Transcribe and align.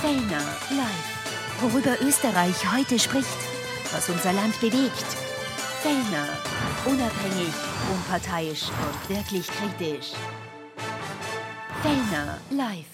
Fellner 0.00 0.44
live. 0.70 1.60
Worüber 1.60 2.00
Österreich 2.00 2.72
heute 2.72 3.00
spricht, 3.00 3.36
was 3.90 4.08
unser 4.08 4.32
Land 4.32 4.60
bewegt. 4.60 5.04
Fellner, 5.82 6.28
unabhängig, 6.84 7.52
unparteiisch 7.92 8.68
und 8.68 9.16
wirklich 9.16 9.48
kritisch. 9.48 10.12
Fellner 11.82 12.38
live. 12.50 12.86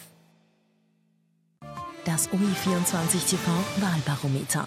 Das 2.06 2.30
OI24 2.30 3.28
TV 3.28 3.50
Wahlbarometer. 3.82 4.66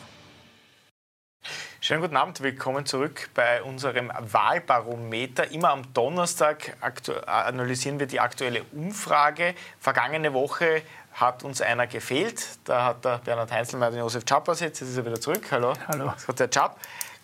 Schönen 1.79 2.01
guten 2.01 2.17
Abend, 2.17 2.41
willkommen 2.41 2.85
zurück 2.85 3.29
bei 3.33 3.63
unserem 3.63 4.11
Wahlbarometer. 4.19 5.51
Immer 5.51 5.69
am 5.69 5.93
Donnerstag 5.93 6.75
analysieren 7.25 7.99
wir 7.99 8.07
die 8.07 8.19
aktuelle 8.19 8.63
Umfrage. 8.73 9.55
Vergangene 9.79 10.33
Woche 10.33 10.81
hat 11.18 11.43
uns 11.43 11.61
einer 11.61 11.88
gefehlt. 11.88 12.43
Da 12.63 12.86
hat 12.86 13.04
der 13.04 13.18
Bernhard 13.18 13.52
Heinzelmeier 13.52 13.91
den 13.91 14.00
Josef 14.00 14.23
Schapp 14.28 14.47
ersetzt. 14.47 14.82
Jetzt 14.82 14.91
ist 14.91 14.97
er 14.97 15.05
wieder 15.05 15.19
zurück. 15.19 15.46
Hallo. 15.51 15.74
Hallo. 15.87 16.14
Das 16.14 16.28
hat 16.28 16.55
der. 16.55 16.75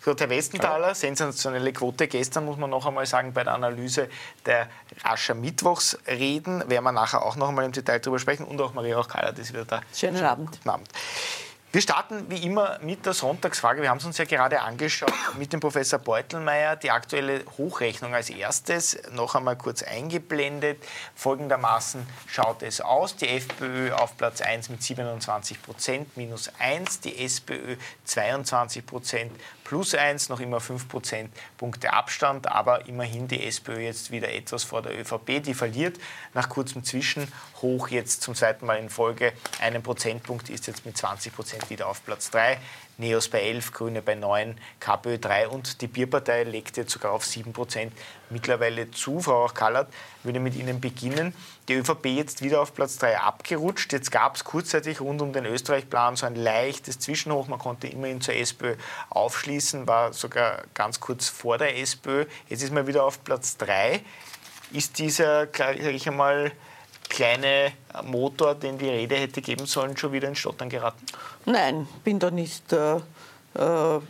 Gut, 0.04 0.20
Herr 0.20 0.28
Westenthaler, 0.28 0.94
sensationelle 0.94 1.72
Quote 1.72 2.08
gestern, 2.08 2.44
muss 2.44 2.58
man 2.58 2.68
noch 2.68 2.84
einmal 2.84 3.06
sagen, 3.06 3.32
bei 3.32 3.42
der 3.42 3.54
Analyse 3.54 4.10
der 4.44 4.68
Ascher 5.02 5.34
Mittwochsreden. 5.34 6.68
Werden 6.68 6.84
wir 6.84 6.92
nachher 6.92 7.22
auch 7.22 7.36
noch 7.36 7.48
einmal 7.48 7.64
im 7.64 7.72
Detail 7.72 8.00
darüber 8.00 8.18
sprechen. 8.18 8.44
Und 8.44 8.60
auch 8.60 8.74
Maria 8.74 8.98
Ochkala, 8.98 9.30
das 9.30 9.46
ist 9.46 9.54
wieder 9.54 9.64
da. 9.64 9.80
Schönen 9.94 10.22
Abend. 10.22 10.50
Guten 10.50 10.68
Abend. 10.68 10.88
Wir 11.74 11.80
starten 11.80 12.30
wie 12.30 12.36
immer 12.44 12.78
mit 12.82 13.04
der 13.04 13.14
Sonntagsfrage. 13.14 13.82
Wir 13.82 13.90
haben 13.90 13.98
es 13.98 14.04
uns 14.04 14.16
ja 14.16 14.24
gerade 14.24 14.60
angeschaut 14.60 15.12
mit 15.36 15.52
dem 15.52 15.58
Professor 15.58 15.98
Beutelmeier. 15.98 16.76
Die 16.76 16.92
aktuelle 16.92 17.44
Hochrechnung 17.58 18.14
als 18.14 18.30
erstes 18.30 18.96
noch 19.10 19.34
einmal 19.34 19.58
kurz 19.58 19.82
eingeblendet. 19.82 20.80
Folgendermaßen 21.16 22.06
schaut 22.28 22.62
es 22.62 22.80
aus. 22.80 23.16
Die 23.16 23.28
FPÖ 23.28 23.92
auf 23.92 24.16
Platz 24.16 24.40
1 24.40 24.68
mit 24.68 24.84
27 24.84 25.60
Prozent, 25.60 26.16
minus 26.16 26.48
1. 26.60 27.00
Die 27.00 27.24
SPÖ 27.24 27.74
22 28.04 28.86
Prozent, 28.86 29.32
plus 29.64 29.94
1. 29.94 30.28
Noch 30.28 30.40
immer 30.40 30.60
5 30.60 30.88
Prozentpunkte 30.88 31.92
Abstand. 31.92 32.46
Aber 32.46 32.86
immerhin 32.86 33.26
die 33.26 33.44
SPÖ 33.44 33.80
jetzt 33.80 34.10
wieder 34.10 34.32
etwas 34.32 34.62
vor 34.62 34.82
der 34.82 34.98
ÖVP. 34.98 35.42
Die 35.42 35.54
verliert 35.54 35.98
nach 36.34 36.48
kurzem 36.48 36.84
Zwischenhoch 36.84 37.88
jetzt 37.88 38.22
zum 38.22 38.34
zweiten 38.34 38.66
Mal 38.66 38.76
in 38.76 38.90
Folge 38.90 39.32
einen 39.60 39.82
Prozentpunkt, 39.82 40.50
ist 40.50 40.66
jetzt 40.66 40.86
mit 40.86 40.96
20 40.96 41.34
Prozent 41.34 41.70
wieder 41.70 41.88
auf 41.88 42.04
Platz 42.04 42.30
3. 42.30 42.58
Neos 42.96 43.28
bei 43.28 43.40
11, 43.40 43.72
Grüne 43.72 44.02
bei 44.02 44.14
9, 44.14 44.56
KPÖ 44.78 45.18
3 45.18 45.48
und 45.48 45.80
die 45.80 45.88
Bierpartei 45.88 46.44
legt 46.44 46.76
jetzt 46.76 46.92
sogar 46.92 47.12
auf 47.12 47.24
7 47.24 47.52
Prozent 47.52 47.92
mittlerweile 48.30 48.90
zu. 48.92 49.20
Frau 49.20 49.46
Kallert 49.46 49.92
würde 50.22 50.38
mit 50.38 50.54
Ihnen 50.54 50.80
beginnen. 50.80 51.34
Die 51.68 51.74
ÖVP 51.74 52.06
jetzt 52.06 52.42
wieder 52.42 52.60
auf 52.60 52.74
Platz 52.74 52.98
3 52.98 53.18
abgerutscht. 53.18 53.92
Jetzt 53.92 54.12
gab 54.12 54.36
es 54.36 54.44
kurzzeitig 54.44 55.00
rund 55.00 55.22
um 55.22 55.32
den 55.32 55.44
Österreich-Plan 55.44 56.16
so 56.16 56.26
ein 56.26 56.36
leichtes 56.36 57.00
Zwischenhoch. 57.00 57.48
Man 57.48 57.58
konnte 57.58 57.88
immerhin 57.88 58.20
zur 58.20 58.34
SPÖ 58.34 58.76
aufschließen, 59.10 59.86
war 59.88 60.12
sogar 60.12 60.62
ganz 60.74 61.00
kurz 61.00 61.28
vor 61.28 61.58
der 61.58 61.78
SPÖ. 61.78 62.26
Jetzt 62.48 62.62
ist 62.62 62.72
man 62.72 62.86
wieder 62.86 63.04
auf 63.04 63.24
Platz 63.24 63.56
3. 63.56 64.02
Ist 64.72 64.98
dieser, 64.98 65.48
sage 65.52 65.90
ich 65.90 66.06
einmal, 66.08 66.52
kleine 67.08 67.72
Motor, 68.02 68.54
den 68.54 68.78
die 68.78 68.88
Rede 68.88 69.16
hätte 69.16 69.40
geben 69.40 69.66
sollen, 69.66 69.96
schon 69.96 70.12
wieder 70.12 70.28
in 70.28 70.34
Stottern 70.34 70.68
geraten? 70.68 71.04
Nein, 71.44 71.86
bin 72.02 72.18
da 72.18 72.30
nicht 72.30 72.72
äh, 72.72 72.96
äh, 72.96 74.00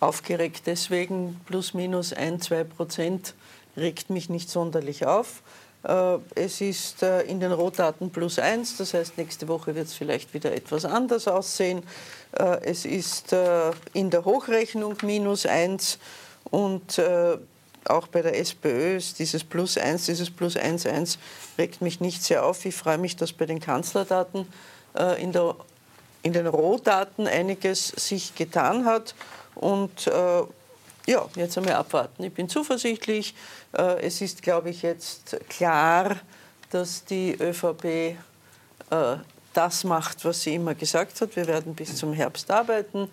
aufgeregt. 0.00 0.62
Deswegen 0.66 1.40
plus 1.46 1.74
minus 1.74 2.12
ein, 2.12 2.40
zwei 2.40 2.64
Prozent 2.64 3.34
regt 3.76 4.10
mich 4.10 4.28
nicht 4.28 4.48
sonderlich 4.48 5.06
auf. 5.06 5.42
Äh, 5.82 6.18
es 6.34 6.60
ist 6.60 7.02
äh, 7.02 7.22
in 7.22 7.40
den 7.40 7.52
Rohdaten 7.52 8.10
plus 8.10 8.38
eins, 8.38 8.76
das 8.76 8.94
heißt, 8.94 9.18
nächste 9.18 9.48
Woche 9.48 9.74
wird 9.74 9.86
es 9.86 9.94
vielleicht 9.94 10.32
wieder 10.34 10.52
etwas 10.52 10.84
anders 10.84 11.28
aussehen. 11.28 11.82
Es 12.32 12.84
ist 12.84 13.34
in 13.94 14.10
der 14.10 14.26
Hochrechnung 14.26 14.96
minus 15.00 15.46
eins 15.46 15.98
und 16.50 17.00
auch 17.90 18.08
bei 18.08 18.22
der 18.22 18.38
SPÖ 18.38 18.96
ist 18.96 19.18
dieses 19.18 19.44
Plus 19.44 19.78
1, 19.78 20.06
dieses 20.06 20.30
Plus 20.30 20.56
1, 20.56 20.86
1 20.86 21.18
regt 21.58 21.80
mich 21.80 22.00
nicht 22.00 22.22
sehr 22.22 22.44
auf. 22.44 22.64
Ich 22.64 22.74
freue 22.74 22.98
mich, 22.98 23.16
dass 23.16 23.32
bei 23.32 23.46
den 23.46 23.60
Kanzlerdaten 23.60 24.46
äh, 24.96 25.22
in, 25.22 25.32
der, 25.32 25.54
in 26.22 26.32
den 26.32 26.46
Rohdaten 26.46 27.26
einiges 27.26 27.88
sich 27.88 28.34
getan 28.34 28.84
hat. 28.84 29.14
Und 29.54 30.06
äh, 30.06 30.42
ja, 31.06 31.24
jetzt 31.36 31.56
einmal 31.56 31.74
abwarten. 31.74 32.24
Ich 32.24 32.34
bin 32.34 32.48
zuversichtlich. 32.48 33.34
Äh, 33.72 34.02
es 34.02 34.20
ist, 34.20 34.42
glaube 34.42 34.70
ich, 34.70 34.82
jetzt 34.82 35.36
klar, 35.48 36.16
dass 36.70 37.04
die 37.04 37.34
ÖVP 37.40 37.84
äh, 37.84 38.16
das 39.52 39.84
macht, 39.84 40.24
was 40.24 40.42
sie 40.42 40.54
immer 40.54 40.74
gesagt 40.74 41.20
hat. 41.20 41.36
Wir 41.36 41.46
werden 41.46 41.74
bis 41.74 41.96
zum 41.96 42.12
Herbst 42.12 42.50
arbeiten. 42.50 43.08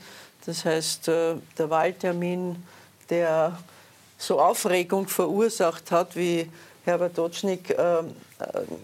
Das 0.46 0.66
heißt, 0.66 1.08
äh, 1.08 1.36
der 1.58 1.70
Wahltermin, 1.70 2.64
der 3.10 3.58
so 4.24 4.40
Aufregung 4.40 5.08
verursacht 5.08 5.92
hat, 5.92 6.16
wie 6.16 6.50
Herbert 6.86 7.18
Dotschnik, 7.18 7.70
äh, 7.70 8.04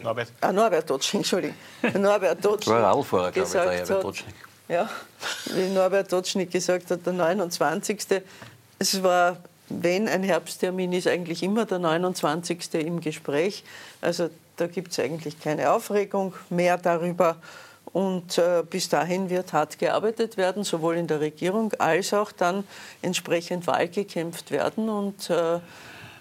Norbert. 0.03 0.31
Äh, 0.41 0.51
Norbert 0.53 0.89
Dotschnik, 0.89 1.21
Entschuldigung, 1.21 1.55
Norbert 1.95 2.43
Dotschnik 2.45 2.75
war 2.75 2.83
Radlfahrer, 2.83 3.31
gesagt 3.31 3.53
glaube 3.53 3.75
ich, 3.75 3.81
der 3.81 3.87
Herbert 3.87 4.03
Dotschnik. 4.03 4.35
Ja, 4.67 4.89
wie 5.45 5.67
Norbert 5.69 6.11
Dotschnik 6.11 6.51
gesagt 6.51 6.91
hat, 6.91 7.05
der 7.05 7.13
29. 7.13 7.99
Es 8.77 9.01
war, 9.03 9.37
wenn 9.67 10.07
ein 10.07 10.23
Herbsttermin 10.23 10.93
ist, 10.93 11.07
eigentlich 11.07 11.41
immer 11.41 11.65
der 11.65 11.79
29. 11.79 12.75
im 12.75 13.01
Gespräch. 13.01 13.63
Also 13.99 14.29
da 14.57 14.67
gibt 14.67 14.91
es 14.91 14.99
eigentlich 14.99 15.39
keine 15.39 15.71
Aufregung 15.71 16.33
mehr 16.49 16.77
darüber. 16.77 17.37
Und 17.91 18.37
äh, 18.37 18.63
bis 18.69 18.89
dahin 18.89 19.29
wird 19.29 19.53
hart 19.53 19.79
gearbeitet 19.79 20.37
werden, 20.37 20.63
sowohl 20.63 20.95
in 20.95 21.07
der 21.07 21.19
Regierung 21.19 21.73
als 21.79 22.13
auch 22.13 22.31
dann 22.31 22.63
entsprechend 23.01 23.65
Wahl 23.67 23.87
gekämpft 23.87 24.51
werden 24.51 24.89
und 24.89 25.29
äh, 25.29 25.59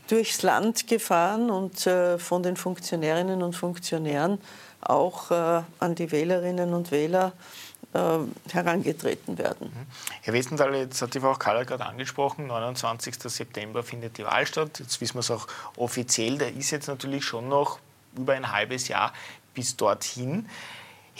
durchs 0.09 0.43
Land 0.43 0.87
gefahren 0.87 1.51
und 1.51 1.87
äh, 1.87 2.19
von 2.19 2.43
den 2.43 2.57
Funktionärinnen 2.57 3.43
und 3.43 3.55
Funktionären 3.55 4.39
auch 4.81 5.33
an 5.33 5.95
die 5.97 6.13
Wählerinnen 6.13 6.73
und 6.73 6.93
Wähler 6.93 7.33
äh, 7.95 8.19
herangetreten 8.53 9.39
werden. 9.39 9.73
Mhm. 9.75 9.87
Herr 10.21 10.35
Westenthaler, 10.35 10.77
jetzt 10.77 11.01
hat 11.01 11.15
die 11.15 11.21
Frau 11.21 11.33
Kaller 11.33 11.65
gerade 11.65 11.87
angesprochen, 11.87 12.47
29. 12.47 13.15
September 13.19 13.83
findet 13.83 14.19
die 14.19 14.25
Wahl 14.25 14.47
statt. 14.47 14.79
Jetzt 14.79 15.01
wissen 15.01 15.15
wir 15.15 15.21
es 15.21 15.31
auch 15.31 15.47
offiziell, 15.77 16.37
da 16.37 16.45
ist 16.47 16.71
jetzt 16.71 16.89
natürlich 16.89 17.25
schon 17.25 17.49
noch 17.49 17.79
über 18.15 18.35
ein 18.35 18.53
halbes 18.53 18.89
Jahr 18.89 19.15
bis 19.55 19.75
dorthin. 19.77 20.49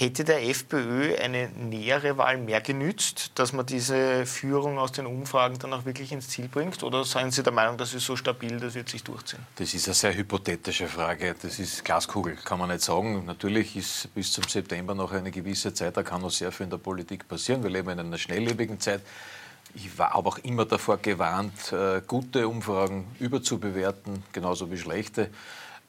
Hätte 0.01 0.23
der 0.23 0.49
FPÖ 0.49 1.17
eine 1.17 1.49
nähere 1.49 2.17
Wahl 2.19 2.39
mehr 2.39 2.61
genützt, 2.61 3.33
dass 3.35 3.53
man 3.53 3.67
diese 3.67 4.27
Führung 4.27 4.79
aus 4.79 4.93
den 4.93 5.07
Umfragen 5.07 5.59
dann 5.59 5.73
auch 5.73 5.87
wirklich 5.87 6.13
ins 6.13 6.29
Ziel 6.29 6.47
bringt? 6.47 6.85
Oder 6.85 7.05
seien 7.05 7.33
Sie 7.33 7.43
der 7.43 7.53
Meinung, 7.53 7.77
das 7.79 7.95
ist 7.95 8.07
so 8.07 8.15
stabil, 8.15 8.61
das 8.61 8.77
wird 8.77 8.89
sich 8.89 9.03
durchziehen? 9.03 9.45
Das 9.57 9.75
ist 9.75 9.89
eine 9.89 9.95
sehr 9.95 10.15
hypothetische 10.15 10.87
Frage. 10.87 11.35
Das 11.43 11.59
ist 11.59 11.85
Glaskugel, 11.85 12.37
kann 12.37 12.61
man 12.61 12.69
nicht 12.69 12.83
sagen. 12.83 13.25
Natürlich 13.25 13.75
ist 13.75 14.15
bis 14.15 14.31
zum 14.31 14.45
September 14.45 14.95
noch 14.95 15.11
eine 15.11 15.33
gewisse 15.33 15.75
Zeit, 15.75 15.97
da 15.97 16.05
kann 16.05 16.21
noch 16.21 16.31
sehr 16.31 16.53
viel 16.53 16.63
in 16.63 16.71
der 16.71 16.79
Politik 16.79 17.27
passieren. 17.27 17.65
Wir 17.65 17.71
leben 17.71 17.89
in 17.89 17.99
einer 17.99 18.19
schnelllebigen 18.19 18.79
Zeit. 18.79 19.01
Ich 19.75 19.99
war 19.99 20.15
aber 20.15 20.29
auch 20.29 20.39
immer 20.39 20.65
davor 20.65 20.99
gewarnt, 20.99 21.73
äh, 21.73 22.03
gute 22.07 22.47
Umfragen 22.47 23.09
überzubewerten, 23.19 24.23
genauso 24.31 24.71
wie 24.71 24.79
schlechte. 24.79 25.31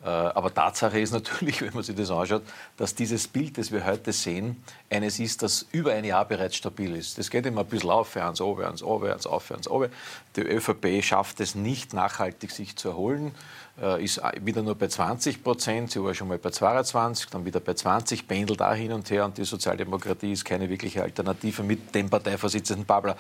Äh, 0.02 0.08
aber 0.08 0.54
Tatsache 0.54 1.00
ist 1.00 1.12
natürlich, 1.12 1.62
wenn 1.62 1.74
man 1.74 1.84
sich 1.84 1.96
das 1.96 2.10
anschaut, 2.10 2.44
dass 2.78 2.96
dieses 2.96 3.28
Bild, 3.28 3.58
das 3.58 3.72
wir 3.72 3.86
heute 3.86 4.14
sehen, 4.14 4.64
eines 4.90 5.20
ist, 5.20 5.44
das 5.44 5.66
über 5.72 5.94
ein 5.94 6.04
Jahr 6.04 6.26
bereits 6.26 6.56
stabil 6.56 6.96
ist. 6.96 7.18
Das 7.18 7.30
geht 7.30 7.46
immer 7.46 7.62
ein 7.62 7.68
bisschen 7.68 7.92
aufwärts, 7.92 8.42
aufwärts, 8.42 8.82
aufwärts, 8.82 9.28
aufwärts, 9.28 9.68
aufwärts. 9.68 9.96
Die 10.36 10.42
ÖVP 10.42 11.04
schafft 11.04 11.40
es 11.40 11.56
nicht, 11.56 11.94
nachhaltig 11.94 12.52
sich 12.52 12.76
zu 12.76 12.90
erholen. 12.90 13.34
Äh, 13.82 14.04
ist 14.04 14.22
wieder 14.42 14.62
nur 14.62 14.76
bei 14.76 14.88
20 14.88 15.44
Prozent, 15.44 15.92
sie 15.92 16.04
war 16.04 16.14
schon 16.14 16.28
mal 16.28 16.38
bei 16.38 16.50
22, 16.50 17.30
dann 17.30 17.46
wieder 17.46 17.60
bei 17.60 17.74
20, 17.74 18.28
pendelt 18.28 18.60
da 18.60 18.74
hin 18.74 18.92
und 18.92 19.10
her 19.10 19.24
und 19.26 19.38
die 19.38 19.46
Sozialdemokratie 19.46 20.34
ist 20.34 20.44
keine 20.44 20.70
wirkliche 20.70 21.02
Alternative 21.02 21.64
mit 21.64 21.96
dem 21.96 22.10
Parteivorsitzenden 22.10 22.86
Babler. 22.86 23.16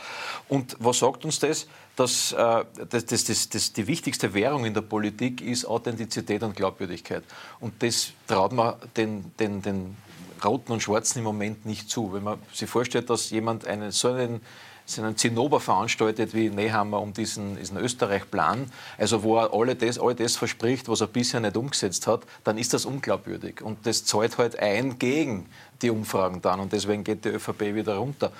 Und 0.49 0.75
was 0.79 0.99
sagt 0.99 1.23
uns 1.23 1.39
das? 1.39 1.67
Dass, 1.95 2.33
äh, 2.33 2.65
das, 2.89 3.05
das, 3.05 3.23
das, 3.23 3.49
das, 3.49 3.73
die 3.73 3.87
wichtigste 3.87 4.33
Währung 4.33 4.65
in 4.65 4.73
der 4.73 4.81
Politik 4.81 5.41
ist 5.41 5.65
Authentizität 5.65 6.43
und 6.43 6.55
Glaubwürdigkeit. 6.55 7.23
Und 7.61 7.81
das 7.81 8.11
traut 8.27 8.51
man 8.51 8.75
den, 8.97 9.31
den, 9.37 9.61
den 9.61 9.95
Roten 10.43 10.71
und 10.71 10.81
Schwarzen 10.81 11.19
im 11.19 11.25
Moment 11.25 11.65
nicht 11.65 11.89
zu. 11.89 12.13
Wenn 12.13 12.23
man 12.23 12.39
sich 12.53 12.69
vorstellt, 12.69 13.09
dass 13.09 13.29
jemand 13.29 13.67
einen 13.67 13.91
so 13.91 14.09
einen 14.09 14.41
einen 14.97 15.15
Zinnober 15.15 15.59
veranstaltet 15.59 16.33
wie 16.33 16.49
Nehammer 16.49 16.99
um 16.99 17.13
diesen, 17.13 17.57
diesen 17.57 17.77
Österreich-Plan, 17.77 18.71
also 18.97 19.21
wo 19.21 19.37
er 19.37 19.53
alle 19.53 19.75
das, 19.75 19.99
all 19.99 20.15
das 20.15 20.35
verspricht, 20.35 20.89
was 20.89 21.01
er 21.01 21.07
bisher 21.07 21.39
nicht 21.39 21.55
umgesetzt 21.55 22.07
hat, 22.07 22.21
dann 22.43 22.57
ist 22.57 22.73
das 22.73 22.85
unglaubwürdig. 22.85 23.61
Und 23.61 23.85
das 23.85 24.05
zahlt 24.05 24.37
halt 24.37 24.57
ein 24.57 24.97
gegen 24.97 25.45
die 25.81 25.89
Umfragen 25.89 26.41
dann 26.41 26.59
und 26.59 26.73
deswegen 26.73 27.03
geht 27.03 27.25
die 27.25 27.29
ÖVP 27.29 27.73
wieder 27.73 27.97
runter. 27.97 28.31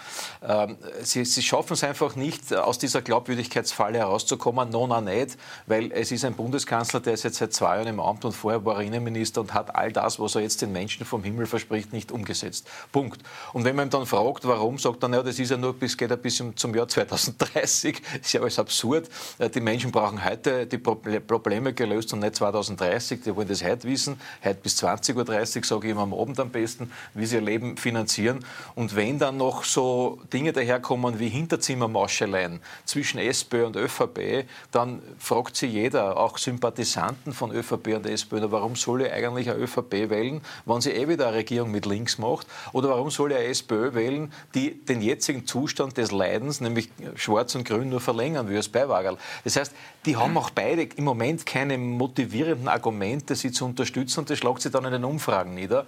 Ähm, 0.41 0.77
sie, 1.01 1.25
sie 1.25 1.41
schaffen 1.41 1.73
es 1.73 1.83
einfach 1.83 2.15
nicht, 2.15 2.53
aus 2.53 2.77
dieser 2.77 3.01
Glaubwürdigkeitsfalle 3.01 3.99
herauszukommen, 3.99 4.69
nona 4.69 5.01
nicht, 5.01 5.37
weil 5.67 5.91
es 5.91 6.11
ist 6.11 6.25
ein 6.25 6.33
Bundeskanzler, 6.33 6.99
der 6.99 7.13
ist 7.13 7.23
jetzt 7.23 7.37
seit 7.37 7.53
zwei 7.53 7.77
Jahren 7.77 7.87
im 7.87 7.99
Amt 7.99 8.25
und 8.25 8.33
vorher 8.33 8.63
war 8.65 8.77
er 8.77 8.81
Innenminister 8.81 9.41
und 9.41 9.53
hat 9.53 9.75
all 9.75 9.91
das, 9.91 10.19
was 10.19 10.35
er 10.35 10.41
jetzt 10.41 10.61
den 10.61 10.71
Menschen 10.71 11.05
vom 11.05 11.23
Himmel 11.23 11.45
verspricht, 11.45 11.93
nicht 11.93 12.11
umgesetzt. 12.11 12.67
Punkt. 12.91 13.21
Und 13.53 13.63
wenn 13.63 13.75
man 13.75 13.87
ihm 13.87 13.91
dann 13.91 14.05
fragt, 14.05 14.45
warum, 14.47 14.77
sagt 14.77 15.03
er, 15.03 15.09
ja, 15.09 15.23
das 15.23 15.39
ist 15.39 15.51
ja 15.51 15.57
nur 15.57 15.73
bis, 15.73 15.97
geht 15.97 16.09
ja 16.09 16.15
bis 16.15 16.43
zum 16.55 16.75
Jahr 16.75 16.87
2030. 16.87 18.01
Das 18.01 18.21
ist 18.21 18.33
ja 18.33 18.41
alles 18.41 18.59
absurd. 18.59 19.09
Äh, 19.37 19.49
die 19.49 19.61
Menschen 19.61 19.91
brauchen 19.91 20.23
heute 20.23 20.65
die 20.65 20.77
Probleme 20.77 21.73
gelöst 21.73 22.13
und 22.13 22.19
nicht 22.19 22.35
2030. 22.35 23.21
Die 23.21 23.35
wollen 23.35 23.47
das 23.47 23.63
heute 23.63 23.87
wissen, 23.87 24.19
heute 24.43 24.59
bis 24.61 24.81
20.30 24.83 25.57
Uhr, 25.57 25.63
sage 25.63 25.87
ich 25.87 25.91
immer 25.91 26.01
am 26.01 26.13
Abend 26.13 26.39
am 26.39 26.49
besten, 26.49 26.91
wie 27.13 27.25
sie 27.29 27.37
ihr 27.37 27.41
Leben 27.41 27.77
finanzieren. 27.77 28.45
Und 28.75 28.95
wenn 28.95 29.19
dann 29.19 29.37
noch 29.37 29.63
so 29.63 30.19
Dinge 30.33 30.53
daherkommen 30.53 31.19
wie 31.19 31.29
Hinterzimmermauscheleien 31.29 32.59
zwischen 32.85 33.19
SPÖ 33.19 33.65
und 33.65 33.75
ÖVP, 33.75 34.45
dann 34.71 35.01
fragt 35.17 35.55
sich 35.55 35.71
jeder, 35.71 36.17
auch 36.17 36.37
Sympathisanten 36.37 37.33
von 37.33 37.51
ÖVP 37.51 37.95
und 37.95 38.05
SPÖ, 38.05 38.39
warum 38.49 38.75
soll 38.75 39.03
ich 39.03 39.11
eigentlich 39.11 39.49
eine 39.49 39.59
ÖVP 39.59 40.09
wählen, 40.09 40.41
wenn 40.65 40.81
sie 40.81 40.91
eh 40.91 41.07
wieder 41.07 41.27
eine 41.27 41.37
Regierung 41.37 41.71
mit 41.71 41.85
links 41.85 42.17
macht? 42.17 42.47
Oder 42.73 42.89
warum 42.89 43.09
soll 43.09 43.33
eine 43.33 43.45
SPÖ 43.45 43.93
wählen, 43.93 44.33
die 44.53 44.73
den 44.73 45.01
jetzigen 45.01 45.45
Zustand 45.45 45.97
des 45.97 46.11
Leidens, 46.11 46.61
nämlich 46.61 46.89
Schwarz 47.15 47.55
und 47.55 47.65
Grün, 47.65 47.89
nur 47.89 48.01
verlängern 48.01 48.49
will 48.49 48.57
als 48.57 48.69
Beiwagerl? 48.69 49.17
Das 49.43 49.55
heißt, 49.55 49.73
die 50.05 50.15
haben 50.15 50.37
auch 50.37 50.49
beide 50.49 50.83
im 50.83 51.03
Moment 51.03 51.45
keine 51.45 51.77
motivierenden 51.77 52.69
Argumente, 52.69 53.35
sie 53.35 53.51
zu 53.51 53.65
unterstützen 53.65 54.21
und 54.21 54.29
das 54.29 54.37
schlagt 54.37 54.61
sich 54.61 54.71
dann 54.71 54.85
in 54.85 54.93
den 54.93 55.03
Umfragen 55.03 55.55
nieder. 55.55 55.85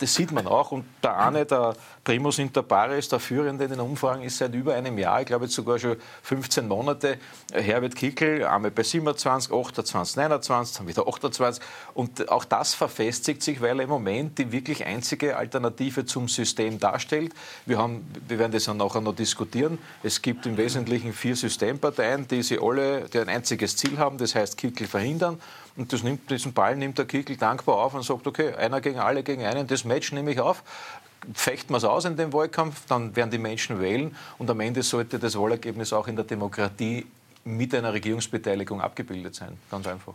Das 0.00 0.14
sieht 0.14 0.32
man 0.32 0.46
auch. 0.48 0.72
Und 0.72 0.84
der 1.02 1.16
eine, 1.16 1.46
der 1.46 1.76
Primus 2.02 2.38
inter 2.38 2.64
pares, 2.64 3.08
der 3.08 3.20
Führende 3.20 3.64
in 3.64 3.70
den 3.70 3.80
Umfragen, 3.80 4.22
ist 4.22 4.38
seit 4.38 4.54
über 4.54 4.74
einem 4.74 4.98
Jahr, 4.98 5.20
ich 5.20 5.26
glaube 5.26 5.44
jetzt 5.44 5.54
sogar 5.54 5.78
schon 5.78 5.96
15 6.22 6.66
Monate, 6.66 7.18
Herbert 7.52 7.94
Kickel, 7.94 8.44
einmal 8.44 8.72
bei 8.72 8.82
27, 8.82 9.52
28, 9.52 10.16
29, 10.16 10.76
dann 10.76 10.88
wieder 10.88 11.06
28. 11.06 11.62
Und 11.94 12.28
auch 12.28 12.44
das 12.44 12.74
verfestigt 12.74 13.42
sich, 13.42 13.60
weil 13.60 13.78
er 13.78 13.84
im 13.84 13.90
Moment 13.90 14.36
die 14.38 14.50
wirklich 14.50 14.84
einzige 14.84 15.36
Alternative 15.36 16.04
zum 16.04 16.28
System 16.28 16.80
darstellt. 16.80 17.32
Wir, 17.66 17.78
haben, 17.78 18.04
wir 18.26 18.38
werden 18.40 18.52
das 18.52 18.64
dann 18.64 18.78
nachher 18.78 19.00
noch 19.00 19.14
diskutieren. 19.14 19.78
Es 20.02 20.20
gibt 20.20 20.44
im 20.46 20.56
Wesentlichen 20.56 21.12
vier 21.12 21.36
Systemparteien, 21.36 22.26
die 22.26 22.42
sie 22.42 22.58
alle, 22.58 23.02
die 23.08 23.20
ein 23.20 23.28
einziges 23.44 23.76
Ziel 23.76 23.98
haben, 23.98 24.16
das 24.16 24.34
heißt 24.34 24.56
Kickel 24.56 24.86
verhindern. 24.86 25.38
Und 25.76 25.92
nimmt, 26.02 26.30
diesen 26.30 26.54
Ball 26.54 26.76
nimmt 26.76 26.96
der 26.96 27.04
Kickel 27.04 27.36
dankbar 27.36 27.76
auf 27.76 27.94
und 27.94 28.02
sagt, 28.02 28.26
okay, 28.26 28.54
einer 28.54 28.80
gegen 28.80 28.98
alle 28.98 29.22
gegen 29.22 29.44
einen, 29.44 29.66
das 29.66 29.84
Match 29.84 30.12
nehme 30.12 30.32
ich 30.32 30.40
auf 30.40 30.62
fechten 31.32 31.72
wir 31.72 31.78
es 31.78 31.84
aus 31.84 32.04
in 32.04 32.18
dem 32.18 32.34
Wahlkampf, 32.34 32.82
dann 32.86 33.16
werden 33.16 33.30
die 33.30 33.38
Menschen 33.38 33.80
wählen 33.80 34.14
und 34.36 34.50
am 34.50 34.60
Ende 34.60 34.82
sollte 34.82 35.18
das 35.18 35.38
Wahlergebnis 35.38 35.94
auch 35.94 36.06
in 36.06 36.16
der 36.16 36.24
Demokratie 36.26 37.06
mit 37.44 37.74
einer 37.74 37.94
Regierungsbeteiligung 37.94 38.82
abgebildet 38.82 39.34
sein. 39.34 39.56
Ganz 39.70 39.86
einfach. 39.86 40.12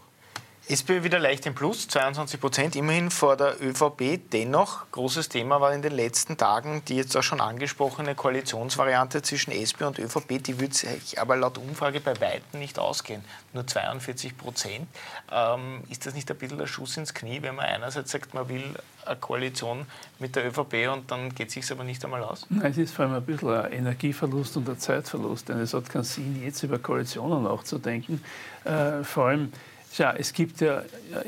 SPÖ 0.72 1.02
wieder 1.02 1.18
leicht 1.18 1.48
im 1.48 1.56
Plus, 1.56 1.88
22 1.88 2.40
Prozent, 2.40 2.76
immerhin 2.76 3.10
vor 3.10 3.36
der 3.36 3.60
ÖVP. 3.60 4.20
Dennoch, 4.32 4.86
großes 4.92 5.28
Thema 5.28 5.60
war 5.62 5.74
in 5.74 5.82
den 5.82 5.94
letzten 5.94 6.38
Tagen 6.38 6.84
die 6.88 6.96
jetzt 6.96 7.18
auch 7.18 7.24
schon 7.24 7.42
angesprochene 7.42 8.14
Koalitionsvariante 8.14 9.24
zwischen 9.24 9.50
SPÖ 9.50 9.88
und 9.88 9.98
ÖVP. 9.98 10.44
Die 10.44 10.60
wird 10.60 10.76
sich 10.76 11.20
aber 11.20 11.38
laut 11.38 11.58
Umfrage 11.58 12.00
bei 12.00 12.22
Weitem 12.22 12.60
nicht 12.60 12.78
ausgehen. 12.78 13.24
Nur 13.52 13.66
42 13.66 14.38
Prozent. 14.38 14.88
Ähm, 15.32 15.82
ist 15.90 16.06
das 16.06 16.14
nicht 16.14 16.30
ein 16.30 16.38
bisschen 16.38 16.62
ein 16.62 16.68
Schuss 16.68 16.98
ins 16.98 17.16
Knie, 17.16 17.42
wenn 17.42 17.56
man 17.56 17.66
einerseits 17.66 18.12
sagt, 18.12 18.36
man 18.36 18.48
will 18.48 18.64
eine 19.08 19.16
Koalition 19.16 19.88
mit 20.20 20.36
der 20.36 20.46
ÖVP 20.46 20.88
und 20.94 21.10
dann 21.10 21.34
geht 21.34 21.48
es 21.48 21.56
sich 21.56 21.72
aber 21.72 21.84
nicht 21.84 22.06
einmal 22.06 22.22
aus? 22.22 22.46
Nein, 22.52 22.70
es 22.70 22.78
ist 22.78 22.94
vor 22.94 23.06
allem 23.06 23.16
ein 23.16 23.26
bisschen 23.26 23.50
ein 23.50 23.72
Energieverlust 23.72 24.56
und 24.58 24.70
ein 24.70 24.78
Zeitverlust. 24.78 25.50
Denn 25.50 25.62
es 25.62 25.74
hat 25.74 25.90
keinen 25.90 26.04
Sinn, 26.04 26.44
jetzt 26.44 26.62
über 26.62 26.78
Koalitionen 26.78 27.42
nachzudenken. 27.42 28.24
Äh, 28.66 29.04
vor 29.04 29.30
allem, 29.30 29.52
ja, 30.00 30.14
es 30.18 30.34
gibt 30.34 30.62
ja 30.62 30.82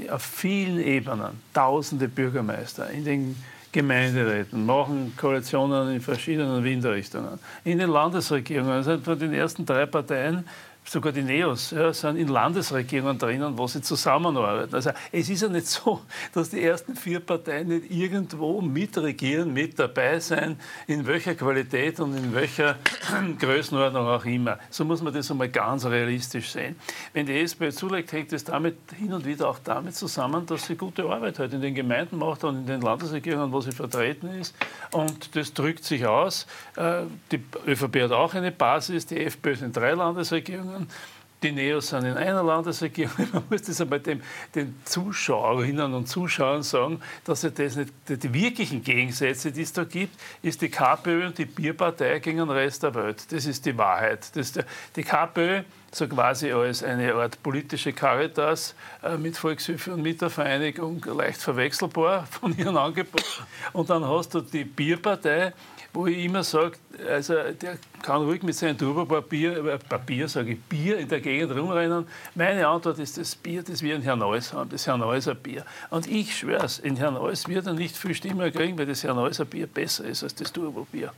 auf 0.10 0.24
vielen 0.24 0.80
Ebenen 0.80 1.40
tausende 1.54 2.08
Bürgermeister 2.08 2.90
in 2.90 3.06
den 3.06 3.36
Gemeinderäten, 3.72 4.66
machen 4.66 5.14
Koalitionen 5.16 5.94
in 5.94 6.02
verschiedenen 6.02 6.64
Windrichtungen. 6.64 7.40
In 7.64 7.78
den 7.78 7.90
Landesregierungen, 7.90 8.74
also 8.74 8.98
von 8.98 9.18
den 9.18 9.34
ersten 9.34 9.66
drei 9.66 9.86
Parteien 9.86 10.46
sogar 10.92 11.14
die 11.14 11.22
Neos 11.22 11.72
ja, 11.72 11.94
sind 11.94 12.18
in 12.18 12.28
Landesregierungen 12.28 13.18
drinnen, 13.18 13.58
wo 13.58 13.66
sie 13.66 13.82
zusammenarbeiten. 13.82 14.76
Also 14.76 14.92
es 15.10 15.30
ist 15.30 15.42
ja 15.42 15.48
nicht 15.48 15.68
so, 15.68 16.02
dass 16.34 16.50
die 16.50 16.62
ersten 16.62 16.98
vier 16.98 17.22
Parteien 17.22 17.70
nicht 17.70 17.90
irgendwo 17.90 18.60
mitregieren, 18.60 19.54
mit 19.54 19.80
dabei 19.80 20.20
sein, 20.20 20.60
in 20.88 21.08
welcher 21.08 21.36
Qualität 21.36 22.02
und 22.02 22.18
in 22.18 22.34
welcher 22.34 22.76
Größenordnung 23.40 24.06
auch 24.06 24.26
immer. 24.26 24.60
So 24.70 24.84
muss 24.84 25.02
man 25.02 25.14
das 25.14 25.32
einmal 25.32 25.48
ganz 25.48 25.86
realistisch 25.86 26.50
sehen. 26.50 26.76
Wenn 27.14 27.26
die 27.26 27.40
SPÖ 27.40 27.72
zulegt, 27.72 28.12
hängt 28.12 28.34
es 28.34 28.44
damit 28.44 28.76
hin 28.98 29.14
und 29.14 29.26
wieder 29.26 29.48
auch 29.48 29.60
damit 29.64 29.96
zusammen, 29.96 30.46
dass 30.46 30.68
sie 30.68 30.76
gute 30.76 31.06
Arbeit 31.06 31.40
halt 31.40 31.54
in 31.54 31.62
den 31.62 31.74
Gemeinden 31.74 32.18
macht 32.18 32.44
und 32.44 32.58
in 32.58 32.66
den 32.66 32.82
Landesregierungen, 32.82 33.54
wo 33.54 33.62
sie 33.62 33.72
vertreten 33.72 34.28
ist. 34.28 34.54
Und 34.92 35.38
das 35.38 35.54
drückt 35.54 35.86
sich 35.86 36.06
aus. 36.06 36.46
Äh, 36.76 37.04
die 37.32 37.42
ÖVP 37.66 38.02
hat 38.02 38.12
auch 38.12 38.34
eine 38.34 38.52
Basis, 38.52 39.06
die 39.06 39.24
FPÖ 39.24 39.56
sind 39.56 39.78
drei 39.78 39.94
Landesregierungen. 39.94 40.81
Regierungen. 40.82 41.22
Die 41.44 41.52
Neos 41.52 41.88
sind 41.88 42.06
in 42.06 42.18
einer 42.18 42.44
Landesregierung. 42.44 43.16
Man 43.34 43.44
muss 43.50 43.64
das 43.64 43.82
einmal 43.82 44.00
dem, 44.00 44.22
den 44.54 44.80
Zuschauerinnen 44.86 45.92
und 45.96 46.08
Zuschauern 46.08 46.62
sagen, 46.62 47.02
dass 47.26 47.44
es 47.44 47.54
das 47.56 47.78
nicht, 47.78 47.92
die 48.08 48.32
wirklichen 48.32 48.84
Gegensätze, 48.84 49.52
die 49.52 49.64
es 49.64 49.74
da 49.74 49.84
gibt, 49.84 50.20
ist 50.44 50.62
die 50.62 50.70
KPÖ 50.70 51.26
und 51.26 51.40
die 51.40 51.46
Bierpartei 51.46 52.20
gegen 52.20 52.38
den 52.38 52.52
Rest 52.52 52.84
der 52.84 52.94
Welt. 52.94 53.32
Das 53.32 53.48
ist 53.48 53.66
die 53.66 53.76
Wahrheit. 53.76 54.36
Das 54.36 54.52
der, 54.52 54.66
die 54.96 55.04
KPÖ 55.04 55.64
so 55.92 56.08
quasi 56.08 56.52
als 56.52 56.84
eine 56.84 57.14
Art 57.16 57.42
politische 57.42 57.92
Caritas 57.92 58.76
äh, 59.04 59.18
mit 59.18 59.36
Volkshilfe 59.36 59.94
und 59.94 60.04
mit 60.04 60.22
der 60.22 60.30
Vereinigung 60.30 61.04
leicht 61.06 61.42
verwechselbar 61.42 62.28
von 62.32 62.56
ihrem 62.56 62.78
Angebot. 62.78 63.44
Und 63.74 63.90
dann 63.90 64.08
hast 64.08 64.34
du 64.36 64.42
die 64.42 64.64
Bierpartei, 64.64 65.54
wo 65.94 66.08
ich 66.08 66.26
immer 66.26 66.44
sage, 66.44 66.78
also 67.10 67.34
der 67.34 67.78
kann 68.02 68.22
ruhig 68.22 68.44
mit 68.44 68.56
seinem 68.56 68.78
Turbopapier, 68.78 69.66
äh, 69.66 69.78
Papier, 69.78 70.28
sage 70.28 70.52
ich, 70.54 70.62
Bier 70.62 70.98
in 70.98 71.10
der 71.10 71.20
Gegend 71.20 71.56
rumrennen. 71.56 72.08
Meine 72.36 72.68
Antwort 72.68 73.00
ist 73.00 73.18
das 73.18 73.36
Bier, 73.36 73.64
das 73.64 73.82
wir 73.82 73.96
in 73.96 74.02
Herrn 74.02 74.20
Neuss 74.20 74.54
haben, 74.54 74.70
das 74.70 74.88
Herrn 74.88 75.02
Neusser 75.02 75.36
Bier. 75.36 75.66
Und 75.90 76.08
ich 76.08 76.38
schwöre 76.38 76.66
es, 76.66 76.80
in 76.80 76.96
Herrn 76.96 77.16
Neuss 77.16 77.48
wird 77.48 77.68
er 77.68 77.74
nicht 77.74 77.96
viel 77.98 78.16
Stimmen 78.16 78.52
kriegen, 78.54 78.78
weil 78.78 78.86
das 78.86 79.04
Herrn 79.04 79.18
Neusser 79.18 79.46
Bier 79.46 79.68
besser 79.68 80.06
ist 80.06 80.24
als 80.24 80.36
das 80.36 80.52
Turbobier. 80.52 81.12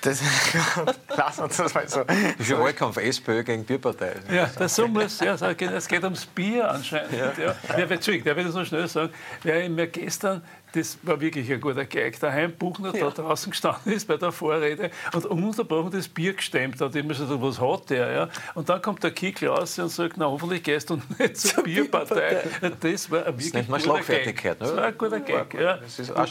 Das, 0.00 0.22
lass 1.16 1.38
uns 1.38 1.56
das 1.56 1.74
mal 1.74 1.88
so. 1.88 2.04
Das 2.04 2.16
ist 2.38 2.48
ja 2.48 2.58
Wahlkampf 2.60 2.96
SPÖ 2.96 3.42
gegen 3.42 3.64
Bierpartei. 3.64 4.14
Ja, 4.30 4.48
das 4.56 4.76
so 4.76 4.86
muss, 4.86 5.20
ja, 5.20 5.34
es 5.34 5.88
geht 5.88 6.04
ums 6.04 6.26
Bier 6.26 6.70
anscheinend. 6.70 7.12
Ja. 7.12 7.32
Ja. 7.36 7.54
Ja, 7.76 7.84
Entschuldigung, 7.84 8.24
der 8.24 8.36
will 8.36 8.44
das 8.44 8.54
noch 8.54 8.64
schnell 8.64 8.86
sagen. 8.86 9.12
Wer 9.42 9.68
mir 9.68 9.88
gestern 9.88 10.42
das 10.72 10.98
war 11.02 11.20
wirklich 11.20 11.50
ein 11.50 11.60
guter 11.60 11.84
Gag. 11.84 12.18
Daheim 12.20 12.52
Buchner 12.52 12.94
ja. 12.94 13.08
da 13.08 13.22
draußen 13.22 13.50
gestanden 13.50 13.92
ist 13.92 14.06
bei 14.06 14.16
der 14.16 14.32
Vorrede 14.32 14.90
und 15.12 15.26
ununterbrochen 15.26 15.90
das 15.90 16.08
Bier 16.08 16.34
gestemmt 16.34 16.80
hat. 16.80 16.94
Ich 16.94 17.04
mir 17.04 17.14
so, 17.14 17.40
was 17.40 17.60
hat 17.60 17.90
der? 17.90 18.12
Ja? 18.12 18.28
Und 18.54 18.68
dann 18.68 18.82
kommt 18.82 19.02
der 19.02 19.10
Kickl 19.10 19.48
raus 19.48 19.78
und 19.78 19.88
sagt, 19.88 20.16
na 20.16 20.26
hoffentlich 20.26 20.62
gehst 20.62 20.90
du 20.90 21.00
nicht 21.18 21.38
zur 21.38 21.62
Bierpartei. 21.62 22.42
Das 22.80 23.10
war 23.10 23.26
ein 23.26 23.38
wirklich 23.38 23.66
das 23.66 23.84
guter 23.84 24.02
Gag. 24.02 24.44
Ne? 24.44 24.56
Das 24.58 24.76
war 24.76 24.84
ein 24.84 24.98
guter 24.98 25.20
Gag. 25.20 25.54
Ja. 25.54 25.78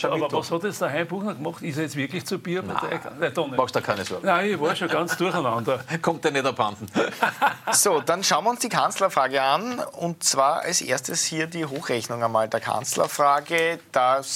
aber 0.10 0.32
was 0.32 0.52
hat 0.52 0.64
jetzt 0.64 0.82
der 0.82 0.92
Heim 0.92 1.08
Buchner 1.08 1.34
gemacht? 1.34 1.64
Ist 1.64 1.78
er 1.78 1.84
jetzt 1.84 1.96
wirklich 1.96 2.26
zur 2.26 2.38
Bierpartei? 2.38 3.00
Nein, 3.20 3.32
Nein 3.36 3.56
machst 3.56 3.76
du 3.76 3.82
keine 3.82 4.04
Sorgen. 4.04 4.26
Nein, 4.26 4.52
ich 4.52 4.60
war 4.60 4.76
schon 4.76 4.90
ganz 4.90 5.18
durcheinander. 5.18 5.80
Kommt 6.02 6.24
der 6.24 6.32
nicht 6.32 6.46
abhanden. 6.46 6.88
so, 7.72 8.02
dann 8.02 8.24
schauen 8.24 8.44
wir 8.44 8.52
uns 8.52 8.60
die 8.60 8.70
Kanzlerfrage 8.70 9.42
an. 9.42 9.80
Und 9.80 10.24
zwar 10.24 10.62
als 10.62 10.82
erstes 10.82 11.24
hier 11.24 11.48
die 11.48 11.66
Hochrechnung 11.66 12.24
einmal 12.24 12.48
der 12.48 12.60
Kanzlerfrage. 12.60 13.80
Das 13.92 14.35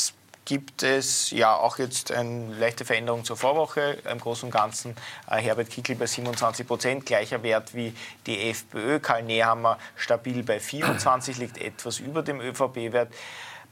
gibt 0.50 0.82
es 0.82 1.30
ja 1.30 1.56
auch 1.56 1.78
jetzt 1.78 2.12
eine 2.12 2.56
leichte 2.56 2.84
Veränderung 2.84 3.24
zur 3.24 3.38
Vorwoche. 3.38 4.00
Im 4.12 4.20
Großen 4.20 4.48
und 4.48 4.52
Ganzen 4.52 4.96
äh, 5.30 5.36
Herbert 5.36 5.70
Kickl 5.70 5.94
bei 5.94 6.08
27 6.08 6.66
Prozent, 6.66 7.06
gleicher 7.06 7.44
Wert 7.44 7.76
wie 7.76 7.94
die 8.26 8.50
FPÖ. 8.50 9.00
Karl 9.00 9.22
Nehammer 9.22 9.78
stabil 9.96 10.42
bei 10.42 10.60
24, 10.60 11.38
liegt 11.38 11.60
etwas 11.60 12.00
über 12.00 12.24
dem 12.24 12.42
ÖVP-Wert. 12.42 13.14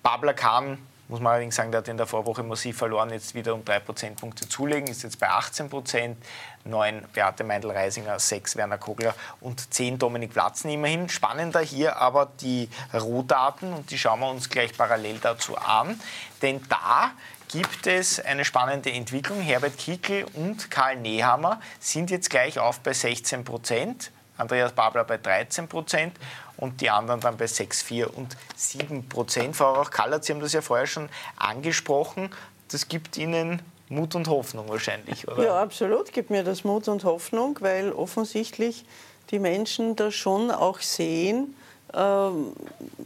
Babler 0.03 0.35
Kahn 0.35 0.77
muss 1.07 1.19
man 1.19 1.33
allerdings 1.33 1.55
sagen, 1.55 1.71
der 1.71 1.79
hat 1.79 1.87
in 1.87 1.97
der 1.97 2.05
Vorwoche 2.05 2.43
massiv 2.43 2.77
verloren, 2.77 3.11
jetzt 3.11 3.33
wieder 3.33 3.53
um 3.53 3.63
drei 3.63 3.79
Prozentpunkte 3.79 4.47
zulegen, 4.49 4.87
ist 4.87 5.03
jetzt 5.03 5.19
bei 5.19 5.29
18 5.29 5.69
Prozent. 5.69 6.17
9 6.65 7.05
Beate 7.13 7.45
Meindl-Reisinger, 7.45 8.19
6 8.19 8.57
Werner 8.57 8.77
Kogler 8.77 9.15
und 9.39 9.73
10 9.73 9.99
Dominik 9.99 10.33
Platzen 10.33 10.69
immerhin. 10.69 11.07
Spannender 11.07 11.61
hier 11.61 11.97
aber 11.97 12.29
die 12.41 12.69
Rohdaten 12.93 13.73
und 13.73 13.89
die 13.91 13.97
schauen 13.97 14.19
wir 14.19 14.29
uns 14.29 14.49
gleich 14.49 14.75
parallel 14.77 15.19
dazu 15.19 15.57
an. 15.57 15.99
Denn 16.41 16.61
da 16.67 17.11
gibt 17.47 17.87
es 17.87 18.19
eine 18.19 18.43
spannende 18.43 18.91
Entwicklung. 18.91 19.39
Herbert 19.39 19.77
Kickl 19.77 20.25
und 20.33 20.69
Karl 20.69 20.97
Nehammer 20.97 21.61
sind 21.79 22.11
jetzt 22.11 22.29
gleich 22.29 22.59
auf 22.59 22.81
bei 22.81 22.93
16 22.93 23.45
Prozent. 23.45 24.11
Andreas 24.37 24.71
Babler 24.71 25.03
bei 25.03 25.17
13 25.17 25.67
Prozent 25.67 26.13
und 26.57 26.81
die 26.81 26.89
anderen 26.89 27.19
dann 27.19 27.37
bei 27.37 27.45
6,4 27.45 28.05
und 28.05 28.35
7 28.55 29.07
Prozent. 29.09 29.55
Frau 29.55 29.73
Rauch-Kallert, 29.73 30.23
Sie 30.23 30.33
haben 30.33 30.39
das 30.39 30.53
ja 30.53 30.61
vorher 30.61 30.87
schon 30.87 31.09
angesprochen. 31.37 32.29
Das 32.69 32.87
gibt 32.87 33.17
Ihnen 33.17 33.61
Mut 33.89 34.15
und 34.15 34.27
Hoffnung 34.27 34.67
wahrscheinlich, 34.69 35.27
oder? 35.27 35.43
Ja, 35.43 35.61
absolut 35.61 36.11
gibt 36.11 36.29
mir 36.29 36.43
das 36.43 36.63
Mut 36.63 36.87
und 36.87 37.03
Hoffnung, 37.03 37.57
weil 37.61 37.91
offensichtlich 37.91 38.85
die 39.31 39.39
Menschen 39.39 39.95
da 39.95 40.11
schon 40.11 40.51
auch 40.51 40.79
sehen, 40.79 41.55
ähm, 41.93 42.53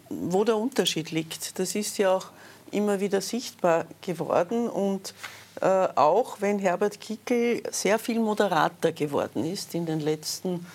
wo 0.10 0.44
der 0.44 0.58
Unterschied 0.58 1.12
liegt. 1.12 1.60
Das 1.60 1.76
ist 1.76 1.98
ja 1.98 2.16
auch 2.16 2.28
immer 2.72 3.00
wieder 3.00 3.22
sichtbar 3.22 3.86
geworden 4.02 4.70
und 4.70 5.14
äh, 5.60 5.66
auch 5.66 6.38
wenn 6.40 6.58
Herbert 6.60 7.00
Kickel 7.00 7.62
sehr 7.70 8.00
viel 8.00 8.20
moderater 8.20 8.92
geworden 8.92 9.46
ist 9.46 9.76
in 9.76 9.86
den 9.86 10.00
letzten 10.00 10.66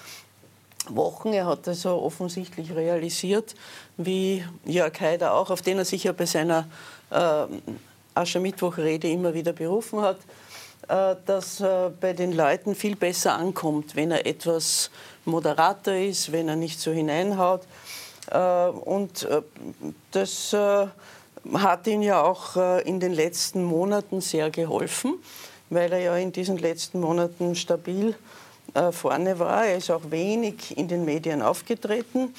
Wochen. 0.94 1.32
Er 1.32 1.46
hat 1.46 1.66
also 1.68 2.02
offensichtlich 2.02 2.74
realisiert, 2.74 3.54
wie 3.96 4.44
Jörg 4.64 5.00
Haider 5.00 5.34
auch, 5.34 5.50
auf 5.50 5.62
den 5.62 5.78
er 5.78 5.84
sich 5.84 6.04
ja 6.04 6.12
bei 6.12 6.26
seiner 6.26 6.66
äh, 7.10 7.46
Aschermittwochrede 8.14 9.08
immer 9.08 9.34
wieder 9.34 9.52
berufen 9.52 10.00
hat, 10.00 10.18
äh, 10.88 11.16
dass 11.26 11.60
äh, 11.60 11.90
bei 12.00 12.12
den 12.12 12.32
Leuten 12.32 12.74
viel 12.74 12.96
besser 12.96 13.34
ankommt, 13.34 13.96
wenn 13.96 14.10
er 14.10 14.26
etwas 14.26 14.90
moderater 15.24 15.98
ist, 15.98 16.30
wenn 16.32 16.48
er 16.48 16.56
nicht 16.56 16.80
so 16.80 16.92
hineinhaut. 16.92 17.62
Äh, 18.30 18.68
und 18.68 19.26
das 20.12 20.56
hat 21.54 21.86
ihn 21.86 22.02
ja 22.02 22.22
auch 22.22 22.56
in 22.84 22.98
den 22.98 23.12
letzten 23.12 23.62
Monaten 23.62 24.20
sehr 24.20 24.50
geholfen, 24.50 25.14
weil 25.70 25.92
er 25.92 26.00
ja 26.00 26.16
in 26.16 26.32
diesen 26.32 26.58
letzten 26.58 27.00
Monaten 27.00 27.54
stabil 27.54 28.16
vorne 28.92 29.38
war. 29.38 29.66
Er 29.66 29.76
ist 29.76 29.90
auch 29.90 30.10
wenig 30.10 30.76
in 30.76 30.88
den 30.88 31.04
Medien 31.04 31.42
aufgetreten 31.42 32.34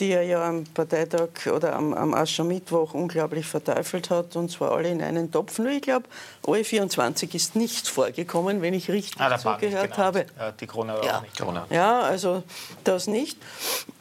die 0.00 0.10
er 0.10 0.22
ja 0.22 0.46
am 0.46 0.64
Parteitag 0.64 1.30
oder 1.52 1.74
am, 1.74 1.94
am 1.94 2.12
Aschermittwoch 2.12 2.92
unglaublich 2.92 3.46
verteufelt 3.46 4.10
hat, 4.10 4.36
und 4.36 4.50
zwar 4.50 4.72
alle 4.72 4.90
in 4.90 5.02
einen 5.02 5.32
Topf. 5.32 5.58
Nur 5.58 5.70
ich 5.70 5.82
glaube, 5.82 6.06
OE24 6.44 7.34
ist 7.34 7.56
nicht 7.56 7.88
vorgekommen, 7.88 8.60
wenn 8.60 8.74
ich 8.74 8.90
richtig 8.90 9.20
ah, 9.20 9.38
zugehört 9.38 9.96
habe. 9.96 10.26
Ja, 10.38 10.52
die 10.52 10.66
Krone 10.66 10.94
war 10.94 11.04
ja. 11.04 11.18
auch 11.18 11.22
nicht. 11.22 11.36
Krone. 11.36 11.64
Ja, 11.70 12.00
also 12.00 12.42
das 12.84 13.06
nicht. 13.06 13.38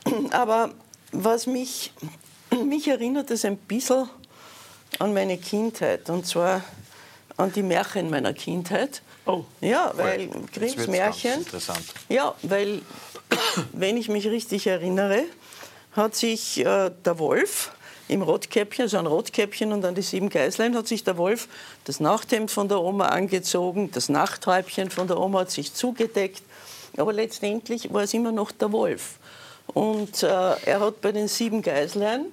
Aber 0.31 0.71
was 1.11 1.47
mich, 1.47 1.93
mich 2.65 2.87
erinnert 2.87 3.31
es 3.31 3.45
ein 3.45 3.57
bisschen 3.57 4.09
an 4.99 5.13
meine 5.13 5.37
Kindheit, 5.37 6.09
und 6.09 6.25
zwar 6.25 6.61
an 7.37 7.53
die 7.53 7.63
Märchen 7.63 8.09
meiner 8.09 8.33
Kindheit. 8.33 9.01
Oh. 9.25 9.43
Ja, 9.61 9.91
weil 9.95 10.29
Grimms 10.53 10.87
Märchen. 10.87 11.39
Interessant. 11.39 11.83
Ja, 12.09 12.35
weil, 12.43 12.81
wenn 13.73 13.97
ich 13.97 14.09
mich 14.09 14.27
richtig 14.27 14.67
erinnere, 14.67 15.23
hat 15.93 16.15
sich 16.15 16.59
äh, 16.59 16.91
der 17.03 17.19
Wolf 17.19 17.71
im 18.07 18.21
Rotkäppchen, 18.21 18.83
also 18.83 18.97
ein 18.97 19.07
Rotkäppchen 19.07 19.73
und 19.73 19.81
dann 19.81 19.95
die 19.95 20.01
sieben 20.01 20.29
Geißlein, 20.29 20.75
hat 20.75 20.87
sich 20.87 21.03
der 21.03 21.17
Wolf 21.17 21.47
das 21.85 21.99
Nachthemd 21.99 22.51
von 22.51 22.67
der 22.67 22.81
Oma 22.81 23.07
angezogen, 23.07 23.89
das 23.91 24.09
Nachthäubchen 24.09 24.91
von 24.91 25.07
der 25.07 25.19
Oma 25.19 25.39
hat 25.39 25.51
sich 25.51 25.73
zugedeckt. 25.73 26.43
Aber 26.97 27.11
letztendlich 27.11 27.91
war 27.91 28.03
es 28.03 28.13
immer 28.13 28.31
noch 28.31 28.51
der 28.51 28.71
Wolf. 28.71 29.15
Und 29.67 30.21
äh, 30.23 30.27
er 30.27 30.79
hat 30.79 31.01
bei 31.01 31.11
den 31.11 31.27
sieben 31.27 31.61
Geißlein 31.61 32.25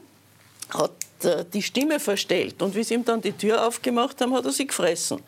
hat, 0.71 0.93
äh, 1.25 1.45
die 1.53 1.63
Stimme 1.63 1.99
verstellt. 1.99 2.63
Und 2.63 2.75
wie 2.75 2.85
sie 2.85 2.95
ihm 2.95 3.05
dann 3.05 3.23
die 3.23 3.33
Tür 3.33 3.67
aufgemacht 3.67 4.21
haben, 4.21 4.35
hat 4.35 4.45
er 4.45 4.53
sie 4.53 4.67
gefressen. 4.67 5.21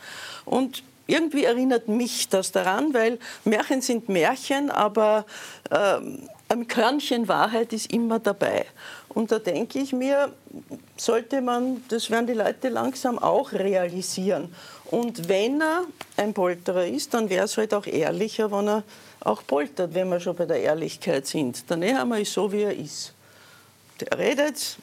Und 0.44 0.82
irgendwie 1.06 1.44
erinnert 1.44 1.88
mich 1.88 2.28
das 2.28 2.52
daran, 2.52 2.94
weil 2.94 3.18
Märchen 3.44 3.82
sind 3.82 4.08
Märchen, 4.08 4.70
aber 4.70 5.26
ähm, 5.70 6.28
ein 6.48 6.68
Körnchen 6.68 7.28
Wahrheit 7.28 7.72
ist 7.72 7.92
immer 7.92 8.18
dabei. 8.18 8.66
Und 9.08 9.30
da 9.30 9.38
denke 9.38 9.78
ich 9.78 9.92
mir, 9.92 10.32
sollte 10.96 11.40
man, 11.40 11.84
das 11.88 12.10
werden 12.10 12.26
die 12.26 12.34
Leute 12.34 12.68
langsam 12.68 13.18
auch 13.18 13.52
realisieren. 13.52 14.54
Und 14.90 15.28
wenn 15.28 15.60
er 15.60 15.84
ein 16.16 16.34
Polterer 16.34 16.86
ist, 16.86 17.14
dann 17.14 17.30
wäre 17.30 17.44
es 17.44 17.56
halt 17.56 17.74
auch 17.74 17.86
ehrlicher, 17.86 18.50
wenn 18.50 18.68
er 18.68 18.82
auch 19.20 19.42
poltert, 19.46 19.94
wenn 19.94 20.08
wir 20.08 20.20
schon 20.20 20.36
bei 20.36 20.46
der 20.46 20.60
Ehrlichkeit 20.60 21.26
sind. 21.26 21.68
Der 21.70 21.76
Nehammer 21.76 22.20
ist 22.20 22.32
so, 22.32 22.52
wie 22.52 22.62
er 22.62 22.76
ist. 22.76 23.14
Der 24.00 24.18
redet, 24.18 24.76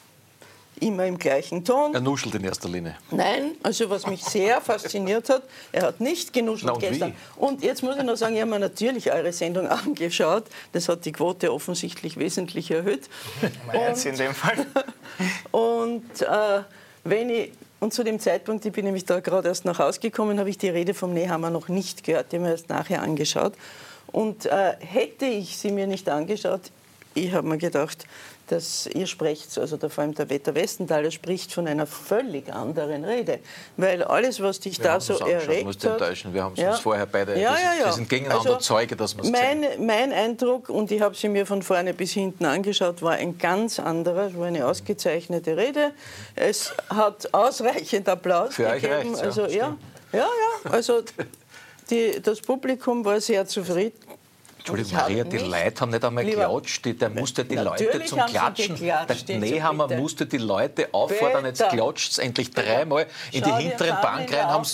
immer 0.82 1.06
im 1.06 1.18
gleichen 1.18 1.64
Ton. 1.64 1.94
Er 1.94 2.00
nuschelt 2.00 2.34
in 2.34 2.44
erster 2.44 2.68
Linie. 2.68 2.96
Nein, 3.10 3.52
also 3.62 3.88
was 3.88 4.06
mich 4.06 4.22
sehr 4.24 4.60
fasziniert 4.60 5.28
hat, 5.28 5.42
er 5.70 5.82
hat 5.82 6.00
nicht 6.00 6.32
genuschelt 6.32 6.66
Na, 6.66 6.72
und 6.72 6.80
gestern. 6.80 7.12
Wie? 7.12 7.40
Und 7.44 7.62
jetzt 7.62 7.82
muss 7.82 7.96
ich 7.96 8.02
noch 8.02 8.16
sagen, 8.16 8.34
ich 8.34 8.40
habe 8.40 8.50
mir 8.50 8.58
natürlich 8.58 9.12
eure 9.12 9.32
Sendung 9.32 9.66
angeschaut. 9.68 10.44
Das 10.72 10.88
hat 10.88 11.04
die 11.04 11.12
Quote 11.12 11.52
offensichtlich 11.52 12.16
wesentlich 12.16 12.70
erhöht. 12.70 13.08
Jetzt 13.72 14.06
in 14.06 14.16
dem 14.16 14.34
Fall. 14.34 14.66
Und 15.50 16.22
äh, 16.22 16.62
wenn 17.04 17.30
ich 17.30 17.52
und 17.80 17.92
zu 17.92 18.04
dem 18.04 18.20
Zeitpunkt, 18.20 18.64
ich 18.64 18.70
bin 18.70 18.84
nämlich 18.84 19.06
da 19.06 19.18
gerade 19.18 19.48
erst 19.48 19.64
nach 19.64 19.80
Hause 19.80 19.98
gekommen, 19.98 20.38
habe 20.38 20.48
ich 20.48 20.56
die 20.56 20.68
Rede 20.68 20.94
vom 20.94 21.12
Nehammer 21.12 21.50
noch 21.50 21.68
nicht 21.68 22.04
gehört. 22.04 22.30
Die 22.30 22.36
habe 22.36 22.44
mir 22.44 22.52
erst 22.52 22.68
nachher 22.68 23.02
angeschaut. 23.02 23.54
Und 24.12 24.46
äh, 24.46 24.74
hätte 24.78 25.24
ich 25.26 25.56
sie 25.56 25.72
mir 25.72 25.88
nicht 25.88 26.08
angeschaut, 26.08 26.60
ich 27.14 27.32
habe 27.32 27.48
mir 27.48 27.58
gedacht, 27.58 28.06
dass 28.48 28.86
ihr 28.86 29.06
sprecht, 29.06 29.56
also 29.58 29.76
der, 29.76 29.88
vor 29.88 30.02
allem 30.02 30.14
der 30.14 30.28
Wetter 30.28 30.54
Westenthaler 30.54 31.10
spricht 31.10 31.52
von 31.52 31.66
einer 31.66 31.86
völlig 31.86 32.52
anderen 32.52 33.04
Rede. 33.04 33.38
Weil 33.76 34.02
alles, 34.02 34.40
was 34.42 34.60
dich 34.60 34.78
Wir 34.78 34.84
da 34.84 35.00
so 35.00 35.14
erregt 35.18 35.64
musst 35.64 35.84
hat... 35.84 35.92
enttäuschen. 35.92 36.34
Wir 36.34 36.42
haben 36.44 36.54
es 36.54 36.60
Ja. 36.60 36.70
uns 36.72 36.80
vorher 36.80 37.06
beide... 37.06 37.32
Ja, 37.32 37.54
ja, 37.56 37.74
ja. 37.78 37.86
Wir 37.86 37.92
sind 37.92 38.08
gegeneinander 38.08 38.54
Also, 38.56 38.60
Zeuge, 38.60 38.96
dass 38.96 39.16
wir 39.16 39.24
es 39.24 39.30
mein, 39.30 39.64
mein 39.86 40.12
Eindruck, 40.12 40.68
und 40.68 40.90
ich 40.90 41.00
habe 41.00 41.14
sie 41.14 41.28
mir 41.28 41.46
von 41.46 41.62
vorne 41.62 41.94
bis 41.94 42.12
hinten 42.12 42.44
angeschaut, 42.44 43.00
war 43.02 43.12
ein 43.12 43.38
ganz 43.38 43.78
anderer. 43.78 44.26
Es 44.26 44.36
war 44.38 44.46
eine 44.46 44.66
ausgezeichnete 44.66 45.56
Rede. 45.56 45.92
Es 46.34 46.72
hat 46.88 47.32
ausreichend 47.32 48.08
Applaus 48.08 48.54
Für 48.54 48.68
euch 48.68 48.82
gegeben. 48.82 49.14
ja. 49.14 49.20
also, 49.22 49.42
ja, 49.46 49.76
ja, 50.12 50.18
ja. 50.18 50.70
Also 50.70 51.02
die, 51.90 52.20
das 52.22 52.40
Publikum 52.40 53.04
war 53.04 53.20
sehr 53.20 53.46
zufrieden. 53.46 53.98
Entschuldigung, 54.62 54.92
habe 54.96 55.10
Maria, 55.10 55.24
die 55.24 55.38
Leute 55.38 55.80
haben 55.80 55.90
nicht 55.90 56.04
einmal 56.04 56.24
geklatscht. 56.24 57.00
Der 57.00 57.10
musste 57.10 57.44
die 57.44 57.56
Natürlich 57.56 57.92
Leute 57.94 58.04
zum 58.06 58.18
Klatschen. 58.26 58.74
geklatscht, 58.76 59.28
Der 59.28 59.38
Nehammer 59.38 59.88
musste 59.96 60.24
die 60.26 60.38
Leute 60.38 60.88
auffordern, 60.92 61.46
jetzt 61.46 61.68
klatscht 61.68 62.18
endlich 62.20 62.50
dreimal 62.50 63.06
in 63.32 63.42
die 63.42 63.50
hinteren 63.52 63.96
Bankreihen, 64.00 64.46
haben 64.48 64.64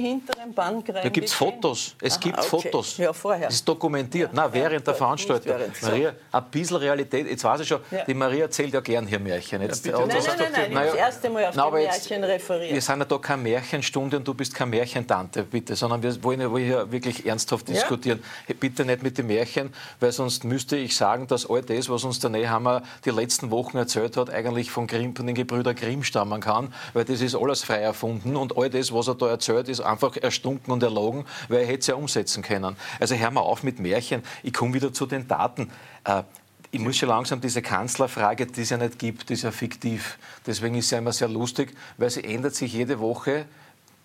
hinteren 0.00 0.54
Bankreihen 0.54 1.02
Da 1.02 1.08
gibt 1.10 1.28
es? 1.28 1.34
Fotos. 1.34 1.94
Es 2.00 2.14
Aha, 2.14 2.20
gibt 2.20 2.38
okay. 2.38 2.48
Fotos. 2.48 2.96
Ja, 2.96 3.12
vorher. 3.12 3.46
Das 3.46 3.54
ist 3.56 3.68
dokumentiert. 3.68 4.32
Nein, 4.32 4.48
während 4.52 4.86
der 4.86 4.94
Veranstaltung. 4.94 5.52
Maria, 5.82 6.12
ein 6.32 6.44
bisschen 6.50 6.76
Realität. 6.76 7.28
Jetzt 7.28 7.44
weiß 7.44 7.60
ich 7.60 7.68
schon, 7.68 7.80
Ja. 7.90 8.04
die 8.04 8.14
Maria 8.14 8.44
erzählt 8.44 8.72
ja 8.72 8.80
gern 8.80 9.06
hier 9.06 9.18
Märchen. 9.20 9.60
Jetzt, 9.62 9.86
und 9.86 9.92
Nein, 10.08 10.08
das- 10.16 10.26
nein, 10.26 10.36
nein, 10.52 10.72
nein, 10.72 10.86
das 10.86 10.94
erste 10.94 11.30
Mal 11.30 11.44
auf 11.46 11.54
Nein, 11.54 11.66
die 11.72 11.76
Märchen 11.86 12.24
referiert. 12.24 12.72
Wir 12.72 12.80
sind 12.80 12.98
ja 13.00 13.04
da 13.04 13.18
keine 13.18 13.42
Märchenstunde 13.42 14.16
und 14.16 14.26
du 14.26 14.32
bist 14.34 14.54
keine 14.54 14.70
Märchentante, 14.70 15.42
bitte, 15.42 15.76
sondern 15.76 16.02
wir 16.02 16.22
wollen 16.22 16.40
ja 16.40 16.56
hier 16.56 16.90
wirklich 16.90 17.26
ernsthaft 17.26 17.68
Ja. 17.68 17.74
diskutieren. 17.74 18.22
Bitte 18.58 18.84
nicht 18.84 19.02
mit 19.02 19.18
den 19.18 19.26
Märchen, 19.26 19.72
weil 20.00 20.12
sonst 20.12 20.44
müsste 20.44 20.76
ich 20.76 20.96
sagen, 20.96 21.26
dass 21.26 21.48
all 21.48 21.62
das, 21.62 21.88
was 21.88 22.04
uns 22.04 22.18
der 22.18 22.30
Nehammer 22.30 22.82
die 23.04 23.10
letzten 23.10 23.50
Wochen 23.50 23.76
erzählt 23.76 24.16
hat, 24.16 24.30
eigentlich 24.30 24.70
von, 24.70 24.86
Grimm, 24.86 25.14
von 25.14 25.26
den 25.26 25.34
Gebrüder 25.34 25.74
Grimm 25.74 26.04
stammen 26.04 26.40
kann, 26.40 26.72
weil 26.92 27.04
das 27.04 27.20
ist 27.20 27.34
alles 27.34 27.62
frei 27.62 27.78
erfunden 27.78 28.36
und 28.36 28.56
all 28.56 28.70
das, 28.70 28.92
was 28.92 29.08
er 29.08 29.14
da 29.14 29.28
erzählt, 29.28 29.68
ist 29.68 29.80
einfach 29.80 30.16
erstunken 30.16 30.72
und 30.72 30.82
erlogen, 30.82 31.24
weil 31.48 31.60
er 31.60 31.66
hätte 31.66 31.80
es 31.80 31.86
ja 31.86 31.94
umsetzen 31.94 32.42
können. 32.42 32.76
Also 32.98 33.14
hör 33.14 33.30
mal 33.30 33.40
auf 33.40 33.62
mit 33.62 33.78
Märchen. 33.78 34.22
Ich 34.42 34.52
komme 34.52 34.74
wieder 34.74 34.92
zu 34.92 35.06
den 35.06 35.26
Daten. 35.28 35.70
Äh, 36.04 36.22
ich 36.72 36.80
muss 36.80 36.96
schon 36.96 37.08
langsam 37.08 37.40
diese 37.40 37.62
Kanzlerfrage, 37.62 38.46
die 38.46 38.62
es 38.62 38.70
ja 38.70 38.76
nicht 38.76 38.98
gibt, 38.98 39.28
die 39.28 39.32
ist 39.32 39.42
ja 39.42 39.50
fiktiv. 39.50 40.18
Deswegen 40.46 40.76
ist 40.76 40.88
sie 40.88 40.96
immer 40.96 41.12
sehr 41.12 41.28
lustig, 41.28 41.74
weil 41.98 42.10
sie 42.10 42.22
ändert 42.22 42.54
sich 42.54 42.72
jede 42.72 43.00
Woche 43.00 43.46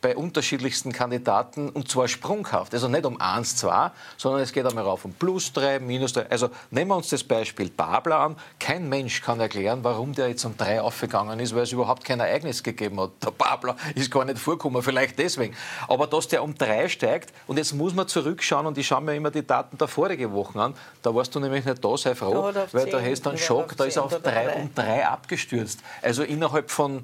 bei 0.06 0.16
unterschiedlichsten 0.16 0.92
Kandidaten 0.92 1.68
und 1.70 1.90
zwar 1.90 2.08
sprunghaft. 2.08 2.76
Also 2.76 2.88
nicht 2.88 3.08
um 3.08 3.20
1, 3.20 3.56
2, 3.56 3.90
sondern 4.18 4.44
es 4.44 4.54
geht 4.54 4.64
einmal 4.64 4.84
rauf 4.84 5.04
um 5.04 5.14
plus 5.14 5.52
3, 5.52 5.80
minus 5.80 6.14
3. 6.14 6.30
Also 6.30 6.52
nehmen 6.70 6.92
wir 6.92 6.98
uns 6.98 7.10
das 7.10 7.24
Beispiel 7.24 7.72
Babler 7.72 8.20
an. 8.20 8.36
Kein 8.60 8.88
Mensch 8.88 9.24
kann 9.24 9.40
erklären, 9.40 9.80
warum 9.84 10.14
der 10.14 10.28
jetzt 10.28 10.46
um 10.46 10.56
3 10.56 10.80
aufgegangen 10.80 11.40
ist, 11.40 11.56
weil 11.56 11.64
es 11.64 11.72
überhaupt 11.72 12.06
kein 12.06 12.20
Ereignis 12.20 12.62
gegeben 12.62 13.02
hat. 13.02 13.14
Der 13.24 13.32
Babler 13.32 13.76
ist 13.96 14.12
gar 14.12 14.26
nicht 14.26 14.38
vorgekommen, 14.38 14.84
vielleicht 14.84 15.18
deswegen. 15.18 15.56
Aber 15.88 16.06
dass 16.06 16.28
der 16.28 16.44
um 16.44 16.54
3 16.54 16.88
steigt 16.88 17.34
und 17.48 17.58
jetzt 17.58 17.74
muss 17.74 17.96
man 17.96 18.08
zurückschauen 18.08 18.68
und 18.68 18.78
ich 18.78 18.86
schaue 18.86 19.02
mir 19.02 19.16
immer 19.16 19.32
die 19.32 19.48
Daten 19.48 19.76
der 19.76 19.88
vorigen 19.88 20.32
Wochen 20.34 20.60
an, 20.60 20.76
da 21.02 21.16
warst 21.16 21.34
du 21.34 21.40
nämlich 21.40 21.66
nicht 21.66 21.84
da, 21.84 21.98
sei 21.98 22.12
Da 22.12 22.16
froh, 22.16 22.52
weil 22.74 22.86
da 22.92 23.00
10, 23.00 23.12
hast 23.12 23.26
du 23.26 23.30
einen 23.32 23.40
da 23.40 23.44
Schock, 23.44 23.76
da 23.76 23.86
ist 23.86 23.96
er 23.98 24.04
10 24.04 24.04
auf 24.04 24.12
oder 24.12 24.32
3 24.32 24.46
drei. 24.46 24.54
um 24.54 24.76
3 24.76 25.08
abgestürzt. 25.08 25.80
Also 26.04 26.22
innerhalb 26.22 26.70
von 26.70 27.04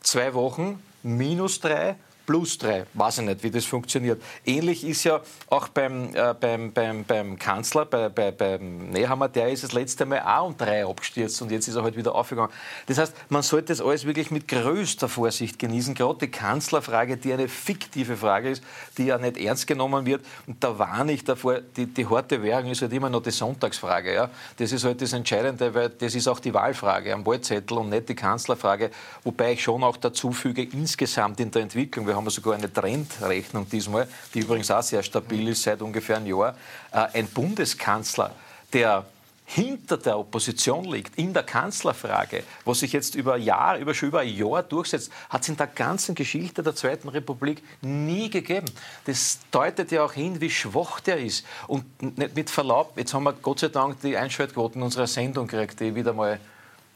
zwei 0.00 0.32
Wochen 0.34 0.80
minus 1.02 1.58
3, 1.58 1.96
plus 2.26 2.58
drei. 2.58 2.84
Weiß 2.94 3.18
ich 3.18 3.24
nicht, 3.24 3.42
wie 3.42 3.50
das 3.50 3.64
funktioniert. 3.64 4.20
Ähnlich 4.44 4.84
ist 4.84 5.04
ja 5.04 5.20
auch 5.48 5.68
beim, 5.68 6.14
äh, 6.14 6.34
beim, 6.38 6.72
beim, 6.72 7.04
beim 7.04 7.38
Kanzler, 7.38 7.86
bei, 7.86 8.08
bei, 8.08 8.32
beim 8.32 8.90
Nehammer, 8.90 9.28
der 9.28 9.48
ist 9.50 9.64
das 9.64 9.72
letzte 9.72 10.04
Mal 10.04 10.20
auch 10.20 10.48
um 10.48 10.56
drei 10.56 10.84
abgestürzt 10.84 11.40
und 11.40 11.50
jetzt 11.52 11.68
ist 11.68 11.76
er 11.76 11.82
halt 11.82 11.96
wieder 11.96 12.14
aufgegangen. 12.14 12.50
Das 12.86 12.98
heißt, 12.98 13.14
man 13.28 13.42
sollte 13.42 13.68
das 13.68 13.80
alles 13.80 14.04
wirklich 14.04 14.30
mit 14.30 14.48
größter 14.48 15.08
Vorsicht 15.08 15.58
genießen. 15.58 15.94
Gerade 15.94 16.18
die 16.26 16.30
Kanzlerfrage, 16.30 17.16
die 17.16 17.32
eine 17.32 17.48
fiktive 17.48 18.16
Frage 18.16 18.50
ist, 18.50 18.62
die 18.98 19.06
ja 19.06 19.18
nicht 19.18 19.36
ernst 19.36 19.66
genommen 19.66 20.04
wird. 20.04 20.24
Und 20.46 20.62
da 20.62 20.78
warne 20.78 21.12
ich 21.12 21.24
davor, 21.24 21.60
die, 21.60 21.86
die 21.86 22.06
harte 22.06 22.42
Währung 22.42 22.70
ist 22.70 22.82
halt 22.82 22.92
immer 22.92 23.08
noch 23.08 23.22
die 23.22 23.30
Sonntagsfrage. 23.30 24.12
Ja? 24.12 24.30
Das 24.56 24.72
ist 24.72 24.84
halt 24.84 25.00
das 25.00 25.12
Entscheidende, 25.12 25.72
weil 25.74 25.90
das 25.90 26.14
ist 26.14 26.26
auch 26.26 26.40
die 26.40 26.52
Wahlfrage 26.52 27.14
am 27.14 27.24
Wahlzettel 27.24 27.78
und 27.78 27.90
nicht 27.90 28.08
die 28.08 28.14
Kanzlerfrage. 28.14 28.90
Wobei 29.22 29.52
ich 29.52 29.62
schon 29.62 29.84
auch 29.84 29.96
dazu 29.96 30.32
füge, 30.32 30.62
insgesamt 30.62 31.40
in 31.40 31.50
der 31.50 31.62
Entwicklung, 31.62 32.06
wir 32.06 32.15
haben 32.16 32.28
sogar 32.30 32.54
eine 32.54 32.72
Trendrechnung 32.72 33.68
diesmal, 33.68 34.08
die 34.34 34.40
übrigens 34.40 34.70
auch 34.70 34.82
sehr 34.82 35.02
stabil 35.02 35.48
ist 35.48 35.62
seit 35.62 35.82
ungefähr 35.82 36.16
einem 36.16 36.26
Jahr, 36.26 36.56
äh, 36.92 37.06
ein 37.12 37.28
Bundeskanzler, 37.28 38.32
der 38.72 39.04
hinter 39.46 39.96
der 39.96 40.18
Opposition 40.18 40.84
liegt, 40.84 41.16
in 41.16 41.32
der 41.32 41.44
Kanzlerfrage, 41.44 42.42
was 42.64 42.80
sich 42.80 42.92
jetzt 42.92 43.14
über 43.14 43.36
Jahr, 43.36 43.78
über 43.78 43.94
schon 43.94 44.08
über 44.08 44.20
ein 44.20 44.28
Jahr 44.34 44.64
durchsetzt, 44.64 45.10
hat 45.30 45.42
es 45.42 45.48
in 45.48 45.56
der 45.56 45.68
ganzen 45.68 46.16
Geschichte 46.16 46.64
der 46.64 46.74
Zweiten 46.74 47.08
Republik 47.08 47.62
nie 47.80 48.28
gegeben. 48.28 48.66
Das 49.04 49.38
deutet 49.52 49.92
ja 49.92 50.04
auch 50.04 50.12
hin, 50.12 50.40
wie 50.40 50.50
schwach 50.50 50.98
der 50.98 51.18
ist. 51.18 51.46
Und 51.68 52.18
nicht 52.18 52.34
mit 52.34 52.50
Verlaub, 52.50 52.98
jetzt 52.98 53.14
haben 53.14 53.22
wir 53.22 53.34
Gott 53.34 53.60
sei 53.60 53.68
Dank 53.68 54.00
die 54.00 54.16
Einschaltquoten 54.16 54.82
unserer 54.82 55.06
Sendung 55.06 55.46
gekriegt, 55.46 55.78
die 55.78 55.94
wieder 55.94 56.12
mal 56.12 56.40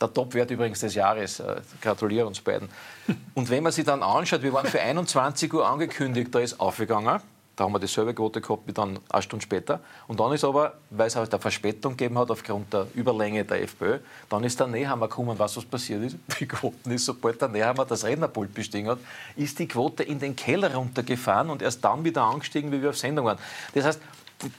der 0.01 0.13
Topwert 0.13 0.51
übrigens 0.51 0.81
des 0.81 0.95
Jahres. 0.95 1.41
Äh, 1.41 1.61
gratuliere 1.81 2.27
uns 2.27 2.41
beiden. 2.41 2.69
Und 3.35 3.51
wenn 3.51 3.63
man 3.63 3.73
sich 3.73 3.85
dann 3.85 4.03
anschaut, 4.03 4.43
wir 4.43 4.53
waren 4.53 4.67
für 4.67 4.81
21 4.81 5.53
Uhr 5.53 5.69
angekündigt, 5.69 6.35
da 6.35 6.41
ist 6.41 6.59
aufgegangen. 6.59 7.21
Da 7.61 7.65
haben 7.65 7.75
wir 7.75 7.79
dieselbe 7.79 8.15
Quote 8.15 8.41
gehabt 8.41 8.67
wie 8.67 8.73
dann 8.73 8.99
eine 9.11 9.23
Stunde 9.23 9.43
später. 9.43 9.81
Und 10.09 10.19
dann 10.19 10.33
ist 10.33 10.45
aber, 10.45 10.79
weil 10.89 11.09
es 11.09 11.17
halt 11.17 11.31
eine 11.31 11.43
Verspätung 11.43 11.95
gegeben 11.95 12.19
hat 12.19 12.31
aufgrund 12.31 12.73
der 12.73 12.87
Überlänge 12.95 13.45
der 13.45 13.63
FPÖ, 13.63 13.99
dann 14.31 14.45
ist 14.45 14.59
der 14.59 14.67
Nehammer 14.67 15.09
gekommen. 15.09 15.39
Was 15.39 15.59
was 15.59 15.67
passiert 15.67 16.03
ist? 16.05 16.17
Die 16.41 16.49
Quote 16.49 16.91
ist, 16.91 17.05
sobald 17.05 17.39
der 17.39 17.49
Nehammer 17.49 17.85
das 17.85 18.05
Rednerpult 18.05 18.55
bestiegen 18.55 18.89
hat, 18.89 18.99
ist 19.37 19.59
die 19.59 19.69
Quote 19.69 20.03
in 20.03 20.19
den 20.19 20.35
Keller 20.35 20.75
runtergefahren 20.75 21.51
und 21.51 21.61
erst 21.61 21.85
dann 21.85 22.03
wieder 22.03 22.23
angestiegen, 22.23 22.73
wie 22.73 22.81
wir 22.81 22.91
auf 22.91 22.97
Sendung 22.97 23.27
waren. 23.27 23.39
Das 23.75 23.85
heißt, 23.85 24.01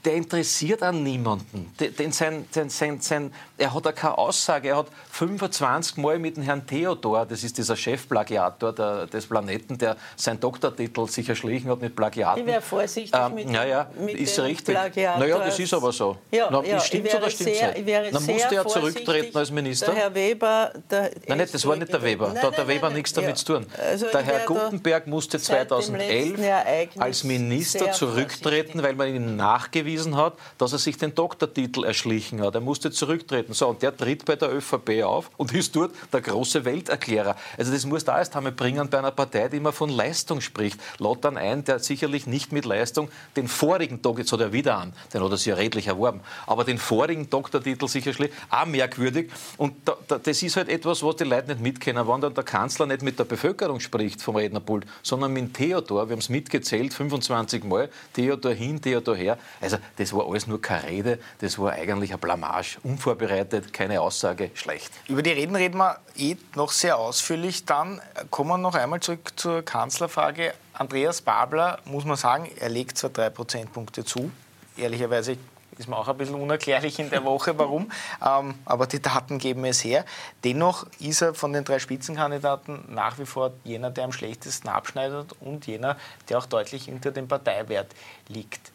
der 0.06 0.14
interessiert 0.14 0.84
an 0.84 1.02
niemanden. 1.02 1.74
Den 1.80 2.12
sein, 2.12 2.46
sein, 2.52 2.70
sein, 2.70 3.02
sein, 3.02 3.34
er 3.62 3.74
hat 3.74 3.88
auch 3.88 3.96
keine 3.96 4.18
Aussage. 4.18 4.70
Er 4.70 4.78
hat 4.78 4.88
25 5.12 5.98
Mal 5.98 6.18
mit 6.20 6.36
dem 6.36 6.44
Herrn 6.44 6.66
Theodor, 6.66 7.26
das 7.26 7.44
ist 7.44 7.58
dieser 7.58 7.76
Chefplagiator 7.76 8.74
der, 8.74 9.08
des 9.08 9.28
Planeten, 9.28 9.78
der 9.78 9.96
seinen 10.16 10.40
Doktortitel 10.40 11.08
sich 11.08 11.30
erschlichen 11.30 11.70
hat 11.70 11.80
mit 11.80 11.96
Plagiaten. 11.96 12.42
Ich 12.42 12.48
wäre 12.48 12.62
vorsichtig 12.62 13.14
ähm, 13.14 13.36
mit, 13.36 13.50
naja, 13.50 13.90
mit 14.00 14.16
ist 14.16 14.40
richtig. 14.40 14.76
Plagiator. 14.76 15.20
Naja, 15.20 15.38
das 15.40 15.60
ist 15.60 15.74
aber 15.74 15.92
so. 15.92 16.18
Ja, 16.32 16.50
Na, 16.52 16.64
ja, 16.64 16.80
stimmt 16.80 17.14
oder 17.14 17.30
stimmt 17.30 17.52
es 17.52 17.86
nicht? 17.86 18.14
Dann 18.14 18.26
musste 18.26 18.56
er 18.56 18.68
zurücktreten 18.68 19.38
als 19.38 19.52
Minister. 19.52 19.88
Der 19.88 19.96
Herr 19.96 20.16
Weber... 20.16 20.74
Der 20.90 21.12
nein, 21.28 21.38
nicht, 21.38 21.54
das 21.54 21.66
war 21.66 21.76
nicht 21.76 21.94
der 21.94 22.02
Weber. 22.02 22.28
Nein, 22.28 22.38
da 22.42 22.48
hat 22.48 22.58
der 22.58 22.68
Weber 22.68 22.88
nein, 22.88 22.98
nichts 22.98 23.14
damit 23.14 23.30
ja. 23.32 23.36
zu 23.36 23.46
tun. 23.46 23.66
Also 23.78 24.08
der 24.08 24.22
Herr 24.24 24.46
Gutenberg 24.46 25.06
musste 25.08 25.40
2011 25.40 26.40
als 26.98 27.24
Minister 27.24 27.92
zurücktreten, 27.92 28.82
weil 28.82 28.96
man 28.96 29.14
ihm 29.14 29.36
nachgewiesen 29.36 30.18
hat, 30.18 30.34
dass 30.58 30.74
er 30.74 30.80
sich 30.80 30.98
den 30.98 31.14
Doktortitel 31.14 31.84
erschlichen 31.84 32.42
hat. 32.42 32.56
Er 32.56 32.62
musste 32.62 32.90
zurücktreten. 32.90 33.51
So, 33.54 33.70
und 33.70 33.82
der 33.82 33.96
tritt 33.96 34.26
bei 34.26 34.36
der 34.36 34.54
ÖVP 34.54 35.04
auf 35.04 35.30
und 35.38 35.54
ist 35.54 35.76
dort 35.76 35.92
der 36.12 36.22
große 36.22 36.66
Welterklärer. 36.66 37.36
Also 37.58 37.72
das 37.72 37.86
muss 37.86 38.04
da 38.04 38.20
erst 38.20 38.36
einmal 38.36 38.52
bringen 38.52 38.90
bei 38.90 39.00
einer 39.00 39.12
Partei, 39.12 39.48
die 39.48 39.58
immer 39.58 39.72
von 39.72 39.90
Leistung 39.90 40.42
spricht. 40.42 40.80
Laut 41.00 41.24
dann 41.24 41.38
ein, 41.38 41.64
der 41.64 41.80
sicherlich 41.80 42.28
nicht 42.28 42.52
mit 42.52 42.66
Leistung 42.66 43.10
den 43.36 43.48
vorigen 43.48 44.02
Doktor, 44.02 44.22
jetzt 44.22 44.32
hat 44.32 44.42
er 44.42 44.54
wieder 44.54 44.78
an, 44.78 44.94
den 45.14 45.24
hat 45.24 45.32
er 45.32 45.38
sich 45.38 45.48
ja 45.48 45.56
redlich 45.56 45.88
erworben, 45.88 46.22
aber 46.48 46.64
den 46.64 46.78
vorigen 46.78 47.30
Doktortitel 47.30 47.88
sicherlich 47.88 48.32
auch 48.50 48.66
merkwürdig. 48.66 49.30
Und 49.58 49.74
da, 49.86 49.96
da, 50.08 50.18
das 50.18 50.42
ist 50.42 50.58
halt 50.58 50.70
etwas, 50.70 51.04
was 51.04 51.16
die 51.18 51.24
Leute 51.24 51.50
nicht 51.50 51.62
mitkennen. 51.62 52.08
Wenn 52.08 52.22
dann 52.22 52.34
der 52.34 52.44
Kanzler 52.44 52.86
nicht 52.86 53.02
mit 53.02 53.20
der 53.20 53.26
Bevölkerung 53.26 53.80
spricht 53.80 54.22
vom 54.22 54.36
Rednerpult, 54.36 54.86
sondern 55.04 55.34
mit 55.34 55.54
Theodor, 55.54 56.08
wir 56.08 56.14
haben 56.14 56.20
es 56.20 56.30
mitgezählt, 56.30 56.94
25 56.94 57.64
Mal, 57.64 57.90
Theodor 58.14 58.54
hin, 58.54 58.82
Theodor 58.82 59.16
her. 59.16 59.38
Also 59.60 59.78
das 59.98 60.14
war 60.14 60.28
alles 60.28 60.48
nur 60.48 60.62
keine 60.62 60.88
Rede, 60.88 61.20
das 61.40 61.58
war 61.58 61.72
eigentlich 61.72 62.14
ein 62.14 62.20
Blamage, 62.20 62.78
unvorbereitet, 62.84 63.41
keine 63.46 64.02
Aussage, 64.02 64.52
schlecht. 64.54 64.92
Über 65.08 65.22
die 65.22 65.32
Reden 65.32 65.56
reden 65.56 65.78
wir 65.78 65.98
eh 66.18 66.36
noch 66.56 66.72
sehr 66.72 66.98
ausführlich. 66.98 67.66
Dann 67.66 68.02
kommen 68.30 68.50
wir 68.50 68.58
noch 68.58 68.76
einmal 68.76 69.00
zurück 69.00 69.34
zur 69.36 69.64
Kanzlerfrage. 69.64 70.54
Andreas 70.74 71.22
Babler, 71.22 71.80
muss 71.86 72.06
man 72.06 72.18
sagen, 72.18 72.50
er 72.60 72.70
legt 72.70 72.98
zwar 72.98 73.12
drei 73.12 73.30
Prozentpunkte 73.30 74.04
zu, 74.04 74.32
ehrlicherweise 74.78 75.38
ist 75.78 75.88
mir 75.88 75.98
auch 75.98 76.08
ein 76.08 76.18
bisschen 76.18 76.36
unerklärlich 76.36 77.00
in 77.00 77.10
der 77.10 77.24
Woche, 77.24 77.58
warum. 77.58 77.92
ähm, 78.26 78.56
aber 78.66 78.88
die 78.88 79.02
Daten 79.02 79.38
geben 79.38 79.66
es 79.66 79.84
her. 79.84 80.06
Dennoch 80.44 80.86
ist 81.00 81.22
er 81.22 81.34
von 81.34 81.54
den 81.54 81.64
drei 81.64 81.80
Spitzenkandidaten 81.80 82.84
nach 82.90 83.18
wie 83.20 83.26
vor 83.26 83.52
jener, 83.64 83.90
der 83.90 84.06
am 84.06 84.12
schlechtesten 84.12 84.70
abschneidet 84.70 85.34
und 85.40 85.68
jener, 85.68 85.98
der 86.30 86.38
auch 86.38 86.46
deutlich 86.46 86.86
hinter 86.86 87.12
dem 87.12 87.28
Parteiwert 87.28 87.88
liegt. 88.28 88.72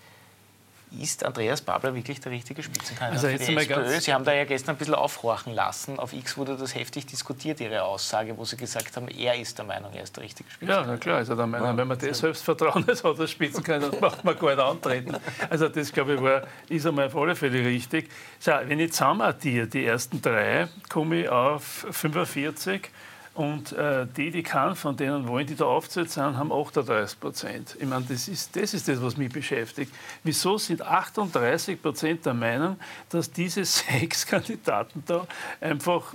Ist 1.00 1.24
Andreas 1.24 1.60
Babler 1.60 1.94
wirklich 1.94 2.20
der 2.20 2.32
richtige 2.32 2.62
Spitzenkandidat 2.62 3.24
also 3.24 3.28
jetzt 3.28 3.46
für 3.46 3.52
die 3.52 3.72
SPÖ? 3.72 4.00
Sie 4.00 4.14
haben 4.14 4.24
da 4.24 4.32
ja 4.32 4.44
gestern 4.44 4.74
ein 4.74 4.78
bisschen 4.78 4.94
aufhorchen 4.94 5.54
lassen. 5.54 5.98
Auf 5.98 6.12
X 6.12 6.36
wurde 6.36 6.56
das 6.56 6.74
heftig 6.74 7.06
diskutiert, 7.06 7.60
Ihre 7.60 7.82
Aussage, 7.82 8.36
wo 8.36 8.44
Sie 8.44 8.56
gesagt 8.56 8.96
haben, 8.96 9.08
er 9.08 9.36
ist 9.36 9.58
der 9.58 9.64
Meinung, 9.64 9.92
er 9.92 10.02
ist 10.02 10.16
der 10.16 10.24
richtige 10.24 10.50
Spitzenkandidat. 10.50 10.86
Ja, 10.86 10.92
na 10.92 10.98
klar 10.98 11.20
ist 11.20 11.28
er 11.28 11.36
der 11.36 11.46
Meinung. 11.46 11.68
Ja. 11.68 11.76
Wenn 11.76 11.88
man 11.88 11.98
das 11.98 12.18
Selbstvertrauen 12.18 12.86
hat 12.88 13.04
als 13.04 13.30
Spitzenkandidat, 13.30 14.00
macht 14.00 14.24
man 14.24 14.38
gar 14.38 14.54
nicht 14.54 14.64
antreten. 14.64 15.16
Also 15.50 15.68
das, 15.68 15.92
glaube 15.92 16.14
ich, 16.14 16.22
war, 16.22 16.42
ist 16.68 16.86
einmal 16.86 17.06
auf 17.06 17.16
alle 17.16 17.36
Fälle 17.36 17.64
richtig. 17.64 18.10
So, 18.38 18.52
wenn 18.64 18.80
ich 18.80 18.92
zusammenaddiere, 18.92 19.66
die 19.66 19.84
ersten 19.84 20.22
drei, 20.22 20.68
komme 20.88 21.22
ich 21.22 21.28
auf 21.28 21.86
45 21.90 22.90
und 23.36 23.72
äh, 23.72 24.06
die, 24.16 24.30
die 24.30 24.42
kann, 24.42 24.74
von 24.74 24.96
denen 24.96 25.28
wollen, 25.28 25.46
die 25.46 25.54
da 25.54 25.66
aufzählt 25.66 26.10
sind, 26.10 26.38
haben 26.38 26.50
38 26.50 27.20
Prozent. 27.20 27.76
Ich 27.78 27.86
meine, 27.86 28.06
das 28.08 28.28
ist, 28.28 28.56
das 28.56 28.72
ist 28.72 28.88
das, 28.88 29.02
was 29.02 29.18
mich 29.18 29.30
beschäftigt. 29.30 29.92
Wieso 30.24 30.56
sind 30.56 30.80
38 30.80 31.80
Prozent 31.80 32.24
der 32.24 32.32
Meinung, 32.32 32.78
dass 33.10 33.30
diese 33.30 33.64
sechs 33.66 34.26
Kandidaten 34.26 35.02
da 35.06 35.26
einfach 35.60 36.14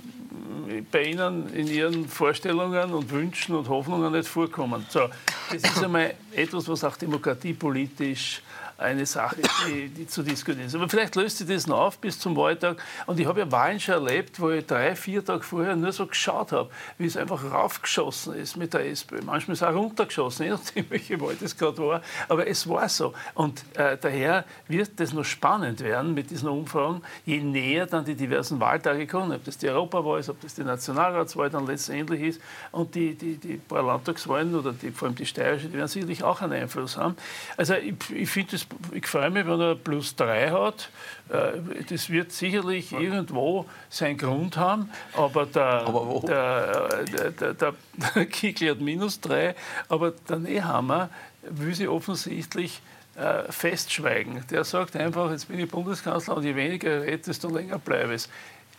bei 0.90 1.04
Ihnen 1.04 1.52
in 1.54 1.68
Ihren 1.68 2.08
Vorstellungen 2.08 2.92
und 2.92 3.08
Wünschen 3.10 3.54
und 3.54 3.68
Hoffnungen 3.68 4.12
nicht 4.12 4.28
vorkommen? 4.28 4.84
So, 4.88 5.08
das 5.52 5.62
ist 5.62 5.84
einmal 5.84 6.14
etwas, 6.32 6.66
was 6.66 6.82
auch 6.82 6.96
demokratiepolitisch 6.96 8.42
eine 8.82 9.06
Sache, 9.06 9.36
die, 9.66 9.88
die, 9.88 10.06
zu 10.06 10.22
diskutieren 10.22 10.66
ist. 10.66 10.74
Aber 10.74 10.88
vielleicht 10.88 11.16
löst 11.16 11.38
sich 11.38 11.46
das 11.46 11.66
noch 11.66 11.78
auf 11.78 11.98
bis 11.98 12.18
zum 12.18 12.36
Wahltag. 12.36 12.82
Und 13.06 13.18
ich 13.18 13.26
habe 13.26 13.40
ja 13.40 13.50
Wahlen 13.50 13.80
schon 13.80 13.94
erlebt, 13.94 14.40
wo 14.40 14.50
ich 14.50 14.66
drei, 14.66 14.94
vier 14.96 15.24
Tage 15.24 15.42
vorher 15.42 15.76
nur 15.76 15.92
so 15.92 16.06
geschaut 16.06 16.52
habe, 16.52 16.70
wie 16.98 17.06
es 17.06 17.16
einfach 17.16 17.50
raufgeschossen 17.50 18.34
ist 18.34 18.56
mit 18.56 18.74
der 18.74 18.86
SPÖ. 18.86 19.20
Manchmal 19.24 19.54
ist 19.54 19.62
es 19.62 19.68
auch 19.68 19.74
runtergeschossen, 19.74 20.46
je 20.46 20.50
nachdem, 20.52 20.90
welche 20.90 21.20
Wahl 21.20 21.36
das 21.40 21.56
gerade 21.56 21.78
war. 21.78 22.02
Aber 22.28 22.46
es 22.46 22.68
war 22.68 22.88
so. 22.88 23.14
Und 23.34 23.64
äh, 23.74 23.96
daher 24.00 24.44
wird 24.68 25.00
das 25.00 25.12
noch 25.12 25.24
spannend 25.24 25.80
werden 25.80 26.14
mit 26.14 26.30
diesen 26.30 26.48
Umfragen, 26.48 27.02
je 27.24 27.40
näher 27.40 27.86
dann 27.86 28.04
die 28.04 28.14
diversen 28.14 28.60
Wahltage 28.60 29.06
kommen, 29.06 29.32
ob 29.32 29.44
das 29.44 29.58
die 29.58 29.68
Europawahl 29.68 30.20
ist, 30.20 30.28
ob 30.28 30.40
das 30.40 30.54
die 30.54 30.64
Nationalratswahl 30.64 31.50
dann 31.50 31.66
letztendlich 31.66 32.22
ist. 32.22 32.40
Und 32.70 32.94
die, 32.94 33.14
die, 33.14 33.36
die 33.36 33.56
paar 33.56 33.82
Landtagswahlen 33.82 34.54
oder 34.54 34.72
die, 34.72 34.90
vor 34.90 35.08
allem 35.08 35.16
die 35.16 35.26
steirische, 35.26 35.68
die 35.68 35.74
werden 35.74 35.88
sicherlich 35.88 36.22
auch 36.22 36.40
einen 36.40 36.52
Einfluss 36.52 36.96
haben. 36.96 37.16
Also 37.56 37.74
ich, 37.74 37.94
ich 38.14 38.30
finde 38.30 38.52
das 38.52 38.66
ich 38.92 39.06
freue 39.06 39.30
mich, 39.30 39.46
wenn 39.46 39.60
er 39.60 39.74
plus 39.74 40.14
drei 40.16 40.50
hat. 40.50 40.90
Äh, 41.28 41.84
das 41.88 42.10
wird 42.10 42.32
sicherlich 42.32 42.92
irgendwo 42.92 43.66
seinen 43.88 44.18
Grund 44.18 44.56
haben, 44.56 44.90
aber 45.14 45.46
der, 45.46 45.64
aber 45.64 46.20
der, 46.26 47.04
der, 47.04 47.54
der, 47.54 47.74
der, 48.14 48.26
Kickl 48.26 48.70
hat 48.70 48.80
minus 48.80 49.20
drei, 49.20 49.54
aber 49.88 50.12
der 50.28 50.38
Nehammer 50.38 51.10
will 51.42 51.74
sie 51.74 51.88
offensichtlich 51.88 52.80
äh, 53.16 53.50
festschweigen. 53.50 54.44
Der 54.50 54.64
sagt 54.64 54.96
einfach, 54.96 55.30
jetzt 55.30 55.48
bin 55.48 55.58
ich 55.58 55.70
Bundeskanzler 55.70 56.36
und 56.36 56.44
je 56.44 56.56
weniger 56.56 57.02
redet, 57.02 57.26
desto 57.26 57.48
länger 57.48 57.78
bleibe 57.78 58.14
ich 58.14 58.28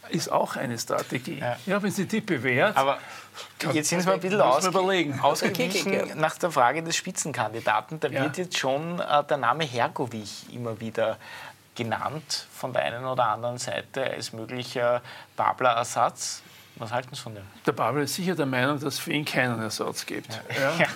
ist 0.09 0.31
auch 0.31 0.55
eine 0.55 0.77
Strategie. 0.77 1.39
Ja, 1.39 1.57
ja 1.65 1.81
wenn 1.81 1.91
sie 1.91 2.05
die 2.05 2.21
bewährt. 2.21 2.75
Aber 2.77 2.99
jetzt 3.73 3.89
sind 3.89 4.05
wir 4.05 4.13
ein 4.13 4.19
bisschen 4.19 4.41
ausge 4.41 4.69
überlegen. 4.69 5.19
ausgewichen 5.19 6.19
nach 6.19 6.37
der 6.37 6.51
Frage 6.51 6.83
des 6.83 6.95
Spitzenkandidaten. 6.95 7.99
Da 7.99 8.07
ja. 8.07 8.23
wird 8.23 8.37
jetzt 8.37 8.57
schon 8.57 8.99
äh, 8.99 9.23
der 9.23 9.37
Name 9.37 9.63
Hergovich 9.63 10.53
immer 10.53 10.79
wieder 10.79 11.17
genannt 11.75 12.47
von 12.53 12.73
der 12.73 12.83
einen 12.83 13.05
oder 13.05 13.27
anderen 13.27 13.57
Seite 13.57 14.03
als 14.03 14.33
möglicher 14.33 15.01
Babler-Ersatz. 15.35 16.43
Was 16.75 16.91
halten 16.91 17.13
Sie 17.13 17.21
von 17.21 17.35
dem? 17.35 17.43
Der 17.67 17.71
Babel 17.71 18.03
ist 18.03 18.15
sicher 18.15 18.33
der 18.33 18.47
Meinung, 18.47 18.79
dass 18.79 18.95
es 18.95 18.99
für 18.99 19.13
ihn 19.13 19.25
keinen 19.25 19.61
Ersatz 19.61 20.07
gibt. 20.07 20.41
Ja. 20.59 20.75
Ja. 20.79 20.87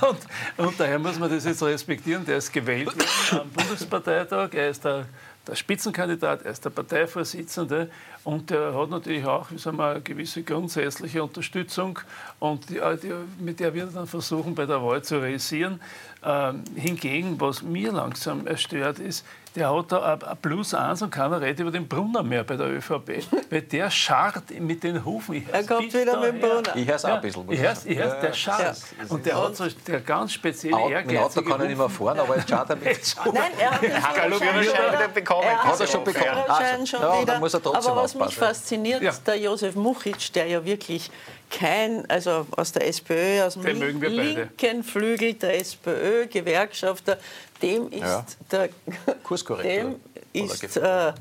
und, 0.08 0.18
und, 0.56 0.80
daher 0.80 0.98
muss 0.98 1.18
man 1.18 1.30
das 1.30 1.44
jetzt 1.44 1.62
respektieren. 1.62 2.24
Der 2.24 2.38
ist 2.38 2.50
gewählt 2.50 2.88
am 3.32 3.50
Bundesparteitag. 3.50 4.54
Er 4.54 4.70
ist 4.70 4.82
der 4.82 5.04
der 5.48 5.54
Spitzenkandidat, 5.54 6.42
er 6.42 6.52
ist 6.52 6.64
der 6.64 6.70
Parteivorsitzende 6.70 7.90
und 8.24 8.50
der 8.50 8.74
hat 8.74 8.90
natürlich 8.90 9.24
auch 9.24 9.50
wie 9.50 9.58
sagen 9.58 9.78
wir, 9.78 9.90
eine 9.90 10.00
gewisse 10.00 10.42
grundsätzliche 10.42 11.22
Unterstützung 11.22 11.98
und 12.38 12.68
die, 12.68 12.80
die, 13.02 13.12
mit 13.42 13.58
der 13.58 13.74
wird 13.74 13.90
er 13.90 13.94
dann 13.94 14.06
versuchen, 14.06 14.54
bei 14.54 14.66
der 14.66 14.82
Wahl 14.82 15.02
zu 15.02 15.18
realisieren. 15.18 15.80
Ähm, 16.22 16.64
hingegen, 16.74 17.40
was 17.40 17.62
mir 17.62 17.92
langsam 17.92 18.46
erstört 18.46 18.98
ist, 18.98 19.24
der 19.56 19.74
hat 19.74 19.92
da 19.92 20.14
ein 20.14 20.36
Plus 20.40 20.74
1 20.74 21.02
und 21.02 21.10
keiner 21.10 21.40
redet 21.40 21.60
über 21.60 21.70
den 21.70 21.88
Brunner 21.88 22.22
mehr 22.22 22.44
bei 22.44 22.56
der 22.56 22.68
ÖVP. 22.68 23.24
Weil 23.50 23.62
der 23.62 23.90
scharrt 23.90 24.50
mit 24.60 24.82
den 24.82 25.04
Hufen. 25.04 25.46
Er 25.50 25.64
kommt 25.64 25.92
wieder 25.92 26.18
mit 26.20 26.34
dem 26.34 26.40
Brunner. 26.40 26.76
Ich 26.76 26.86
höre 26.86 26.96
es 26.96 27.04
auch 27.04 27.14
ein 27.14 27.20
bisschen. 27.20 27.50
Ich 27.50 27.60
hör's, 27.60 27.84
ich 27.84 27.98
hör's, 27.98 28.20
der 28.20 28.32
scharrt. 28.32 28.76
Ja. 28.98 29.04
Und 29.08 29.26
der 29.26 29.42
hat 29.42 29.56
so 29.56 29.66
der 29.86 30.00
ganz 30.00 30.32
spezielle 30.32 30.76
Auto, 30.76 30.90
Ehrgeiz. 30.90 31.12
Mit 31.12 31.20
Auto 31.20 31.42
kann 31.42 31.60
er 31.60 31.66
nicht 31.66 31.78
mehr 31.78 31.88
fahren, 31.88 32.18
aber 32.18 32.36
jetzt 32.36 32.50
schaut 32.50 32.70
er 32.70 32.76
mit 32.76 33.04
zu. 33.04 33.18
Nein, 33.32 33.52
er 33.58 33.70
hat 33.72 34.16
den 34.16 34.32
Führerschein 34.32 34.92
wieder 34.92 35.08
bekommen. 35.08 35.46
Er 35.46 35.64
Hat 35.64 35.80
er 35.80 35.86
schon 35.86 36.04
bekommen? 36.04 36.44
Ah, 36.48 36.86
schon 36.86 37.00
ja, 37.00 37.22
wieder. 37.22 37.38
muss 37.38 37.54
er 37.54 37.62
trotzdem 37.62 37.92
Aber 37.92 38.02
was 38.02 38.14
mich 38.14 38.34
fasziniert, 38.36 39.02
Ja. 39.02 39.12
der 39.26 39.38
Josef 39.38 39.74
Muchitsch, 39.74 40.30
der 40.34 40.46
ja 40.46 40.64
wirklich 40.64 41.10
kein, 41.50 42.08
also 42.10 42.46
aus 42.56 42.72
der 42.72 42.86
SPÖ, 42.86 43.42
aus 43.42 43.54
dem 43.54 43.80
linken 43.80 44.84
Flügel 44.84 45.34
der 45.34 45.58
SPÖ, 45.60 46.26
Gewerkschafter, 46.26 47.18
dem 47.62 47.90
ist 47.90 48.00
Ja. 48.00 48.24
der 48.50 48.68
dem 49.62 49.96
ist 50.32 50.76
äh, 50.76 51.12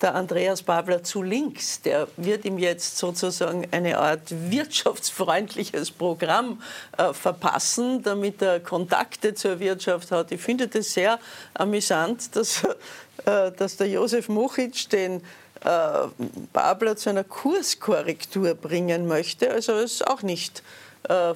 der 0.00 0.14
Andreas 0.14 0.62
Babler 0.62 1.02
zu 1.02 1.22
links. 1.22 1.82
Der 1.82 2.08
wird 2.16 2.44
ihm 2.44 2.58
jetzt 2.58 2.96
sozusagen 2.96 3.66
eine 3.70 3.98
Art 3.98 4.22
wirtschaftsfreundliches 4.30 5.90
Programm 5.90 6.62
äh, 6.96 7.12
verpassen, 7.12 8.02
damit 8.02 8.40
er 8.42 8.60
Kontakte 8.60 9.34
zur 9.34 9.60
Wirtschaft 9.60 10.10
hat. 10.10 10.32
Ich 10.32 10.40
finde 10.40 10.68
das 10.68 10.92
sehr 10.92 11.18
amüsant, 11.54 12.34
dass, 12.34 12.62
äh, 13.26 13.52
dass 13.52 13.76
der 13.76 13.88
Josef 13.88 14.28
Muchitsch 14.28 14.90
den 14.90 15.22
äh, 15.64 16.06
Babler 16.52 16.96
zu 16.96 17.10
einer 17.10 17.24
Kurskorrektur 17.24 18.54
bringen 18.54 19.06
möchte. 19.06 19.50
Also 19.50 19.74
ist 19.78 20.06
auch 20.06 20.22
nicht 20.22 20.62
äh, 21.08 21.34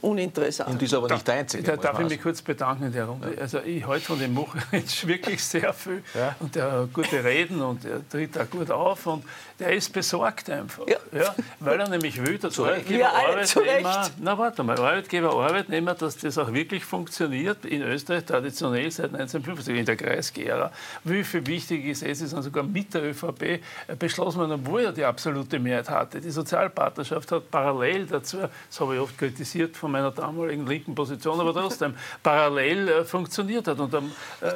uninteressant. 0.00 0.70
Und 0.70 0.82
ist 0.82 0.94
aber 0.94 1.08
nicht 1.08 1.26
der 1.26 1.34
Einzige. 1.34 1.62
Da 1.62 1.76
darf 1.76 1.98
ich 2.00 2.08
mich 2.08 2.22
kurz 2.22 2.42
bedanken 2.42 2.84
in 2.84 2.92
der 2.92 3.06
Runde. 3.06 3.36
Also 3.40 3.58
ich 3.58 3.86
halte 3.86 4.04
von 4.04 4.18
dem 4.18 4.34
Muchitsch 4.34 5.06
wirklich 5.06 5.42
sehr 5.44 5.72
viel. 5.72 6.02
Ja. 6.14 6.36
Und 6.38 6.54
der 6.54 6.70
hat 6.70 6.92
gute 6.92 7.22
Reden 7.24 7.60
und 7.60 7.84
er 7.84 8.08
tritt 8.08 8.38
auch 8.38 8.48
gut 8.48 8.70
auf 8.70 9.06
und 9.06 9.24
der 9.58 9.72
ist 9.72 9.92
besorgt 9.92 10.48
einfach. 10.48 10.86
Ja. 11.12 11.34
weil 11.58 11.80
er 11.80 11.88
nämlich 11.88 12.24
will, 12.24 12.38
dass 12.38 12.58
Recht. 12.60 12.70
Arbeitgeber, 13.00 13.42
zu 13.44 13.60
Arbeitnehmer, 13.60 14.00
Recht. 14.00 14.12
na 14.18 14.38
warte 14.38 14.62
mal, 14.62 14.78
Arbeitgeber, 14.78 15.32
Arbeitnehmer, 15.34 15.94
dass 15.94 16.16
das 16.16 16.38
auch 16.38 16.52
wirklich 16.52 16.84
funktioniert. 16.84 17.64
In 17.64 17.82
Österreich 17.82 18.24
traditionell 18.24 18.90
seit 18.90 19.12
1950 19.12 19.76
in 19.76 19.84
der 19.84 19.96
Kreisgera. 19.96 20.72
Wie 21.04 21.24
viel 21.24 21.46
wichtige 21.46 21.88
Gesetze 21.88 22.26
sind 22.26 22.42
sogar 22.42 22.62
mit 22.62 22.94
der 22.94 23.04
ÖVP 23.04 23.42
äh, 23.42 23.60
beschlossen 23.98 24.38
worden, 24.38 24.52
obwohl 24.52 24.82
er 24.82 24.92
die 24.92 25.04
absolute 25.04 25.58
Mehrheit 25.58 25.90
hatte. 25.90 26.20
Die 26.20 26.30
Sozialpartnerschaft 26.30 27.32
hat 27.32 27.50
parallel 27.50 28.06
dazu, 28.06 28.38
das 28.38 28.80
habe 28.80 28.94
ich 28.94 28.99
oft 29.00 29.18
kritisiert 29.18 29.76
von 29.76 29.90
meiner 29.90 30.10
damaligen 30.10 30.66
linken 30.66 30.94
Position, 30.94 31.40
aber 31.40 31.52
trotzdem 31.52 31.94
parallel 32.22 32.88
äh, 32.88 33.04
funktioniert 33.04 33.66
hat. 33.68 33.78
Und 33.78 33.92
ähm, 33.94 34.12
äh, 34.40 34.52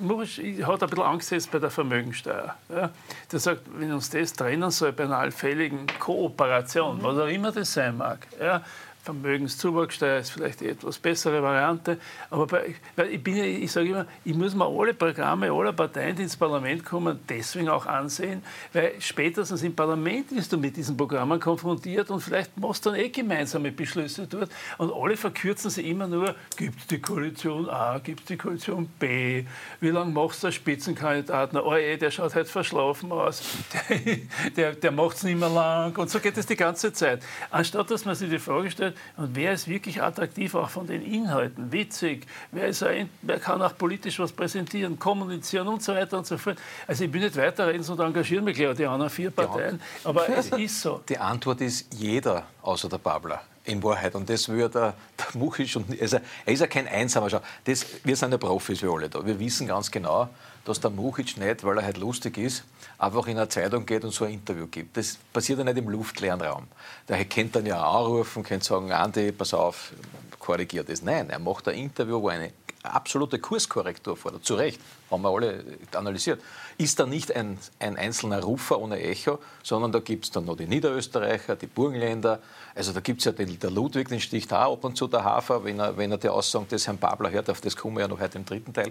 Murisch 0.00 0.38
hat 0.38 0.82
ein 0.82 0.88
bisschen 0.88 1.04
Angst 1.04 1.30
jetzt 1.30 1.50
bei 1.50 1.58
der 1.58 1.70
Vermögensteuer. 1.70 2.54
Ja. 2.68 2.90
Der 3.30 3.38
sagt, 3.38 3.62
wenn 3.78 3.92
uns 3.92 4.10
das 4.10 4.32
trennen 4.32 4.70
soll 4.70 4.92
bei 4.92 5.04
einer 5.04 5.18
allfälligen 5.18 5.86
Kooperation, 5.98 7.02
was 7.02 7.18
auch 7.18 7.26
immer 7.26 7.52
das 7.52 7.72
sein 7.72 7.96
mag, 7.96 8.26
ja, 8.40 8.62
Vermögenszuwachssteuer 9.02 10.20
ist 10.20 10.30
vielleicht 10.30 10.60
die 10.60 10.68
etwas 10.68 10.98
bessere 10.98 11.42
Variante. 11.42 11.98
Aber 12.30 12.46
bei, 12.46 12.76
ich, 13.10 13.22
bin 13.22 13.36
ich 13.36 13.72
sage 13.72 13.88
immer, 13.88 14.06
ich 14.24 14.34
muss 14.34 14.54
mir 14.54 14.66
alle 14.66 14.94
Programme 14.94 15.50
aller 15.50 15.72
Parteien, 15.72 16.14
die 16.14 16.22
ins 16.22 16.36
Parlament 16.36 16.84
kommen, 16.84 17.18
deswegen 17.28 17.68
auch 17.68 17.86
ansehen, 17.86 18.42
weil 18.72 18.94
spätestens 19.00 19.62
im 19.64 19.74
Parlament 19.74 20.28
bist 20.28 20.52
du 20.52 20.56
mit 20.56 20.76
diesen 20.76 20.96
Programmen 20.96 21.40
konfrontiert 21.40 22.10
und 22.10 22.20
vielleicht 22.20 22.56
machst 22.56 22.86
du 22.86 22.90
dann 22.90 23.00
eh 23.00 23.08
gemeinsame 23.08 23.72
Beschlüsse 23.72 24.28
dort. 24.28 24.50
Und 24.78 24.92
alle 24.92 25.16
verkürzen 25.16 25.70
sie 25.70 25.90
immer 25.90 26.06
nur, 26.06 26.36
gibt 26.56 26.78
es 26.78 26.86
die 26.86 27.00
Koalition 27.00 27.68
A, 27.68 27.98
gibt 27.98 28.20
es 28.20 28.26
die 28.26 28.36
Koalition 28.36 28.86
B, 29.00 29.44
wie 29.80 29.90
lange 29.90 30.12
machst 30.12 30.44
du 30.44 30.46
als 30.46 30.54
Spitzenkandidat? 30.54 31.52
Na, 31.52 31.62
oh 31.64 31.76
je, 31.76 31.96
der 31.96 32.12
schaut 32.12 32.36
halt 32.36 32.46
verschlafen 32.46 33.10
aus, 33.10 33.42
der, 33.88 34.18
der, 34.56 34.72
der 34.74 34.92
macht 34.92 35.16
es 35.16 35.24
nicht 35.24 35.40
mehr 35.40 35.48
lang. 35.48 35.96
Und 35.96 36.08
so 36.08 36.20
geht 36.20 36.36
es 36.38 36.46
die 36.46 36.56
ganze 36.56 36.92
Zeit. 36.92 37.24
Anstatt 37.50 37.90
dass 37.90 38.04
man 38.04 38.14
sich 38.14 38.30
die 38.30 38.38
Frage 38.38 38.70
stellt, 38.70 38.91
und 39.16 39.34
wer 39.34 39.52
ist 39.52 39.68
wirklich 39.68 40.02
attraktiv 40.02 40.54
auch 40.54 40.68
von 40.68 40.86
den 40.86 41.02
Inhalten, 41.02 41.72
witzig, 41.72 42.26
wer, 42.50 42.68
ist 42.68 42.82
ein, 42.82 43.08
wer 43.22 43.38
kann 43.38 43.60
auch 43.62 43.76
politisch 43.76 44.18
was 44.18 44.32
präsentieren, 44.32 44.98
kommunizieren 44.98 45.68
und 45.68 45.82
so 45.82 45.94
weiter 45.94 46.18
und 46.18 46.26
so 46.26 46.38
fort. 46.38 46.58
Also 46.86 47.04
ich 47.04 47.10
bin 47.10 47.22
nicht 47.22 47.36
weiterreden 47.36 47.88
und 47.88 48.00
engagiere 48.00 48.42
mich 48.42 48.56
gleich 48.56 48.76
die 48.76 48.86
anderen 48.86 49.10
vier 49.10 49.30
Parteien, 49.30 49.80
aber 50.04 50.28
es 50.28 50.46
ist 50.58 50.80
so. 50.80 51.00
Die 51.08 51.18
Antwort 51.18 51.60
ist 51.60 51.92
jeder 51.94 52.44
außer 52.62 52.88
der 52.88 52.98
Babler. 52.98 53.42
In 53.64 53.80
Wahrheit. 53.80 54.16
Und 54.16 54.28
das 54.28 54.48
ja 54.48 54.66
der, 54.66 54.92
der 55.16 55.26
Muchisch. 55.34 55.76
Und, 55.76 56.00
also, 56.00 56.16
er 56.44 56.52
ist 56.52 56.58
ja 56.58 56.66
kein 56.66 56.88
Einsamer. 56.88 57.30
Schau, 57.30 57.40
das, 57.64 57.86
wir 58.02 58.16
sind 58.16 58.32
ja 58.32 58.36
Profis, 58.36 58.82
wir 58.82 58.90
alle 58.90 59.08
da. 59.08 59.24
Wir 59.24 59.38
wissen 59.38 59.68
ganz 59.68 59.88
genau, 59.88 60.28
dass 60.64 60.80
der 60.80 60.90
Muchic 60.90 61.36
nicht, 61.36 61.64
weil 61.64 61.78
er 61.78 61.84
halt 61.84 61.98
lustig 61.98 62.38
ist, 62.38 62.64
einfach 62.98 63.26
in 63.26 63.36
eine 63.36 63.48
Zeitung 63.48 63.84
geht 63.84 64.04
und 64.04 64.12
so 64.12 64.24
ein 64.24 64.34
Interview 64.34 64.66
gibt. 64.68 64.96
Das 64.96 65.18
passiert 65.32 65.58
ja 65.58 65.64
nicht 65.64 65.78
im 65.78 65.88
luftleeren 65.88 66.40
Raum. 66.40 66.68
Der 67.08 67.24
kennt 67.24 67.56
dann 67.56 67.66
ja 67.66 67.82
anrufen, 67.82 68.44
kennt 68.44 68.64
sagen, 68.64 68.92
Andi, 68.92 69.32
pass 69.32 69.54
auf, 69.54 69.92
korrigiert 70.38 70.88
das. 70.88 71.02
Nein, 71.02 71.30
er 71.30 71.38
macht 71.38 71.68
ein 71.68 71.74
Interview, 71.74 72.20
wo 72.20 72.28
eine 72.28 72.52
absolute 72.82 73.38
Kurskorrektur 73.38 74.16
fordert. 74.16 74.44
Zu 74.44 74.54
Recht, 74.54 74.80
haben 75.10 75.22
wir 75.22 75.30
alle 75.30 75.64
analysiert. 75.94 76.40
Ist 76.78 76.98
da 76.98 77.06
nicht 77.06 77.34
ein, 77.34 77.58
ein 77.78 77.96
einzelner 77.96 78.42
Rufer 78.42 78.80
ohne 78.80 79.00
Echo, 79.00 79.38
sondern 79.62 79.92
da 79.92 80.00
gibt 80.00 80.24
es 80.24 80.30
dann 80.30 80.46
noch 80.46 80.56
die 80.56 80.66
Niederösterreicher, 80.66 81.56
die 81.56 81.66
Burgenländer. 81.66 82.40
Also 82.74 82.92
da 82.92 83.00
gibt 83.00 83.20
es 83.20 83.26
ja 83.26 83.32
den, 83.32 83.58
der 83.58 83.70
Ludwig, 83.70 84.08
den 84.08 84.20
sticht 84.20 84.52
auch 84.52 84.72
ab 84.72 84.84
und 84.84 84.96
zu 84.96 85.06
der 85.06 85.22
Hafer, 85.24 85.64
wenn 85.64 85.78
er, 85.78 85.96
wenn 85.96 86.10
er 86.10 86.18
die 86.18 86.28
Aussagen 86.28 86.66
des 86.68 86.86
Herrn 86.86 86.98
Babler 86.98 87.30
hört, 87.30 87.50
auf 87.50 87.60
das 87.60 87.76
kommen 87.76 87.96
wir 87.96 88.02
ja 88.02 88.08
noch 88.08 88.20
heute 88.20 88.38
im 88.38 88.44
dritten 88.44 88.72
Teil. 88.72 88.90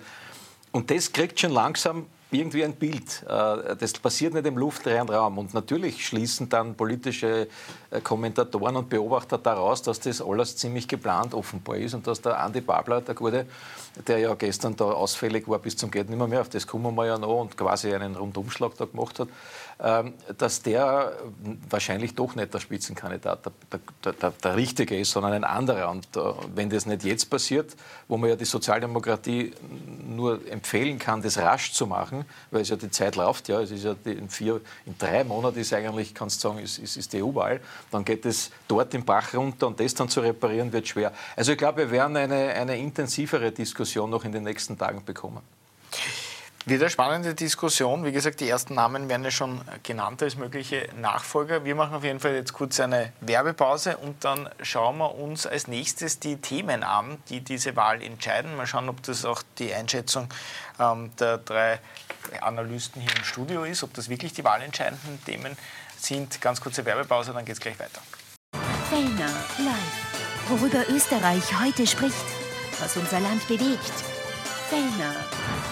Und 0.72 0.90
das 0.90 1.12
kriegt 1.12 1.40
schon 1.40 1.52
langsam 1.52 2.06
irgendwie 2.32 2.64
ein 2.64 2.74
Bild. 2.74 3.24
Äh, 3.28 3.76
Das 3.76 3.94
passiert 3.94 4.34
nicht 4.34 4.46
im 4.46 4.58
luftleeren 4.58 5.10
Raum. 5.10 5.38
Und 5.38 5.54
natürlich 5.54 6.06
schließen 6.06 6.48
dann 6.48 6.76
politische 6.76 7.48
äh, 7.90 8.02
Kommentatoren 8.02 8.78
und 8.78 8.90
Beobachter 8.90 9.38
daraus, 9.38 9.82
dass 9.82 10.00
das 10.00 10.22
alles 10.22 10.56
ziemlich 10.56 10.88
geplant 10.88 11.34
offenbar 11.34 11.76
ist 11.76 11.94
und 11.94 12.08
dass 12.08 12.22
der 12.22 12.40
Andi 12.40 12.62
Babler, 12.62 13.02
der 13.02 13.16
Gute, 13.16 13.46
der 14.08 14.20
ja 14.20 14.34
gestern 14.34 14.76
da 14.76 14.86
ausfällig 14.86 15.48
war 15.48 15.60
bis 15.60 15.76
zum 15.76 15.92
Geht 15.92 16.10
nimmer 16.10 16.28
mehr, 16.28 16.42
auf 16.42 16.50
das 16.50 16.66
kommen 16.66 16.96
wir 16.96 17.06
ja 17.06 17.18
noch 17.18 17.42
und 17.42 17.58
quasi 17.58 17.94
einen 17.94 18.16
Rundumschlag 18.16 18.72
da 18.78 18.86
gemacht 18.86 19.20
hat, 19.20 19.28
dass 20.38 20.62
der 20.62 21.14
wahrscheinlich 21.68 22.14
doch 22.14 22.36
nicht 22.36 22.54
der 22.54 22.60
Spitzenkandidat, 22.60 23.48
der, 23.48 23.80
der, 24.04 24.14
der, 24.14 24.32
der 24.32 24.56
Richtige 24.56 25.00
ist, 25.00 25.10
sondern 25.10 25.34
ein 25.34 25.44
anderer. 25.44 25.90
Und 25.90 26.06
äh, 26.16 26.20
wenn 26.54 26.70
das 26.70 26.86
nicht 26.86 27.04
jetzt 27.04 27.32
passiert, 27.32 27.76
wo 28.08 28.18
man 28.18 28.30
ja 28.30 28.36
die 28.36 28.46
Sozialdemokratie 28.46 29.54
nur 30.08 30.40
empfehlen 30.52 31.00
kann, 31.00 31.24
das 31.24 31.40
rasch 31.40 31.74
zu 31.74 31.88
machen, 31.88 32.26
weil 32.52 32.62
es 32.62 32.70
ja 32.70 32.76
die 32.76 32.92
Zeit 32.92 33.16
läuft, 33.16 33.48
ja, 33.48 33.60
es 33.60 33.72
ist 33.72 33.84
ja 33.84 33.96
in 34.06 34.30
vier, 34.30 34.62
in 34.86 34.96
drei 35.00 35.24
Monaten 35.24 35.58
ist 35.58 35.74
eigentlich, 35.74 36.14
kannst 36.14 36.44
du 36.44 36.50
sagen, 36.50 36.60
ist, 36.60 36.78
ist, 36.78 36.98
ist 36.98 37.14
die 37.14 37.24
EU-Wahl, 37.24 37.60
dann 37.90 38.06
geht 38.06 38.24
es 38.28 38.52
dort 38.68 38.94
im 38.94 39.04
Bach 39.04 39.34
runter 39.34 39.66
und 39.66 39.80
das 39.80 39.96
dann 39.96 40.10
zu 40.10 40.20
reparieren 40.20 40.72
wird 40.72 40.88
schwer. 40.88 41.12
Also 41.36 41.54
ich 41.54 41.58
glaube, 41.58 41.78
wir 41.78 41.92
werden 41.92 42.18
eine, 42.18 42.50
eine 42.50 42.78
intensivere 42.78 43.52
Diskussion 43.52 44.12
noch 44.12 44.26
in 44.26 44.32
den 44.32 44.44
nächsten 44.44 44.78
Tagen 44.78 45.04
bekommen. 45.04 45.42
Wieder 46.66 46.90
spannende 46.92 47.34
Diskussion. 47.34 48.06
Wie 48.06 48.12
gesagt, 48.12 48.40
die 48.40 48.48
ersten 48.48 48.76
Namen 48.76 49.10
werden 49.10 49.24
ja 49.24 49.32
schon 49.32 49.62
genannt 49.82 50.22
als 50.22 50.36
mögliche 50.36 50.88
Nachfolger. 50.96 51.66
Wir 51.66 51.74
machen 51.74 51.96
auf 51.96 52.04
jeden 52.04 52.20
Fall 52.20 52.36
jetzt 52.36 52.54
kurz 52.54 52.80
eine 52.80 53.14
Werbepause 53.20 53.98
und 53.98 54.24
dann 54.24 54.48
schauen 54.62 55.00
wir 55.00 55.16
uns 55.16 55.48
als 55.48 55.68
nächstes 55.68 56.20
die 56.20 56.38
Themen 56.38 56.84
an, 56.84 57.18
die 57.30 57.42
diese 57.42 57.76
Wahl 57.76 58.04
entscheiden. 58.04 58.56
Mal 58.56 58.68
schauen, 58.68 58.90
ob 58.90 59.02
das 59.02 59.26
auch 59.26 59.42
die 59.58 59.74
Einschätzung 59.74 60.28
ähm, 60.80 61.10
der 61.20 61.40
drei 61.40 61.80
Analysten 62.42 63.02
hier 63.02 63.16
im 63.18 63.24
Studio 63.24 63.64
ist, 63.64 63.82
ob 63.82 63.96
das 63.96 64.08
wirklich 64.08 64.34
die 64.34 64.44
wahlentscheidenden 64.44 65.24
Themen 65.26 65.58
sind. 65.98 66.42
Ganz 66.42 66.62
kurze 66.62 66.86
Werbepause, 66.86 67.34
dann 67.34 67.44
geht 67.44 67.56
es 67.56 67.60
gleich 67.60 67.80
weiter. 67.80 68.02
Fellner 68.88 69.32
live. 69.58 70.48
Worüber 70.48 70.88
Österreich 70.90 71.60
heute 71.60 71.88
spricht, 71.88 72.26
was 72.80 72.98
unser 72.98 73.20
Land 73.20 73.48
bewegt. 73.48 74.21
Fellner. 74.72 75.16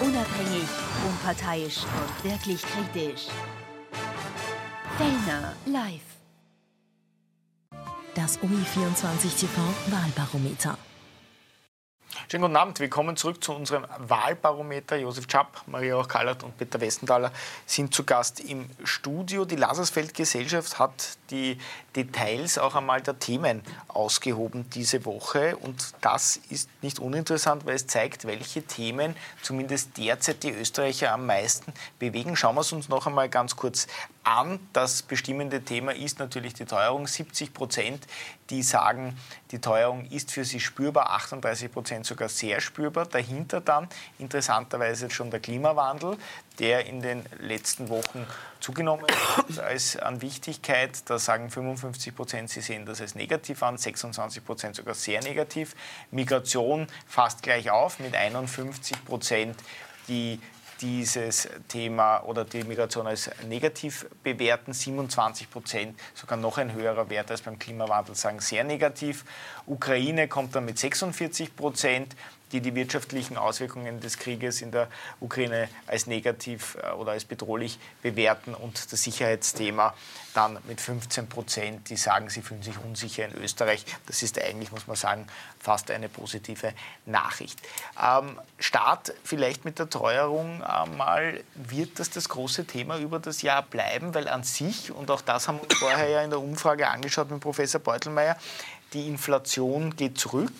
Unabhängig, 0.02 0.68
unparteiisch 1.08 1.78
und 1.84 2.30
wirklich 2.30 2.62
kritisch. 2.62 3.28
Fellner 4.98 5.54
live. 5.66 6.02
Das 8.14 8.38
OI24 8.40 9.40
TV 9.40 9.62
Wahlbarometer. 9.88 10.78
Schönen 12.28 12.42
guten 12.42 12.58
Abend. 12.58 12.80
Willkommen 12.80 13.16
zurück 13.16 13.44
zu 13.44 13.54
unserem 13.54 13.86
Wahlbarometer. 14.00 14.98
Josef 14.98 15.26
Schapp, 15.32 15.64
Maria 15.68 15.96
Ochkallert 15.96 16.44
und 16.44 16.58
Peter 16.58 16.82
Westenthaler 16.82 17.32
sind 17.66 17.94
zu 17.94 18.04
Gast 18.04 18.42
im 18.42 18.70
Studio. 18.84 19.46
Die 19.46 19.56
Lasersfeld 19.56 20.14
Gesellschaft 20.14 20.78
hat 20.78 21.18
die 21.32 21.58
Details 21.96 22.58
auch 22.58 22.76
einmal 22.76 23.02
der 23.02 23.20
Themen 23.20 23.62
ausgehoben 23.88 24.70
diese 24.70 25.06
Woche. 25.06 25.58
Und 25.58 25.94
das 26.02 26.38
ist 26.50 26.70
nicht 26.82 27.00
uninteressant, 27.00 27.66
weil 27.66 27.76
es 27.76 27.88
zeigt, 27.88 28.26
welche 28.26 28.64
Themen 28.64 29.16
zumindest 29.42 29.98
derzeit 29.98 30.44
die 30.44 30.52
Österreicher 30.52 31.12
am 31.12 31.26
meisten 31.26 31.74
bewegen. 31.98 32.36
Schauen 32.36 32.56
wir 32.56 32.62
es 32.62 32.72
uns 32.72 32.90
noch 32.90 33.08
einmal 33.08 33.30
ganz 33.30 33.56
kurz 33.56 33.88
an. 34.24 34.60
Das 34.74 35.02
bestimmende 35.02 35.64
Thema 35.64 35.94
ist 35.94 36.20
natürlich 36.20 36.54
die 36.54 36.66
Teuerung. 36.66 37.08
70 37.08 37.54
Prozent, 37.54 38.08
die 38.50 38.64
sagen, 38.64 39.18
die 39.52 39.60
Teuerung 39.60 40.06
ist 40.06 40.32
für 40.32 40.46
sie 40.46 40.60
spürbar, 40.60 41.12
38 41.12 41.72
Prozent 41.72 42.06
sogar 42.06 42.30
sehr 42.30 42.62
spürbar. 42.62 43.06
Dahinter 43.06 43.62
dann 43.62 43.88
interessanterweise 44.20 45.10
schon 45.10 45.32
der 45.32 45.40
Klimawandel, 45.40 46.18
der 46.60 46.86
in 46.86 47.02
den 47.02 47.24
letzten 47.40 47.90
Wochen 47.90 48.26
zugenommen 48.60 49.08
hat 49.38 49.60
als 49.64 49.98
an 49.98 50.22
Wichtigkeit. 50.22 51.10
Da 51.10 51.18
sagen 51.18 51.50
55 51.50 52.16
Prozent, 52.16 52.50
sie 52.50 52.62
sehen 52.62 52.86
das 52.86 53.02
als 53.02 53.16
negativ 53.16 53.64
an, 53.64 53.78
26 53.78 54.46
Prozent 54.46 54.76
sogar 54.76 54.94
sehr 54.94 55.22
negativ. 55.24 55.76
Migration 56.12 56.88
fast 57.08 57.42
gleich 57.42 57.70
auf 57.70 58.00
mit 58.00 58.16
51 58.16 59.06
Prozent, 59.06 59.56
die 60.08 60.40
dieses 60.82 61.50
Thema 61.68 62.20
oder 62.22 62.46
die 62.46 62.64
Migration 62.64 63.08
als 63.08 63.30
negativ 63.48 64.06
bewerten. 64.24 64.74
27 64.74 65.50
Prozent, 65.50 66.00
sogar 66.14 66.38
noch 66.38 66.58
ein 66.58 66.74
höherer 66.74 67.10
Wert 67.10 67.32
als 67.32 67.42
beim 67.42 67.60
Klimawandel, 67.60 68.16
sagen 68.16 68.40
sehr 68.40 68.64
negativ. 68.64 69.26
Ukraine 69.66 70.28
kommt 70.28 70.56
dann 70.56 70.66
mit 70.66 70.80
46 70.80 71.56
Prozent 71.56 72.16
die 72.52 72.62
die 72.62 72.76
wirtschaftlichen 72.76 73.38
Auswirkungen 73.38 74.00
des 74.00 74.18
Krieges 74.18 74.62
in 74.62 74.72
der 74.72 74.88
Ukraine 75.20 75.70
als 75.88 76.08
negativ 76.08 76.78
äh, 76.82 76.92
oder 76.92 77.14
als 77.14 77.26
bedrohlich 77.26 77.80
bewerten 78.02 78.54
und 78.54 78.92
das 78.92 79.04
Sicherheitsthema 79.04 79.94
dann 80.34 80.58
mit 80.68 80.80
15 80.80 81.28
Prozent, 81.28 81.90
die 81.90 81.98
sagen, 81.98 82.30
sie 82.30 82.42
fühlen 82.42 82.62
sich 82.62 82.78
unsicher 82.78 83.26
in 83.26 83.36
Österreich. 83.42 83.86
Das 84.06 84.22
ist 84.24 84.40
eigentlich, 84.40 84.72
muss 84.72 84.88
man 84.88 84.96
sagen, 84.96 85.28
fast 85.60 85.92
eine 85.92 86.08
positive 86.10 86.74
Nachricht. 87.06 87.60
Ähm, 88.02 88.40
Start 88.60 89.14
vielleicht 89.24 89.66
mit 89.66 89.80
der 89.80 89.90
Teuerung 89.90 90.64
einmal, 90.64 91.44
wird 91.56 92.00
das 92.00 92.10
das 92.10 92.30
große 92.30 92.66
Thema 92.66 92.98
über 93.00 93.20
das 93.20 93.42
Jahr 93.42 93.64
bleiben? 93.64 94.14
Weil 94.14 94.28
an 94.28 94.44
sich, 94.44 94.92
und 94.92 95.10
auch 95.12 95.22
das 95.22 95.48
haben 95.48 95.58
wir 95.58 95.64
uns 95.64 95.78
vorher 95.78 96.10
ja 96.10 96.22
in 96.22 96.30
der 96.30 96.40
Umfrage 96.40 96.88
angeschaut 96.88 97.32
mit 97.32 97.40
Professor 97.40 97.82
Beutelmeier, 97.82 98.38
die 98.94 99.08
Inflation 99.08 99.96
geht 99.96 100.18
zurück. 100.18 100.52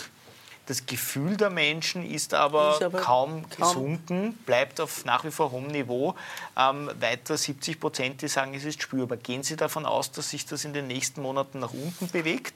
Das 0.70 0.86
Gefühl 0.86 1.36
der 1.36 1.50
Menschen 1.50 2.08
ist 2.08 2.36
aber, 2.36 2.76
ist 2.76 2.84
aber 2.84 3.00
kaum, 3.00 3.50
kaum, 3.50 3.68
gesunken, 3.68 4.34
bleibt 4.46 4.80
auf 4.80 5.04
nach 5.04 5.24
wie 5.24 5.32
vor 5.32 5.50
hohem 5.50 5.66
Niveau. 5.66 6.14
Ähm, 6.56 6.92
weiter 7.00 7.36
70 7.36 7.80
Prozent, 7.80 8.22
die 8.22 8.28
sagen, 8.28 8.54
es 8.54 8.66
ist 8.66 8.80
spürbar. 8.80 9.18
Gehen 9.18 9.42
Sie 9.42 9.56
davon 9.56 9.88
aus, 9.88 10.12
dass 10.12 10.30
sich 10.30 10.46
das 10.46 10.66
in 10.66 10.74
den 10.74 10.86
nächsten 10.86 11.24
Monaten 11.24 11.58
nach 11.58 11.74
unten 11.74 12.08
bewegt? 12.10 12.54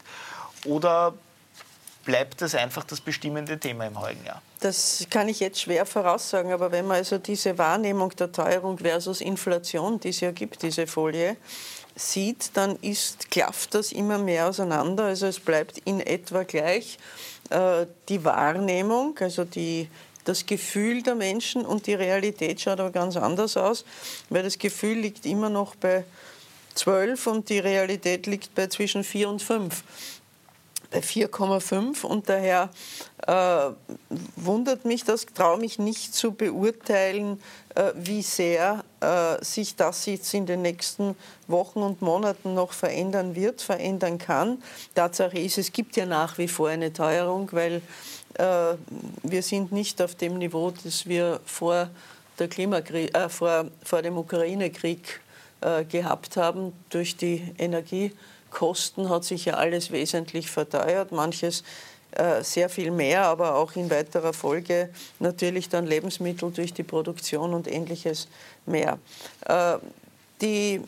Oder 0.64 1.16
bleibt 2.06 2.44
das 2.44 2.54
einfach 2.54 2.84
das 2.84 3.02
bestimmende 3.02 3.60
Thema 3.60 3.88
im 3.88 4.00
heutigen 4.00 4.28
Jahr? 4.28 4.44
Das 4.60 5.08
kann 5.10 5.28
ich 5.28 5.40
jetzt 5.40 5.62
schwer 5.62 5.88
voraussagen, 5.88 6.52
aber 6.52 6.72
wenn 6.72 6.86
man 6.86 6.98
also 6.98 7.18
diese 7.18 7.58
Wahrnehmung 7.58 8.16
der 8.16 8.32
Teuerung 8.32 8.78
versus 8.78 9.22
Inflation, 9.22 10.00
die 10.00 10.10
es 10.10 10.20
ja 10.20 10.30
gibt, 10.30 10.62
diese 10.62 10.86
Folie, 10.86 11.36
sieht, 11.96 12.56
dann 12.56 12.76
ist, 12.78 13.32
klafft 13.32 13.74
das 13.74 13.92
immer 13.92 14.20
mehr 14.20 14.50
auseinander. 14.50 15.06
Also 15.06 15.26
es 15.26 15.40
bleibt 15.40 15.80
in 15.80 16.00
etwa 16.00 16.44
gleich. 16.44 17.00
Äh, 17.50 17.86
die 18.10 18.24
Wahrnehmung, 18.24 19.18
also 19.20 19.44
die, 19.44 19.90
das 20.24 20.46
Gefühl 20.46 21.04
der 21.04 21.16
Menschen 21.16 21.66
und 21.66 21.88
die 21.88 21.94
Realität 21.94 22.62
schaut 22.62 22.80
aber 22.80 22.92
ganz 22.92 23.18
anders 23.18 23.58
aus, 23.58 23.86
weil 24.30 24.44
das 24.44 24.58
Gefühl 24.58 25.00
liegt 25.00 25.26
immer 25.26 25.50
noch 25.50 25.76
bei 25.76 26.06
12 26.76 27.28
und 27.28 27.50
die 27.50 27.60
Realität 27.60 28.26
liegt 28.26 28.56
bei 28.56 28.68
zwischen 28.68 29.04
4 29.04 29.30
und 29.30 29.42
5 29.42 29.84
bei 30.94 31.00
4,5 31.00 32.06
und 32.06 32.30
daher 32.30 32.70
äh, 33.26 33.72
wundert 34.36 34.86
mich 34.86 35.04
das, 35.04 35.26
traue 35.26 35.58
mich 35.58 35.80
nicht 35.80 36.14
zu 36.14 36.34
beurteilen, 36.34 37.42
äh, 37.74 37.92
wie 37.96 38.22
sehr 38.22 38.86
äh, 39.04 39.44
sich 39.44 39.76
das 39.76 40.06
jetzt 40.06 40.34
in 40.34 40.46
den 40.46 40.62
nächsten 40.62 41.16
Wochen 41.48 41.80
und 41.80 42.02
Monaten 42.02 42.54
noch 42.54 42.72
verändern 42.72 43.36
wird, 43.36 43.62
verändern 43.62 44.18
kann. 44.18 44.64
Tatsache 44.96 45.38
ist, 45.38 45.58
es 45.58 45.74
gibt 45.74 45.98
ja 45.98 46.06
nach 46.06 46.38
wie 46.38 46.48
vor 46.48 46.70
eine 46.70 46.94
Teuerung, 46.94 47.50
weil 47.52 47.82
äh, 48.36 48.76
wir 49.24 49.44
sind 49.44 49.72
nicht 49.74 50.02
auf 50.02 50.16
dem 50.16 50.38
Niveau, 50.38 50.72
das 50.84 51.06
wir 51.06 51.42
vor, 51.46 51.90
der 52.40 52.48
Klimakrieg, 52.48 53.16
äh, 53.16 53.28
vor, 53.28 53.66
vor 53.84 54.02
dem 54.02 54.18
Ukraine-Krieg 54.18 55.20
äh, 55.62 55.84
gehabt 55.84 56.38
haben 56.38 56.72
durch 56.90 57.18
die 57.18 57.54
Energie. 57.58 58.14
Kosten 58.52 59.10
hat 59.10 59.26
sich 59.26 59.46
ja 59.46 59.56
alles 59.56 59.92
wesentlich 59.92 60.50
verteuert, 60.50 61.12
manches 61.12 61.64
sehr 62.42 62.70
viel 62.70 62.92
mehr, 62.92 63.26
aber 63.26 63.56
auch 63.56 63.76
in 63.76 63.90
weiterer 63.90 64.34
Folge 64.34 64.90
natürlich 65.20 65.70
dann 65.70 65.88
Lebensmittel 65.88 66.52
durch 66.52 66.74
die 66.74 66.84
Produktion 66.84 67.54
und 67.54 67.68
ähnliches 67.68 68.28
mehr. 68.66 69.00
Äh, 69.46 69.78
die, 70.42 70.82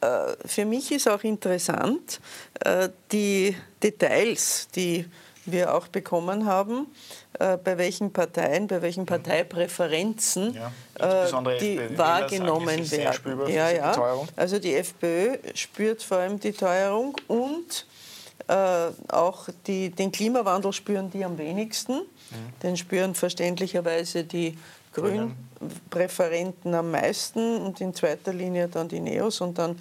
äh, 0.00 0.06
für 0.44 0.64
mich 0.64 0.92
ist 0.92 1.08
auch 1.08 1.22
interessant, 1.22 2.20
die 3.10 3.56
Details, 3.82 4.68
die 4.74 5.06
wir 5.46 5.74
auch 5.74 5.88
bekommen 5.88 6.46
haben, 6.46 6.86
äh, 7.38 7.56
bei 7.56 7.78
welchen 7.78 8.12
Parteien, 8.12 8.66
bei 8.66 8.82
welchen 8.82 9.06
Parteipräferenzen 9.06 10.54
ja, 10.54 10.72
äh, 11.24 11.58
die 11.58 11.78
FPÖ 11.78 11.98
wahrgenommen 11.98 12.90
werden. 12.90 13.48
Ja, 13.48 13.70
ja. 13.70 13.94
Also 14.36 14.58
die 14.58 14.74
FPÖ 14.74 15.38
spürt 15.54 16.02
vor 16.02 16.18
allem 16.18 16.38
die 16.38 16.52
Teuerung 16.52 17.16
und 17.28 17.86
äh, 18.50 18.90
auch 19.12 19.48
die, 19.66 19.90
den 19.90 20.10
Klimawandel 20.10 20.72
spüren 20.72 21.08
die 21.10 21.24
am 21.24 21.38
wenigsten. 21.38 21.94
Mhm. 21.94 22.60
Den 22.62 22.76
spüren 22.76 23.14
verständlicherweise 23.14 24.24
die 24.24 24.58
Grünpräferenten 24.92 26.74
am 26.74 26.90
meisten 26.90 27.58
und 27.58 27.80
in 27.80 27.94
zweiter 27.94 28.32
Linie 28.32 28.66
dann 28.66 28.88
die 28.88 28.98
Neos 28.98 29.40
und 29.40 29.56
dann 29.58 29.80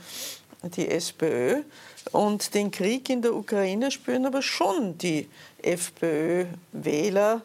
die 0.75 0.88
SPÖ. 0.88 1.63
Und 2.12 2.53
den 2.53 2.69
Krieg 2.69 3.10
in 3.10 3.23
der 3.23 3.34
Ukraine 3.34 3.89
spüren 3.89 4.27
aber 4.27 4.43
schon 4.43 4.97
die 4.99 5.27
FPÖ-Wähler 5.63 7.41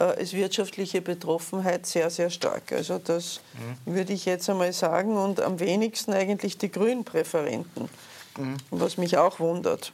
äh, 0.00 0.02
als 0.02 0.32
wirtschaftliche 0.32 1.00
Betroffenheit 1.02 1.86
sehr, 1.86 2.10
sehr 2.10 2.30
stark. 2.30 2.72
Also 2.72 2.98
das 2.98 3.40
mhm. 3.86 3.94
würde 3.94 4.12
ich 4.12 4.24
jetzt 4.24 4.50
einmal 4.50 4.72
sagen. 4.72 5.16
Und 5.16 5.40
am 5.40 5.60
wenigsten 5.60 6.12
eigentlich 6.12 6.58
die 6.58 6.72
Grünpräferenten, 6.72 7.88
mhm. 8.38 8.56
was 8.70 8.96
mich 8.96 9.16
auch 9.18 9.38
wundert. 9.38 9.92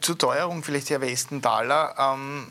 Zur 0.00 0.18
Teuerung 0.18 0.62
vielleicht, 0.62 0.90
Herr 0.90 1.00
Westenthaler. 1.00 1.94
Ähm, 1.98 2.46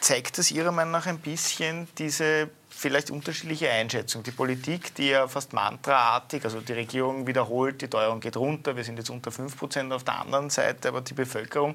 zeigt 0.00 0.38
das 0.38 0.50
Ihrer 0.50 0.72
Meinung 0.72 0.92
nach 0.92 1.06
ein 1.06 1.18
bisschen 1.18 1.88
diese 1.98 2.48
vielleicht 2.76 3.10
unterschiedliche 3.10 3.70
Einschätzung. 3.70 4.22
Die 4.22 4.30
Politik, 4.30 4.94
die 4.94 5.08
ja 5.08 5.26
fast 5.28 5.52
mantraartig, 5.52 6.44
also 6.44 6.60
die 6.60 6.74
Regierung 6.74 7.26
wiederholt, 7.26 7.80
die 7.80 7.88
Teuerung 7.88 8.20
geht 8.20 8.36
runter, 8.36 8.76
wir 8.76 8.84
sind 8.84 8.98
jetzt 8.98 9.10
unter 9.10 9.32
5 9.32 9.56
Prozent 9.56 9.92
auf 9.92 10.04
der 10.04 10.20
anderen 10.20 10.50
Seite, 10.50 10.88
aber 10.88 11.00
die 11.00 11.14
Bevölkerung, 11.14 11.74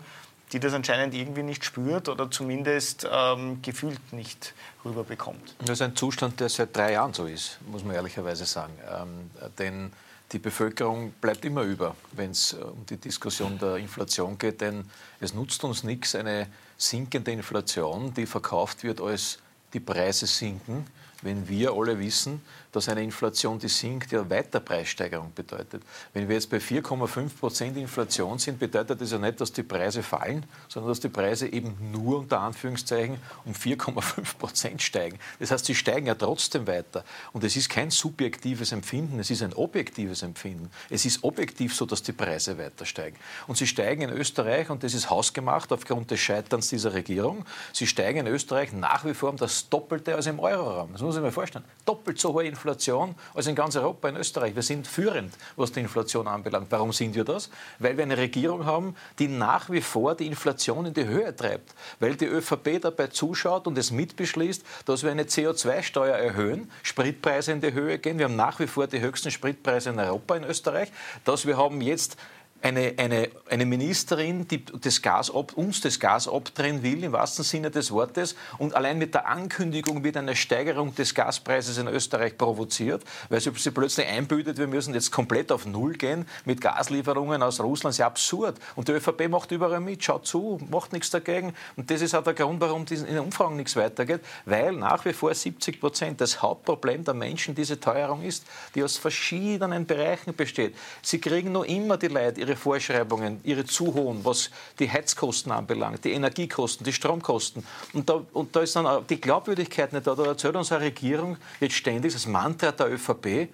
die 0.54 0.60
das 0.60 0.74
anscheinend 0.74 1.16
irgendwie 1.16 1.44
nicht 1.44 1.66
spürt 1.66 2.08
oder 2.08 2.30
zumindest 2.30 3.08
ähm, 3.12 3.62
gefühlt 3.62 4.14
nicht 4.14 4.54
rüberbekommt. 4.86 5.56
Das 5.60 5.72
ist 5.72 5.82
ein 5.82 5.96
Zustand, 5.96 6.40
der 6.40 6.50
seit 6.50 6.76
drei 6.76 6.94
Jahren 6.94 7.14
so 7.14 7.26
ist, 7.26 7.58
muss 7.68 7.84
man 7.84 7.96
ehrlicherweise 7.96 8.46
sagen. 8.46 8.74
Ähm, 8.90 9.32
denn 9.58 9.92
die 10.32 10.40
Bevölkerung 10.40 11.12
bleibt 11.20 11.44
immer 11.46 11.64
über, 11.64 11.96
wenn 12.14 12.32
es 12.32 12.54
äh, 12.54 12.58
um 12.58 12.86
die 12.86 12.98
Diskussion 12.98 13.58
der 13.60 13.78
Inflation 13.78 14.38
geht, 14.38 14.62
denn 14.62 14.86
es 15.20 15.34
nutzt 15.34 15.64
uns 15.64 15.84
nichts, 15.84 16.16
eine 16.16 16.48
sinkende 16.78 17.32
Inflation, 17.32 18.14
die 18.14 18.26
verkauft 18.26 18.84
wird 18.84 19.02
als 19.02 19.40
die 19.74 19.80
Preise 19.80 20.28
sinken, 20.28 20.86
wenn 21.22 21.48
wir 21.48 21.74
alle 21.74 22.00
wissen, 22.00 22.42
dass 22.72 22.88
eine 22.88 23.04
Inflation, 23.04 23.60
die 23.60 23.68
sinkt, 23.68 24.12
ja 24.12 24.30
weiter 24.30 24.60
Preissteigerung 24.60 25.34
bedeutet. 25.34 25.84
Wenn 26.14 26.28
wir 26.28 26.36
jetzt 26.36 26.50
bei 26.50 26.58
4,5 26.58 27.38
Prozent 27.38 27.78
Inflation 27.78 28.40
sind, 28.40 28.60
bedeutet 28.60 29.02
das 29.02 29.12
ja 29.12 29.18
nicht, 29.18 29.42
dass 29.42 29.52
die 29.52 29.64
Preise 29.64 30.04
fallen, 30.04 30.46
sondern 30.70 30.92
dass 30.92 31.00
die 31.00 31.10
Preise 31.10 31.52
eben 31.52 31.76
nur 31.92 32.20
unter 32.20 32.40
Anführungszeichen 32.40 33.18
um 33.46 33.54
4,5 33.54 34.38
Prozent 34.38 34.82
steigen. 34.82 35.20
Das 35.40 35.52
heißt, 35.52 35.66
sie 35.66 35.76
steigen 35.76 36.08
ja 36.08 36.16
trotzdem 36.16 36.66
weiter. 36.66 37.04
Und 37.34 37.44
es 37.44 37.56
ist 37.56 37.70
kein 37.70 37.92
subjektives 37.92 38.72
Empfinden, 38.72 39.20
es 39.20 39.30
ist 39.30 39.44
ein 39.44 39.54
objektives 39.54 40.22
Empfinden. 40.22 40.70
Es 40.90 41.06
ist 41.06 41.24
objektiv 41.24 41.76
so, 41.76 41.86
dass 41.86 42.04
die 42.04 42.14
Preise 42.14 42.58
weiter 42.58 42.86
steigen. 42.86 43.18
Und 43.48 43.58
sie 43.58 43.68
steigen 43.68 44.04
in 44.04 44.10
Österreich, 44.10 44.70
und 44.70 44.84
das 44.84 44.94
ist 44.94 45.10
hausgemacht 45.10 45.74
aufgrund 45.74 46.12
des 46.12 46.20
Scheiterns 46.20 46.70
dieser 46.70 46.94
Regierung, 46.94 47.46
sie 47.74 47.88
steigen 47.88 48.22
in 48.22 48.28
Österreich 48.28 48.72
nach 48.72 49.04
wie 49.06 49.14
vor 49.14 49.30
um 49.30 49.38
das 49.38 49.68
Doppelte 49.70 50.16
als 50.16 50.28
im 50.28 50.40
Euroraum. 50.40 50.94
Das 50.94 51.02
muss 51.02 51.16
sich 51.16 51.24
mal 51.24 51.32
vorstellen, 51.32 51.66
doppelt 51.86 52.20
so 52.20 52.34
hohe 52.34 52.46
Inflation 52.46 52.61
als 52.66 53.48
in 53.48 53.56
ganz 53.56 53.76
Europa, 53.76 54.10
in 54.10 54.16
Österreich. 54.16 54.56
Wir 54.56 54.64
sind 54.64 54.88
führend, 54.88 55.34
was 55.56 55.72
die 55.72 55.80
Inflation 55.80 56.28
anbelangt. 56.28 56.68
Warum 56.70 56.94
sind 56.94 57.16
wir 57.16 57.24
das? 57.24 57.50
Weil 57.80 57.98
wir 57.98 58.04
eine 58.04 58.18
Regierung 58.18 58.66
haben, 58.66 58.96
die 59.20 59.28
nach 59.28 59.70
wie 59.70 59.82
vor 59.82 60.16
die 60.16 60.28
Inflation 60.28 60.86
in 60.86 60.94
die 60.94 61.06
Höhe 61.06 61.36
treibt. 61.36 61.74
Weil 62.00 62.16
die 62.16 62.26
ÖVP 62.26 62.82
dabei 62.82 63.08
zuschaut 63.08 63.68
und 63.68 63.78
es 63.78 63.92
mitbeschließt, 63.92 64.64
dass 64.86 65.04
wir 65.04 65.12
eine 65.12 65.24
CO2-Steuer 65.24 66.16
erhöhen, 66.16 66.72
Spritpreise 66.84 67.52
in 67.52 67.62
die 67.62 67.74
Höhe 67.74 68.00
gehen. 68.00 68.18
Wir 68.18 68.26
haben 68.26 68.36
nach 68.36 68.60
wie 68.60 68.68
vor 68.68 68.88
die 68.88 69.00
höchsten 69.00 69.32
Spritpreise 69.32 69.90
in 69.90 70.00
Europa, 70.00 70.36
in 70.36 70.44
Österreich. 70.44 70.92
Dass 71.26 71.46
wir 71.46 71.58
haben 71.58 71.82
jetzt 71.82 72.18
eine, 72.62 72.94
eine, 72.98 73.30
eine 73.50 73.66
Ministerin, 73.66 74.48
die 74.48 74.64
das 74.66 75.02
Gas 75.02 75.34
ab, 75.34 75.54
uns 75.56 75.82
das 75.82 76.00
Gas 76.00 76.28
abdrehen 76.28 76.84
will, 76.84 77.04
im 77.04 77.12
wahrsten 77.12 77.44
Sinne 77.44 77.72
des 77.72 77.92
Wortes. 77.92 78.36
Und 78.58 78.76
allein 78.76 78.98
mit 78.98 79.14
der 79.14 79.28
Ankündigung 79.28 80.04
wird 80.04 80.18
eine 80.18 80.36
Steigerung 80.36 80.94
des 80.96 81.16
Gaspreises 81.16 81.78
in 81.78 81.88
Österreich 81.88 82.38
provoziert, 82.38 83.04
weil 83.30 83.42
sie, 83.42 83.52
sie 83.56 83.72
plötzlich 83.72 84.08
einbütet, 84.08 84.58
wir 84.58 84.68
müssen 84.68 84.94
jetzt 84.94 85.12
komplett 85.12 85.52
auf 85.52 85.66
Null 85.66 85.94
gehen 85.94 86.26
mit 86.46 86.62
Gaslieferungen 86.62 87.42
aus 87.42 87.60
Russland. 87.60 87.92
Das 87.92 87.96
ist 87.96 88.00
ja 88.00 88.08
absurd. 88.08 88.58
Und 88.76 88.88
die 88.88 88.94
ÖVP 88.94 89.28
macht 89.30 89.52
überall 89.52 89.80
mit, 89.80 90.04
schaut 90.04 90.28
zu, 90.28 90.60
macht 90.70 90.94
nichts 90.94 91.10
dagegen. 91.10 91.54
Und 91.76 91.90
das 91.90 92.02
ist 92.02 92.16
auch 92.16 92.24
der 92.24 92.34
Grund, 92.34 92.62
warum 92.62 92.86
in 92.90 93.06
den 93.06 93.20
Umfragen 93.20 93.56
nichts 93.56 93.76
weitergeht, 93.76 94.22
weil 94.46 94.74
nach 94.74 95.04
wie 95.06 95.14
vor 95.14 95.34
70 95.34 95.80
Prozent 95.80 96.22
das 96.22 96.42
Hauptproblem 96.42 97.04
der 97.04 97.14
Menschen 97.14 97.56
diese 97.56 97.80
Teuerung 97.80 98.22
ist, 98.22 98.46
die 98.76 98.84
aus 98.84 98.98
verschiedenen 98.98 99.86
Bereichen 99.86 100.36
besteht. 100.36 100.76
Sie 101.02 101.20
kriegen 101.20 101.52
nur 101.52 101.66
immer 101.66 101.98
die 101.98 102.08
Leute 102.08 102.40
ihre 102.42 102.51
ihre 102.52 102.58
Vorschreibungen, 102.58 103.40
ihre 103.44 103.66
zu 103.66 103.94
hohen, 103.94 104.24
was 104.26 104.50
die 104.80 104.90
Heizkosten 104.90 105.52
anbelangt, 105.52 106.04
die 106.04 106.12
Energiekosten, 106.12 106.84
die 106.84 106.94
Stromkosten. 106.94 107.64
Und 107.94 108.10
da, 108.10 108.22
und 108.34 108.56
da 108.56 108.62
ist 108.62 108.76
dann 108.76 108.86
auch 108.86 109.06
die 109.06 109.20
Glaubwürdigkeit 109.20 109.94
nicht 109.94 110.06
da. 110.06 110.16
Da 110.16 110.26
erzählt 110.26 110.56
unsere 110.56 110.82
Regierung 110.82 111.38
jetzt 111.60 111.76
ständig 111.76 112.14
das 112.14 112.28
Mantra 112.28 112.72
der 112.72 112.92
ÖVP, 112.92 113.50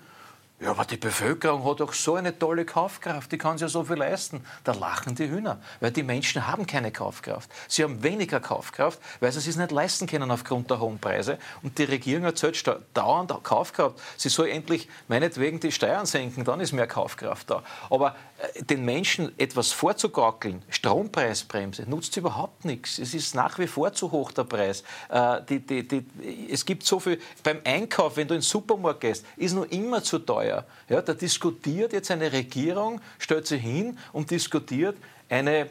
ja, 0.60 0.72
aber 0.72 0.86
die 0.86 0.98
Bevölkerung 0.98 1.64
hat 1.66 1.82
doch 1.82 1.94
so 1.94 2.16
eine 2.16 2.40
tolle 2.40 2.66
Kaufkraft, 2.66 3.32
die 3.32 3.38
kann 3.38 3.60
sich 3.60 3.62
ja 3.62 3.70
so 3.70 3.84
viel 3.84 3.98
leisten. 3.98 4.44
Da 4.64 4.72
lachen 4.72 5.14
die 5.14 5.30
Hühner, 5.30 5.62
weil 5.82 5.92
die 5.92 6.02
Menschen 6.02 6.48
haben 6.48 6.66
keine 6.66 6.92
Kaufkraft. 6.92 7.48
Sie 7.68 7.84
haben 7.84 8.02
weniger 8.02 8.40
Kaufkraft, 8.40 9.00
weil 9.20 9.32
sie 9.32 9.48
es 9.48 9.56
nicht 9.56 9.70
leisten 9.70 10.08
können 10.08 10.32
aufgrund 10.32 10.72
der 10.72 10.80
hohen 10.80 10.98
Preise. 10.98 11.38
Und 11.62 11.78
die 11.78 11.84
Regierung 11.84 12.24
erzählt 12.24 12.58
dauernd 12.96 13.32
Kaufkraft. 13.44 14.00
Sie 14.18 14.30
soll 14.30 14.50
endlich 14.50 14.90
meinetwegen 15.08 15.60
die 15.60 15.72
Steuern 15.72 16.08
senken, 16.08 16.44
dann 16.44 16.60
ist 16.60 16.72
mehr 16.72 16.88
Kaufkraft 16.88 17.52
da. 17.52 17.62
Aber 17.92 18.16
äh, 18.40 18.64
den 18.64 18.84
Menschen 18.84 19.38
etwas 19.38 19.72
vorzugaukeln, 19.72 20.64
Strompreisbremse, 20.70 21.84
nutzt 21.88 22.18
überhaupt 22.18 22.66
nichts. 22.66 22.98
Es 22.98 23.14
ist 23.14 23.36
nach 23.36 23.60
wie 23.60 23.68
vor 23.68 23.94
zu 23.94 24.12
hoch 24.12 24.32
der 24.32 24.46
Preis. 24.46 24.84
Äh, 25.10 25.40
die, 25.48 25.60
die, 25.60 25.88
die, 25.88 26.50
es 26.50 26.66
gibt 26.66 26.84
so 26.84 27.00
viel, 27.00 27.22
beim 27.44 27.62
Einkauf, 27.64 28.18
wenn 28.18 28.28
du 28.28 28.34
in 28.34 28.40
den 28.40 28.44
Supermarkt 28.44 29.02
gehst, 29.02 29.24
ist 29.36 29.54
nur 29.54 29.72
immer 29.72 30.02
zu 30.02 30.18
teuer 30.18 30.47
teuer. 30.48 30.66
Ja, 30.90 31.02
da 31.02 31.14
diskutiert 31.14 31.94
jetzt 31.94 32.12
eine 32.12 32.32
Regierung, 32.32 33.02
stellt 33.20 33.48
sich 33.48 33.62
hin 33.62 33.98
und 34.14 34.32
diskutiert 34.32 34.98
eine, 35.30 35.62
äh, 35.62 35.68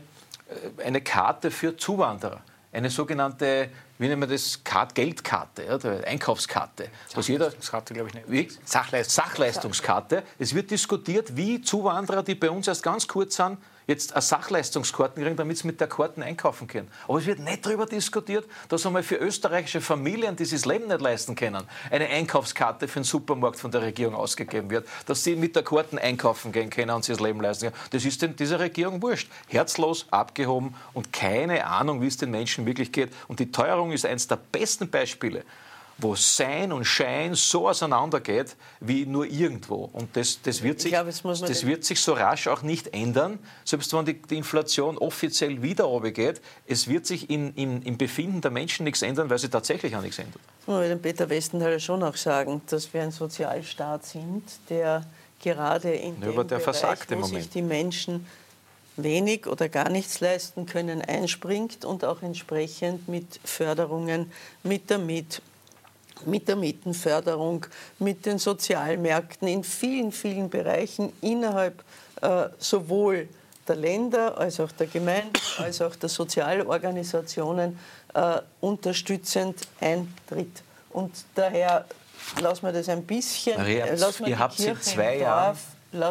eine 0.85 1.01
Karte 1.01 1.51
für 1.51 1.77
Zuwanderer. 1.77 2.41
Eine 2.73 2.91
sogenannte, 2.91 3.71
wie 3.99 4.09
nennt 4.09 4.21
man 4.21 4.29
das, 4.29 4.63
Karte, 4.63 4.95
Geldkarte, 4.95 5.65
ja, 5.65 5.91
Einkaufskarte. 6.07 6.89
Sachleistungskarte, 7.09 7.95
glaube 7.95 8.11
ich 8.11 8.15
nicht. 8.15 8.29
Sachleistungskarte. 8.69 10.23
Es 10.39 10.55
wird 10.55 10.71
diskutiert, 10.71 11.37
wie 11.37 11.63
Zuwanderer, 11.63 12.23
die 12.23 12.35
bei 12.35 12.51
uns 12.51 12.69
erst 12.69 12.83
ganz 12.83 13.09
kurz 13.09 13.37
sind, 13.37 13.59
jetzt 13.87 14.13
eine 14.13 14.23
Sachleistungskarten 14.23 15.23
kriegen, 15.23 15.37
damit 15.37 15.59
sie 15.59 15.67
mit 15.67 15.81
der 15.81 15.89
Karten 15.89 16.23
einkaufen 16.23 16.67
können. 16.67 16.89
Aber 17.07 17.19
es 17.19 17.27
wird 17.27 17.39
nicht 17.39 17.65
darüber 17.65 17.87
diskutiert, 17.87 18.45
dass 18.69 18.85
einmal 18.85 19.03
für 19.03 19.17
österreichische 19.17 19.81
Familien, 19.81 20.37
die 20.37 20.45
sich 20.45 20.61
das 20.61 20.67
Leben 20.67 20.89
nicht 20.89 21.01
leisten 21.01 21.35
können, 21.35 21.65
eine 21.91 22.09
Einkaufskarte 22.09 22.89
für 22.89 23.01
den 23.01 23.05
Supermarkt 23.05 23.59
von 23.59 23.71
der 23.71 23.83
Regierung 23.83 24.15
ausgegeben 24.15 24.71
wird, 24.71 24.89
dass 25.07 25.23
sie 25.23 25.37
mit 25.37 25.55
der 25.55 25.63
Karten 25.63 25.99
einkaufen 25.99 26.53
gehen 26.53 26.71
können 26.71 26.91
und 26.91 27.05
sich 27.05 27.17
das 27.17 27.25
Leben 27.25 27.41
leisten 27.41 27.71
können. 27.71 27.83
Das 27.91 28.05
ist 28.05 28.21
denn 28.23 28.35
dieser 28.37 28.59
Regierung 28.59 29.01
wurscht. 29.03 29.31
Herzlos, 29.49 30.07
abgehoben 30.11 30.75
und 30.93 31.13
keine 31.13 31.67
Ahnung, 31.67 32.01
wie 32.03 32.07
es 32.07 32.17
den 32.17 32.31
Menschen 32.31 32.67
wirklich 32.67 32.93
geht. 32.93 33.13
Und 33.29 33.41
die 33.41 33.53
Teuerung 33.53 33.93
ist 33.93 34.05
eines 34.05 34.27
der 34.27 34.37
besten 34.37 34.91
Beispiele 34.91 35.45
wo 35.99 36.15
Sein 36.15 36.73
und 36.73 36.85
Schein 36.85 37.35
so 37.35 37.69
auseinandergeht 37.69 38.57
wie 38.81 39.07
nur 39.07 39.27
irgendwo. 39.27 39.89
Und 39.93 40.15
das, 40.17 40.41
das, 40.43 40.63
wird, 40.63 40.81
sich, 40.81 40.93
glaube, 40.93 41.11
das 41.11 41.67
wird 41.67 41.85
sich 41.85 42.01
so 42.01 42.13
rasch 42.13 42.49
auch 42.49 42.63
nicht 42.63 42.93
ändern, 42.93 43.39
selbst 43.65 43.93
wenn 43.95 44.05
die, 44.05 44.21
die 44.21 44.37
Inflation 44.37 44.99
offiziell 44.99 45.63
wieder 45.63 45.85
runtergeht. 45.85 46.43
Es 46.67 46.89
wird 46.89 47.07
sich 47.07 47.31
in, 47.31 47.55
in, 47.55 47.83
im 47.83 47.97
Befinden 47.97 48.43
der 48.43 48.51
Menschen 48.51 48.85
nichts 48.85 49.01
ändern, 49.03 49.31
weil 49.31 49.39
sie 49.39 49.49
tatsächlich 49.49 49.97
auch 49.97 50.03
nichts 50.03 50.19
ändert. 50.19 50.41
Ich 50.63 50.69
will 50.69 50.89
dem 50.89 51.01
Peter 51.01 51.29
Westenthaler 51.31 51.81
schon 51.81 52.03
auch 52.03 52.17
sagen, 52.17 52.61
dass 52.69 52.93
wir 52.93 53.03
ein 53.03 53.11
Sozialstaat 53.11 54.05
sind, 54.05 54.43
der 54.69 55.07
gerade 55.43 55.93
in 55.93 56.21
ja, 56.21 56.31
dem 56.31 56.49
der 56.49 56.59
Bereich, 56.59 56.99
wo 57.11 57.23
sich 57.23 57.49
die 57.49 57.63
Menschen 57.63 58.27
wenig 58.97 59.47
oder 59.47 59.69
gar 59.69 59.89
nichts 59.91 60.21
leisten 60.21 60.67
können, 60.67 61.03
einspringt 61.03 61.85
und 61.85 62.05
auch 62.05 62.23
entsprechend 62.23 63.09
mit 63.09 63.41
Förderungen, 63.45 64.33
mit 64.63 64.91
der 64.91 64.99
Miet 64.99 65.43
mit 66.25 66.49
der 66.49 66.57
Mietenförderung, 66.57 67.67
mit 67.99 68.25
den 68.27 68.39
Sozialmärkten 68.39 69.49
in 69.49 69.63
vielen, 69.63 70.13
vielen 70.13 70.49
Bereichen 70.49 71.13
innerhalb 71.21 71.83
äh, 72.23 72.49
sowohl 72.59 73.29
der 73.69 73.77
Länder 73.77 74.39
als 74.39 74.61
auch 74.61 74.73
der 74.73 74.87
Gemeinden 74.87 75.33
als 75.59 75.83
auch 75.83 75.95
der 75.97 76.09
Sozialorganisationen 76.09 77.79
äh, 78.15 78.39
unterstützend 78.61 79.69
eintritt. 79.81 80.63
Und 80.91 81.13
daher 81.35 81.85
lassen 82.41 82.67
wir 82.67 82.73
das 82.73 82.89
ein 82.89 83.05
bisschen. 83.05 83.57
Maria, 83.57 83.87
ihr 84.27 84.39
habt 84.39 84.57
seit 84.57 84.83
zwei 84.83 85.19
Jahren 85.19 85.57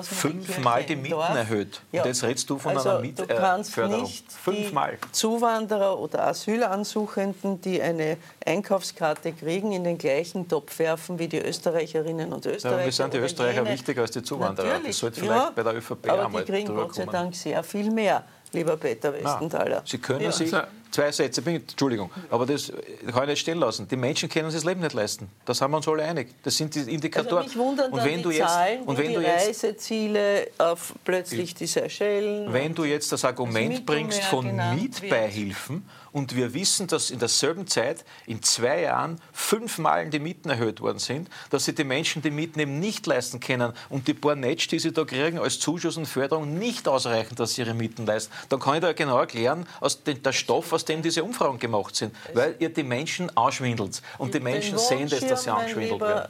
fünfmal 0.03 0.83
die 0.83 0.95
Mieten 0.95 1.11
Dorf. 1.11 1.35
erhöht. 1.35 1.81
Ja. 1.91 2.01
Und 2.01 2.07
jetzt 2.07 2.23
redest 2.23 2.49
du 2.49 2.57
von 2.57 2.75
also, 2.75 2.89
einer 2.89 3.11
kannst 3.27 3.77
äh, 3.77 3.87
nicht 3.87 4.31
fünfmal. 4.31 4.97
Die 5.03 5.11
Zuwanderer 5.11 5.99
oder 5.99 6.27
Asylansuchenden, 6.27 7.61
die 7.61 7.81
eine 7.81 8.17
Einkaufskarte 8.45 9.33
kriegen, 9.33 9.71
in 9.71 9.83
den 9.83 9.97
gleichen 9.97 10.47
Topf 10.47 10.79
werfen 10.79 11.19
wie 11.19 11.27
die 11.27 11.39
Österreicherinnen 11.39 12.33
und 12.33 12.45
Österreicher. 12.45 12.79
Ja, 12.79 12.85
wir 12.85 12.91
sind 12.91 13.13
die 13.13 13.17
Österreicher 13.17 13.63
jene. 13.63 13.73
wichtiger 13.73 14.01
als 14.01 14.11
die 14.11 14.23
Zuwanderer. 14.23 14.67
Natürlich. 14.67 14.87
Das 14.87 14.97
sollte 14.99 15.19
vielleicht 15.19 15.45
ja, 15.45 15.51
bei 15.55 15.63
der 15.63 15.75
ÖVP 15.75 16.09
aber 16.09 16.25
einmal 16.25 16.43
die 16.43 16.51
kriegen 16.51 16.75
Gott 16.75 16.95
sei 16.95 17.05
Dank 17.05 17.35
sehr 17.35 17.63
viel 17.63 17.91
mehr 17.91 18.23
lieber 18.55 18.77
Peter 18.77 19.13
Westenthaler. 19.13 19.83
Sie 19.85 19.97
können 19.99 20.21
ja. 20.21 20.31
sich, 20.31 20.53
also- 20.53 20.67
zwei 20.95 21.11
Sätze, 21.11 21.41
Entschuldigung, 21.45 22.09
aber 22.29 22.45
das 22.45 22.71
kann 23.11 23.23
ich 23.23 23.29
nicht 23.29 23.39
stehen 23.39 23.59
lassen. 23.59 23.87
Die 23.87 23.95
Menschen 23.95 24.29
können 24.29 24.49
sich 24.49 24.61
das 24.61 24.65
Leben 24.65 24.81
nicht 24.81 24.93
leisten. 24.93 25.29
Da 25.45 25.53
sind 25.53 25.69
wir 25.69 25.77
uns 25.77 25.87
alle 25.87 26.03
einig. 26.03 26.29
Das 26.43 26.55
sind 26.55 26.73
die 26.73 26.79
Indikatoren. 26.79 27.43
Also 27.43 27.49
mich 27.49 27.57
wundern 27.57 27.91
und 27.91 28.03
wenn 28.03 28.21
du 28.21 28.31
jetzt, 28.31 28.47
Zahlen, 28.47 28.83
und 28.83 28.97
wenn 28.97 29.09
die 29.09 29.13
du 29.15 29.21
jetzt, 29.21 29.47
Reiseziele 29.47 30.47
auf 30.57 30.93
plötzlich 31.03 31.53
die 31.53 31.67
Seychellen. 31.67 32.51
Wenn 32.51 32.73
du 32.73 32.85
jetzt 32.85 33.11
das 33.11 33.25
Argument 33.25 33.73
das 33.73 33.85
bringst 33.85 34.23
von 34.23 34.55
Mietbeihilfen, 34.75 35.75
wird 35.75 36.04
und 36.15 36.33
wir 36.33 36.53
wissen, 36.53 36.87
dass 36.87 37.11
in 37.11 37.19
derselben 37.19 37.67
Zeit 37.67 38.05
in 38.25 38.41
zwei 38.41 38.83
Jahren 38.83 39.19
fünfmal 39.33 40.09
die 40.09 40.19
Mieten 40.19 40.49
erhöht 40.49 40.79
worden 40.79 40.97
sind, 40.97 41.29
dass 41.49 41.65
sich 41.65 41.75
die 41.75 41.83
Menschen 41.83 42.21
die 42.21 42.31
Mieten 42.31 42.57
eben 42.57 42.79
nicht 42.79 43.05
leisten 43.05 43.41
können 43.41 43.73
und 43.89 44.07
die 44.07 44.13
paar 44.13 44.35
Netsch, 44.35 44.69
die 44.69 44.79
sie 44.79 44.93
da 44.93 45.03
kriegen 45.03 45.39
als 45.39 45.59
Zuschuss 45.59 45.97
und 45.97 46.05
Förderung, 46.05 46.57
nicht 46.57 46.87
ausreichen, 46.87 47.35
dass 47.35 47.55
sie 47.55 47.63
ihre 47.63 47.73
Mieten 47.73 48.05
leisten. 48.05 48.31
Dann 48.47 48.61
kann 48.61 48.75
ich 48.75 48.81
da 48.81 48.93
genau 48.93 49.19
erklären, 49.19 49.67
aus 49.81 50.03
den, 50.03 50.23
der 50.23 50.31
Stoff, 50.31 50.71
aus 50.71 50.85
dem 50.85 51.01
diese 51.01 51.21
Umfragen 51.21 51.59
gemacht 51.59 51.97
sind, 51.97 52.15
weil 52.33 52.55
ihr 52.59 52.69
die 52.69 52.83
Menschen 52.83 53.35
anschwindelt. 53.35 54.01
Und 54.17 54.33
die 54.33 54.39
Menschen 54.39 54.77
sehen 54.77 55.09
das, 55.09 55.19
dass 55.27 55.43
sie 55.43 55.49
anschwindelt 55.49 55.99
werden. 55.99 56.29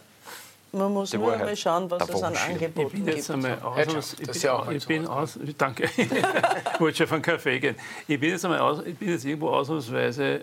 Man 0.75 0.91
muss 0.93 1.13
nur 1.13 1.27
Wahrheit. 1.27 1.45
mal 1.45 1.55
schauen, 1.55 1.89
was 1.89 2.09
es 2.09 2.23
an 2.23 2.35
Angeboten 2.35 2.59
gibt. 2.59 2.93
Ich 2.93 3.05
bin 3.05 3.15
jetzt 3.15 3.31
einmal 3.31 3.59
aus, 3.61 4.13
ich 4.19 4.27
bin, 4.27 4.41
ja 4.41 4.71
ich 4.71 4.88
bin 4.88 5.07
aus, 5.07 5.39
danke, 5.57 5.89
ich 5.97 6.79
wollte 6.79 6.97
schon 6.97 7.07
von 7.07 7.21
Kaffee 7.21 7.59
gehen. 7.59 7.75
Ich 8.07 8.19
bin 8.19 8.31
jetzt, 8.31 8.43
einmal 8.43 8.59
aus, 8.59 8.85
ich 8.85 8.97
bin 8.97 9.09
jetzt 9.09 9.23
irgendwo 9.23 9.49
ausnahmsweise 9.49 10.41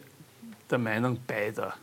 der 0.70 0.78
Meinung 0.78 1.18
beider. 1.26 1.74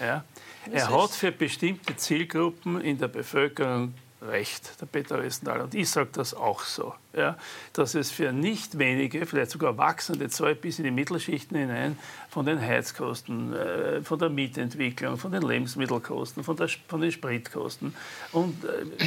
Ja? 0.00 0.24
Er 0.70 0.90
hat 0.90 1.10
für 1.10 1.32
bestimmte 1.32 1.96
Zielgruppen 1.96 2.80
in 2.80 2.98
der 2.98 3.08
Bevölkerung 3.08 3.94
recht, 4.22 4.80
der 4.80 4.86
Peter 4.86 5.22
Westendal. 5.22 5.62
Und 5.62 5.74
ich 5.74 5.90
sage 5.90 6.10
das 6.12 6.34
auch 6.34 6.60
so, 6.60 6.94
ja, 7.16 7.36
dass 7.72 7.94
es 7.94 8.10
für 8.10 8.32
nicht 8.32 8.78
wenige, 8.78 9.26
vielleicht 9.26 9.50
sogar 9.50 9.76
wachsende 9.78 10.28
Zahl 10.28 10.54
bis 10.54 10.78
in 10.78 10.84
die 10.84 10.90
Mittelschichten 10.90 11.56
hinein, 11.56 11.98
von 12.28 12.44
den 12.44 12.60
Heizkosten, 12.60 13.54
äh, 13.54 14.02
von 14.02 14.18
der 14.18 14.28
Mietentwicklung, 14.28 15.16
von 15.16 15.32
den 15.32 15.42
Lebensmittelkosten, 15.42 16.44
von, 16.44 16.56
der, 16.56 16.68
von 16.86 17.00
den 17.00 17.10
Spritkosten 17.10 17.94
und 18.32 18.62
äh, 18.64 19.06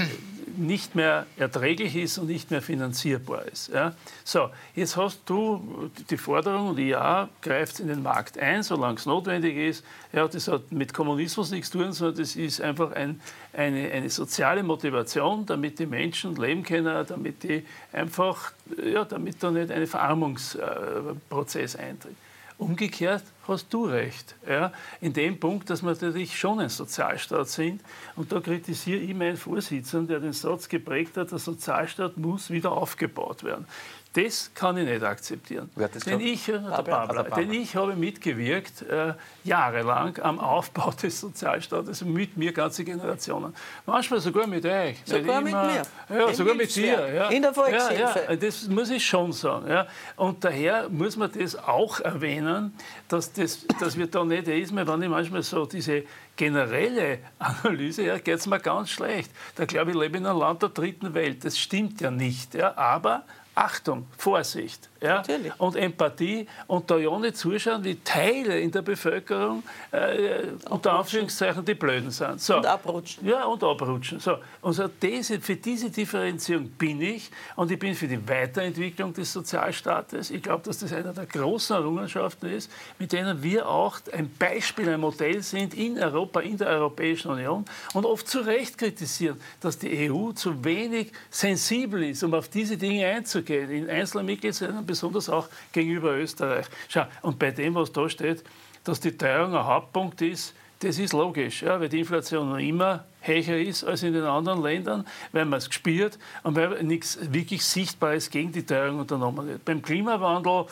nicht 0.57 0.95
mehr 0.95 1.27
erträglich 1.37 1.95
ist 1.95 2.17
und 2.17 2.27
nicht 2.27 2.49
mehr 2.49 2.61
finanzierbar 2.61 3.45
ist. 3.45 3.69
Ja. 3.69 3.93
So, 4.23 4.49
jetzt 4.75 4.97
hast 4.97 5.21
du 5.27 5.91
die 6.09 6.17
Forderung, 6.17 6.69
und 6.69 6.79
ja, 6.79 7.29
greift 7.41 7.79
in 7.79 7.87
den 7.87 8.01
Markt 8.01 8.37
ein, 8.39 8.63
solange 8.63 8.95
es 8.95 9.05
notwendig 9.05 9.55
ist. 9.55 9.85
Ja, 10.11 10.27
das 10.27 10.47
hat 10.47 10.71
mit 10.71 10.93
Kommunismus 10.93 11.51
nichts 11.51 11.69
zu 11.69 11.77
tun, 11.77 11.93
sondern 11.93 12.17
das 12.17 12.35
ist 12.35 12.61
einfach 12.61 12.93
ein, 12.93 13.21
eine, 13.53 13.91
eine 13.91 14.09
soziale 14.09 14.63
Motivation, 14.63 15.45
damit 15.45 15.77
die 15.77 15.85
Menschen 15.85 16.35
leben 16.35 16.63
können, 16.63 17.05
damit 17.05 17.43
die 17.43 17.63
einfach, 17.99 18.53
ja, 18.83 19.05
damit 19.05 19.43
da 19.43 19.51
nicht 19.51 19.71
ein 19.71 19.85
Verarmungsprozess 19.85 21.75
eintritt. 21.75 22.15
Umgekehrt 22.57 23.23
hast 23.47 23.73
du 23.73 23.85
recht. 23.85 24.35
Ja, 24.45 24.73
in 24.99 25.13
dem 25.13 25.39
Punkt, 25.39 25.69
dass 25.69 25.81
wir 25.81 25.91
natürlich 25.91 26.37
schon 26.37 26.59
ein 26.59 26.67
Sozialstaat 26.67 27.47
sind. 27.47 27.81
Und 28.17 28.33
da 28.33 28.41
kritisiere 28.41 28.99
ich 28.99 29.15
meinen 29.15 29.37
Vorsitzenden, 29.37 30.09
der 30.09 30.19
den 30.19 30.33
Satz 30.33 30.67
geprägt 30.67 31.15
hat, 31.15 31.31
der 31.31 31.39
Sozialstaat 31.39 32.17
muss 32.17 32.49
wieder 32.49 32.73
aufgebaut 32.73 33.45
werden. 33.45 33.65
Das 34.13 34.49
kann 34.55 34.75
ich 34.77 34.87
nicht 34.87 35.03
akzeptieren. 35.03 35.69
Denn, 36.07 36.19
ich, 36.19 36.49
äh, 36.49 36.53
der 36.53 36.81
Babler, 36.81 37.25
denn 37.25 37.53
ich 37.53 37.75
habe 37.75 37.95
mitgewirkt, 37.95 38.81
äh, 38.81 39.13
jahrelang 39.43 40.17
am 40.23 40.39
Aufbau 40.39 40.91
des 41.03 41.19
Sozialstaates, 41.19 42.03
mit 42.03 42.35
mir 42.35 42.51
ganze 42.51 42.83
Generationen. 42.83 43.53
Manchmal 43.85 44.19
sogar 44.19 44.47
mit 44.47 44.65
euch. 44.65 44.97
Sogar 45.05 45.41
mit 45.41 45.53
mir. 45.53 45.83
Ja, 46.09 46.25
Im 46.27 46.33
sogar 46.33 46.55
mit 46.55 46.75
dir. 46.75 47.13
Ja. 47.13 47.29
In 47.29 47.43
der 47.43 47.53
Volkshilfe. 47.53 47.93
Ja, 47.93 48.31
ja, 48.31 48.35
das 48.35 48.67
muss 48.67 48.89
ich 48.89 49.05
schon 49.05 49.31
sagen. 49.31 49.69
Ja. 49.69 49.85
Und 50.15 50.43
daher 50.43 50.89
muss 50.89 51.15
man 51.15 51.31
das 51.31 51.55
auch 51.55 51.99
erwähnen, 51.99 52.73
dass, 53.09 53.31
das, 53.31 53.67
dass 53.79 53.95
wir 53.95 54.07
da 54.07 54.25
nicht, 54.25 54.47
ist 54.47 54.75
wenn 54.75 55.01
ich 55.03 55.09
manchmal 55.09 55.43
so 55.43 55.67
diese 55.67 56.03
generelle 56.35 57.19
Analyse, 57.37 58.05
ja, 58.05 58.17
geht 58.17 58.39
es 58.39 58.47
mir 58.47 58.59
ganz 58.59 58.89
schlecht. 58.89 59.29
Da 59.55 59.65
glaube 59.65 59.91
ich, 59.91 59.97
ich 59.97 60.01
lebe 60.01 60.17
in 60.17 60.25
einem 60.25 60.39
Land 60.39 60.63
der 60.63 60.69
dritten 60.69 61.13
Welt. 61.13 61.45
Das 61.45 61.59
stimmt 61.59 62.01
ja 62.01 62.09
nicht. 62.09 62.55
Ja. 62.55 62.75
Aber 62.75 63.23
Achtung, 63.59 64.07
Vorsicht 64.17 64.89
ja, 65.01 65.15
Natürlich. 65.15 65.53
und 65.57 65.75
Empathie 65.75 66.47
und 66.67 66.89
da 66.91 66.97
ja 66.97 67.17
nicht 67.19 67.37
zuschauen, 67.37 67.83
wie 67.83 67.95
Teile 67.95 68.59
in 68.59 68.71
der 68.71 68.81
Bevölkerung 68.81 69.63
äh, 69.91 70.47
unter 70.69 70.93
Anführungszeichen 70.93 71.63
die 71.63 71.73
Blöden 71.73 72.11
sind. 72.11 72.41
So. 72.41 72.57
Und 72.57 72.65
abrutschen. 72.65 73.25
Ja, 73.25 73.45
und 73.45 73.63
abrutschen. 73.63 74.19
So. 74.19 74.37
Und 74.61 74.73
so 74.73 74.87
diese, 74.87 75.39
für 75.39 75.55
diese 75.55 75.89
Differenzierung 75.89 76.69
bin 76.71 77.01
ich 77.01 77.31
und 77.55 77.71
ich 77.71 77.79
bin 77.79 77.95
für 77.95 78.07
die 78.07 78.27
Weiterentwicklung 78.27 79.13
des 79.13 79.31
Sozialstaates. 79.31 80.31
Ich 80.31 80.43
glaube, 80.43 80.63
dass 80.65 80.79
das 80.79 80.91
eine 80.91 81.13
der 81.13 81.25
großen 81.25 81.75
Errungenschaften 81.77 82.47
ist, 82.47 82.69
mit 82.97 83.13
denen 83.13 83.41
wir 83.41 83.67
auch 83.69 83.99
ein 84.11 84.29
Beispiel, 84.37 84.89
ein 84.89 84.99
Modell 84.99 85.41
sind 85.41 85.73
in 85.73 85.97
Europa, 85.97 86.41
in 86.41 86.57
der 86.57 86.67
Europäischen 86.67 87.31
Union 87.31 87.63
und 87.93 88.05
oft 88.05 88.27
zu 88.27 88.39
Recht 88.41 88.77
kritisieren, 88.77 89.39
dass 89.61 89.77
die 89.77 90.11
EU 90.11 90.31
zu 90.33 90.63
wenig 90.63 91.11
sensibel 91.29 92.03
ist, 92.03 92.23
um 92.23 92.33
auf 92.33 92.49
diese 92.49 92.75
Dinge 92.77 93.05
einzugehen, 93.07 93.69
in 93.69 93.89
einzelnen 93.89 94.25
Mitgliedsländern, 94.25 94.85
besonders 94.89 95.29
auch 95.29 95.47
gegenüber 95.71 96.17
Österreich. 96.17 96.65
Schau, 96.87 97.05
und 97.21 97.37
bei 97.37 97.51
dem, 97.51 97.75
was 97.75 97.91
da 97.91 98.09
steht, 98.09 98.43
dass 98.83 98.99
die 98.99 99.15
Teuerung 99.15 99.55
ein 99.55 99.65
Hauptpunkt 99.65 100.21
ist, 100.21 100.53
das 100.79 100.97
ist 100.97 101.13
logisch, 101.13 101.61
ja, 101.61 101.79
weil 101.79 101.89
die 101.89 101.99
Inflation 101.99 102.49
noch 102.49 102.57
immer 102.57 103.05
höher 103.21 103.57
ist 103.59 103.83
als 103.83 104.03
in 104.03 104.13
den 104.13 104.23
anderen 104.23 104.61
Ländern, 104.61 105.05
weil 105.31 105.45
man 105.45 105.57
es 105.57 105.67
gespürt 105.67 106.17
und 106.43 106.55
weil 106.55 106.83
nichts 106.83 107.17
wirklich 107.31 107.63
Sichtbares 107.65 108.29
gegen 108.29 108.51
die 108.51 108.65
Teuerung 108.65 108.99
unternommen 108.99 109.47
wird. 109.47 109.65
Beim 109.65 109.81
Klimawandel, 109.81 110.65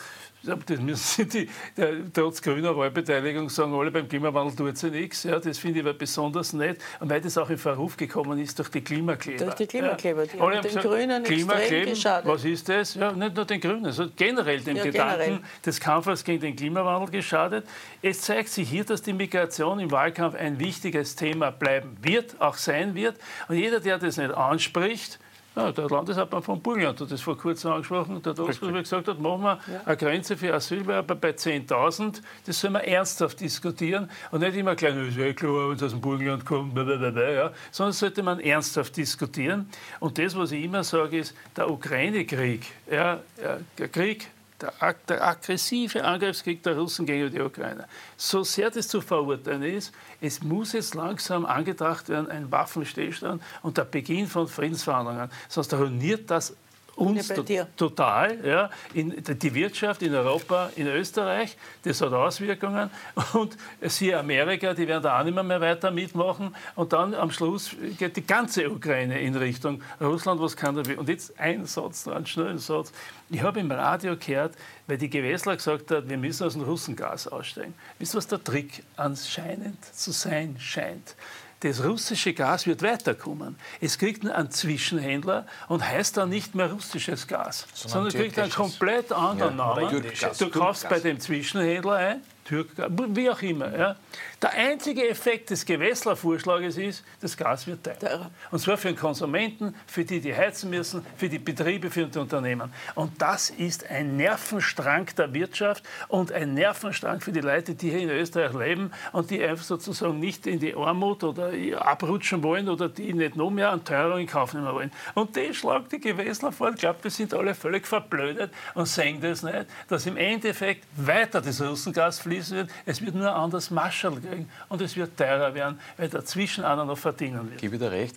das 0.44 0.80
müssen 0.80 1.28
die, 1.28 1.48
der, 1.76 1.94
trotz 2.12 2.40
grüner 2.40 2.74
Wahlbeteiligung 2.76 3.50
sagen 3.50 3.74
alle, 3.74 3.90
beim 3.90 4.08
Klimawandel 4.08 4.54
tut 4.56 4.78
sie 4.78 4.90
nichts. 4.90 5.24
Ja, 5.24 5.38
das 5.40 5.58
finde 5.58 5.80
ich 5.80 5.84
aber 5.84 5.94
besonders 5.98 6.52
nett. 6.52 6.80
Und 7.00 7.10
weil 7.10 7.20
das 7.20 7.36
auch 7.36 7.50
in 7.50 7.58
Verruf 7.58 7.96
gekommen 7.96 8.38
ist 8.38 8.56
durch 8.58 8.68
die 8.68 8.80
Klimakleber. 8.80 9.44
Durch 9.44 9.56
die 9.56 9.66
Klimakleber, 9.66 10.26
die 10.26 10.36
Ja. 10.36 10.42
Alle 10.44 10.56
haben 10.56 10.62
den 10.62 10.68
gesagt, 10.68 10.86
Grünen 10.86 11.22
Klimakleben, 11.24 11.90
geschadet. 11.90 12.30
Was 12.30 12.44
ist 12.44 12.68
das? 12.68 12.94
Ja, 12.94 13.12
nicht 13.12 13.34
nur 13.34 13.44
den 13.44 13.60
Grünen, 13.60 13.92
sondern 13.92 14.14
generell 14.16 14.60
dem 14.60 14.76
Ja, 14.76 14.84
Gedanken 14.84 15.18
generell. 15.18 15.40
des 15.66 15.80
Kampfes 15.80 16.24
gegen 16.24 16.40
den 16.40 16.56
Klimawandel 16.56 17.10
geschadet. 17.10 17.66
Es 18.00 18.20
zeigt 18.20 18.48
sich 18.48 18.68
hier, 18.70 18.84
dass 18.84 19.02
die 19.02 19.12
Migration 19.12 19.80
im 19.80 19.90
Wahlkampf 19.90 20.36
ein 20.36 20.60
wichtiges 20.60 21.16
Thema 21.16 21.50
bleiben 21.50 21.96
wird, 22.00 22.37
auch 22.40 22.56
sein 22.56 22.94
wird. 22.94 23.16
Und 23.48 23.56
jeder, 23.56 23.80
der 23.80 23.98
das 23.98 24.16
nicht 24.16 24.32
anspricht, 24.32 25.18
ja, 25.58 25.72
der 25.72 25.88
Landeshauptmann 25.88 26.42
von 26.42 26.62
Burgenland 26.62 27.00
hat 27.00 27.10
das 27.10 27.20
vor 27.20 27.36
kurzem 27.36 27.72
angesprochen, 27.72 28.22
der 28.22 28.32
Dostrover 28.32 28.80
gesagt 28.80 29.08
hat, 29.08 29.18
machen 29.18 29.42
wir 29.42 29.60
eine 29.84 29.96
Grenze 29.96 30.36
für 30.36 30.54
Asylwerber 30.54 31.16
bei 31.16 31.30
10.000. 31.30 32.22
Das 32.46 32.60
soll 32.60 32.70
man 32.70 32.82
ernsthaft 32.82 33.40
diskutieren 33.40 34.08
und 34.30 34.40
nicht 34.40 34.56
immer 34.56 34.76
gleich, 34.76 34.94
ist 35.08 35.16
ja 35.16 35.32
klar, 35.32 35.70
wenn 35.70 35.76
es 35.76 35.82
aus 35.82 35.90
dem 35.90 36.00
Burgenland 36.00 36.44
kommt, 36.44 36.74
blablabla, 36.74 37.30
ja, 37.30 37.52
sondern 37.72 37.90
das 37.90 37.98
sollte 37.98 38.22
man 38.22 38.38
ernsthaft 38.38 38.96
diskutieren. 38.96 39.68
Und 39.98 40.18
das, 40.18 40.36
was 40.36 40.52
ich 40.52 40.62
immer 40.62 40.84
sage, 40.84 41.18
ist, 41.18 41.34
der 41.56 41.68
Ukraine-Krieg, 41.68 42.62
ja, 42.88 43.20
ja, 43.42 43.58
der 43.78 43.88
Krieg 43.88 44.28
der, 44.60 44.94
der 45.08 45.26
aggressive 45.26 46.04
Angriffskrieg 46.04 46.62
der 46.62 46.76
Russen 46.76 47.06
gegen 47.06 47.30
die 47.30 47.40
Ukraine. 47.40 47.86
So 48.16 48.42
sehr 48.42 48.70
das 48.70 48.88
zu 48.88 49.00
verurteilen 49.00 49.62
ist, 49.62 49.92
es 50.20 50.42
muss 50.42 50.72
jetzt 50.72 50.94
langsam 50.94 51.46
angedacht 51.46 52.08
werden, 52.08 52.30
ein 52.30 52.50
Waffenstillstand 52.50 53.42
und 53.62 53.78
der 53.78 53.84
Beginn 53.84 54.26
von 54.26 54.48
Friedensverhandlungen. 54.48 55.30
Sonst 55.48 55.72
ruiniert 55.74 56.30
das 56.30 56.56
uns 56.98 57.28
Ja, 57.48 57.66
total, 57.76 58.44
ja, 58.44 58.70
in 58.94 59.14
die 59.24 59.54
Wirtschaft 59.54 60.02
in 60.02 60.14
Europa, 60.14 60.70
in 60.76 60.86
Österreich, 60.86 61.56
das 61.82 62.00
hat 62.00 62.12
Auswirkungen 62.12 62.90
und 63.32 63.56
siehe 63.82 64.18
Amerika, 64.18 64.74
die 64.74 64.86
werden 64.86 65.02
da 65.02 65.20
auch 65.20 65.24
nicht 65.24 65.34
mehr, 65.34 65.60
weiter 65.60 65.90
mitmachen 65.90 66.54
und 66.74 66.92
dann 66.92 67.14
am 67.14 67.30
Schluss 67.30 67.74
geht 67.98 68.16
die 68.16 68.26
ganze 68.26 68.70
Ukraine 68.70 69.20
in 69.20 69.36
Richtung 69.36 69.82
Russland, 70.00 70.40
was 70.40 70.56
kann 70.56 70.74
da 70.74 70.82
Und 70.96 71.08
jetzt 71.08 71.38
ein 71.38 71.66
Satz, 71.66 72.06
noch 72.06 72.14
einen 72.14 72.26
schnellen 72.26 72.58
Satz. 72.58 72.92
Ich 73.30 73.42
habe 73.42 73.60
im 73.60 73.70
Radio 73.70 74.16
gehört, 74.16 74.54
weil 74.86 74.98
die 74.98 75.10
Gewessler 75.10 75.56
gesagt 75.56 75.90
hat, 75.90 76.08
wir 76.08 76.16
müssen 76.16 76.46
aus 76.46 76.54
dem 76.54 76.62
Russengas 76.62 77.28
aussteigen. 77.28 77.74
Wisst 77.98 78.14
ihr, 78.14 78.18
was 78.18 78.26
der 78.26 78.42
Trick 78.42 78.82
anscheinend 78.96 79.84
zu 79.84 80.12
sein 80.12 80.56
scheint? 80.58 81.14
Das 81.60 81.82
russische 81.82 82.34
Gas 82.34 82.66
wird 82.66 82.82
weiterkommen. 82.82 83.56
Es 83.80 83.98
kriegt 83.98 84.28
einen 84.28 84.50
Zwischenhändler 84.50 85.44
und 85.66 85.86
heißt 85.86 86.16
dann 86.16 86.28
nicht 86.28 86.54
mehr 86.54 86.72
russisches 86.72 87.26
Gas, 87.26 87.66
sondern, 87.74 88.12
kriegt 88.12 88.38
einen 88.38 88.52
komplett 88.52 89.10
anderen 89.10 89.56
Namen. 89.56 89.88
Türkgas. 89.88 90.38
Du 90.38 90.50
kaufst 90.50 90.88
bei 90.88 91.00
dem 91.00 91.18
Zwischenhändler 91.18 91.94
ein, 91.94 92.22
Türkgas, 92.48 92.90
wie 93.08 93.30
auch 93.30 93.42
immer. 93.42 93.76
Ja. 93.76 93.96
Der 94.40 94.52
einzige 94.52 95.08
Effekt 95.08 95.50
des 95.50 95.66
Gewässler-Vorschlages 95.66 96.78
ist, 96.78 97.04
das 97.20 97.36
Gas 97.36 97.66
wird 97.66 97.84
teurer. 97.84 98.30
Und 98.50 98.60
zwar 98.60 98.78
für 98.78 98.88
den 98.88 98.96
Konsumenten, 98.96 99.74
für 99.86 100.04
die, 100.04 100.20
die 100.20 100.34
heizen 100.34 100.70
müssen, 100.70 101.04
für 101.16 101.28
die 101.28 101.38
Betriebe, 101.38 101.90
für 101.90 102.06
die 102.06 102.18
Unternehmen. 102.18 102.72
Und 102.94 103.20
das 103.20 103.50
ist 103.50 103.88
ein 103.90 104.16
Nervenstrang 104.16 105.06
der 105.16 105.34
Wirtschaft 105.34 105.84
und 106.08 106.32
ein 106.32 106.54
Nervenstrang 106.54 107.20
für 107.20 107.32
die 107.32 107.40
Leute, 107.40 107.74
die 107.74 107.90
hier 107.90 108.00
in 108.00 108.10
Österreich 108.10 108.54
leben 108.54 108.92
und 109.12 109.30
die 109.30 109.42
einfach 109.44 109.64
sozusagen 109.64 110.18
nicht 110.18 110.46
in 110.46 110.58
die 110.58 110.74
Armut 110.74 111.24
oder 111.24 111.52
abrutschen 111.86 112.42
wollen 112.42 112.68
oder 112.68 112.88
die 112.88 113.12
nicht 113.12 113.36
noch 113.36 113.50
mehr 113.50 113.70
an 113.70 113.84
Teuerung 113.84 114.20
in 114.20 114.26
Kauf 114.26 114.54
nehmen 114.54 114.72
wollen. 114.72 114.92
Und 115.14 115.36
das 115.36 115.56
schlagt 115.56 115.92
die 115.92 116.00
Gewässler 116.00 116.52
vor. 116.52 116.70
Ich 116.70 116.76
glaube, 116.76 117.02
wir 117.02 117.10
sind 117.10 117.34
alle 117.34 117.54
völlig 117.54 117.86
verblödet 117.86 118.52
und 118.74 118.86
sehen 118.86 119.20
das 119.20 119.42
nicht, 119.42 119.66
dass 119.88 120.06
im 120.06 120.16
Endeffekt 120.16 120.84
weiter 120.96 121.40
das 121.40 121.60
Russengas 121.60 122.20
fließen 122.38 122.56
wird. 122.56 122.70
Es 122.86 123.00
wird 123.00 123.14
nur 123.14 123.34
anders 123.34 123.70
Mascherl 123.70 124.20
kriegen 124.20 124.48
und 124.68 124.80
es 124.80 124.96
wird 124.96 125.16
teurer 125.16 125.54
werden, 125.54 125.78
weil 125.96 126.08
dazwischen 126.08 126.64
einer 126.64 126.84
noch 126.84 126.98
verdienen 126.98 127.50
wird. 127.50 127.60
gebe 127.60 127.76
ich 127.76 127.80
dir 127.80 127.90
recht. 127.90 128.16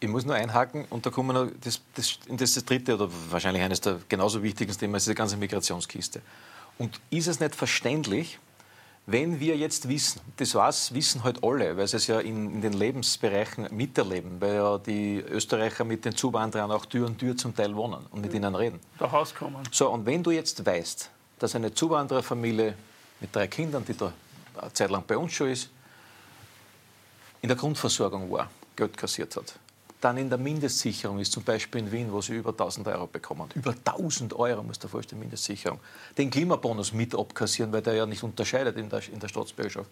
Ich 0.00 0.08
muss 0.08 0.24
nur 0.24 0.34
einhaken 0.34 0.86
und 0.88 1.04
da 1.04 1.10
kommen 1.10 1.34
wir 1.34 1.44
noch, 1.44 1.50
das, 1.62 1.80
das, 1.94 2.18
und 2.28 2.40
das 2.40 2.54
das 2.54 2.64
dritte 2.64 2.94
oder 2.94 3.08
wahrscheinlich 3.30 3.62
eines 3.62 3.80
der 3.80 3.98
genauso 4.08 4.42
wichtigsten 4.42 4.80
Themen, 4.80 4.94
ist 4.94 5.06
diese 5.06 5.14
ganze 5.14 5.36
Migrationskiste. 5.36 6.22
Und 6.78 6.98
ist 7.10 7.26
es 7.26 7.38
nicht 7.38 7.54
verständlich, 7.54 8.38
wenn 9.06 9.40
wir 9.40 9.56
jetzt 9.56 9.88
wissen, 9.88 10.20
das 10.36 10.54
war's, 10.54 10.94
wissen 10.94 11.22
halt 11.24 11.42
alle, 11.42 11.76
weil 11.76 11.86
sie 11.86 11.96
es 11.96 12.06
ja 12.06 12.20
in, 12.20 12.54
in 12.54 12.62
den 12.62 12.72
Lebensbereichen 12.72 13.68
miterleben, 13.72 14.40
weil 14.40 14.54
ja 14.54 14.78
die 14.78 15.18
Österreicher 15.18 15.84
mit 15.84 16.04
den 16.04 16.14
Zuwanderern 16.14 16.70
auch 16.70 16.86
Tür 16.86 17.06
an 17.06 17.18
Tür 17.18 17.36
zum 17.36 17.54
Teil 17.54 17.74
wohnen 17.74 18.06
und 18.10 18.20
mit 18.22 18.32
ihnen 18.32 18.54
reden. 18.54 18.78
Da 18.98 19.06
rauskommen. 19.06 19.62
So, 19.70 19.90
und 19.90 20.06
wenn 20.06 20.22
du 20.22 20.30
jetzt 20.30 20.64
weißt, 20.64 21.10
dass 21.38 21.54
eine 21.54 21.74
Zuwandererfamilie 21.74 22.74
mit 23.20 23.34
drei 23.34 23.46
Kindern, 23.46 23.84
die 23.84 23.96
da 23.96 24.12
eine 24.56 24.72
Zeit 24.72 24.90
lang 24.90 25.04
bei 25.06 25.16
uns 25.16 25.32
schon 25.32 25.50
ist, 25.50 25.70
in 27.42 27.48
der 27.48 27.56
Grundversorgung 27.56 28.30
war, 28.30 28.50
Geld 28.76 28.96
kassiert 28.96 29.34
hat, 29.36 29.54
dann 30.00 30.16
in 30.16 30.28
der 30.28 30.38
Mindestsicherung 30.38 31.18
ist, 31.18 31.32
zum 31.32 31.42
Beispiel 31.42 31.82
in 31.82 31.92
Wien, 31.92 32.12
wo 32.12 32.20
sie 32.20 32.34
über 32.34 32.50
1000 32.50 32.88
Euro 32.88 33.06
bekommen. 33.06 33.48
Über 33.54 33.72
1000 33.72 34.32
Euro, 34.34 34.62
muss 34.62 34.78
der 34.78 34.88
vorstellen, 34.88 35.20
Mindestsicherung. 35.20 35.78
Den 36.16 36.30
Klimabonus 36.30 36.92
mit 36.92 37.14
abkassieren, 37.14 37.72
weil 37.72 37.82
der 37.82 37.94
ja 37.94 38.06
nicht 38.06 38.22
unterscheidet 38.22 38.76
in 38.76 38.88
der, 38.88 39.06
in 39.08 39.20
der 39.20 39.28
Staatsbürgerschaft. 39.28 39.90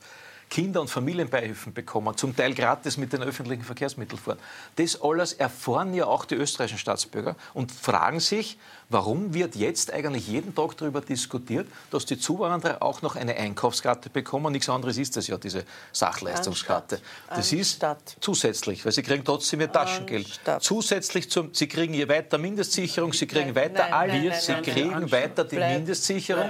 Kinder- 0.49 0.81
und 0.81 0.89
Familienbeihilfen 0.89 1.75
bekommen, 1.75 2.17
zum 2.17 2.35
Teil 2.35 2.55
gratis 2.55 2.97
mit 2.97 3.13
den 3.13 3.23
öffentlichen 3.23 3.65
Verkehrsmitteln 3.65 4.19
fahren. 4.19 4.39
Das 4.77 5.01
alles 5.03 5.35
erfahren 5.35 5.93
ja 5.93 6.07
auch 6.07 6.25
die 6.25 6.37
österreichischen 6.37 6.79
Staatsbürger 6.79 7.37
und 7.53 7.71
fragen 7.71 8.21
sich, 8.21 8.59
warum 8.91 9.35
wird 9.35 9.55
jetzt 9.57 9.93
eigentlich 9.93 10.29
jeden 10.29 10.55
Tag 10.55 10.77
darüber 10.79 11.01
diskutiert, 11.01 11.67
dass 11.91 12.07
die 12.07 12.19
Zuwanderer 12.19 12.83
auch 12.83 13.03
noch 13.03 13.17
eine 13.17 13.37
Einkaufskarte 13.37 14.09
bekommen. 14.11 14.53
Nichts 14.53 14.69
anderes 14.69 14.97
ist 14.97 15.17
das 15.17 15.27
ja, 15.27 15.37
diese 15.37 15.65
Sachleistungskarte. 15.93 17.01
Das 17.29 17.53
ist 17.53 17.83
Anstatt. 17.85 18.17
zusätzlich, 18.21 18.85
weil 18.85 18.93
sie 18.93 19.03
kriegen 19.03 19.25
trotzdem 19.25 19.61
ihr 19.61 19.71
Taschengeld. 19.71 20.27
Anstatt. 20.27 20.63
Zusätzlich 20.63 21.31
zum, 21.31 21.55
sie 21.55 21.69
kriegen 21.69 21.95
je 21.95 22.09
weiter 22.09 22.39
Mindestsicherung, 22.39 23.13
sie 23.13 23.27
kriegen 23.27 23.53
Nein, 23.53 23.57
weiter 23.57 23.93
all 23.95 24.11
wir, 24.13 24.33
sie 24.35 24.53
nein, 24.53 24.63
kriegen 24.63 24.91
nein, 24.91 25.13
weiter 25.13 25.45
die 25.45 25.57
Bleib- 25.57 25.77
Mindestsicherung, 25.77 26.49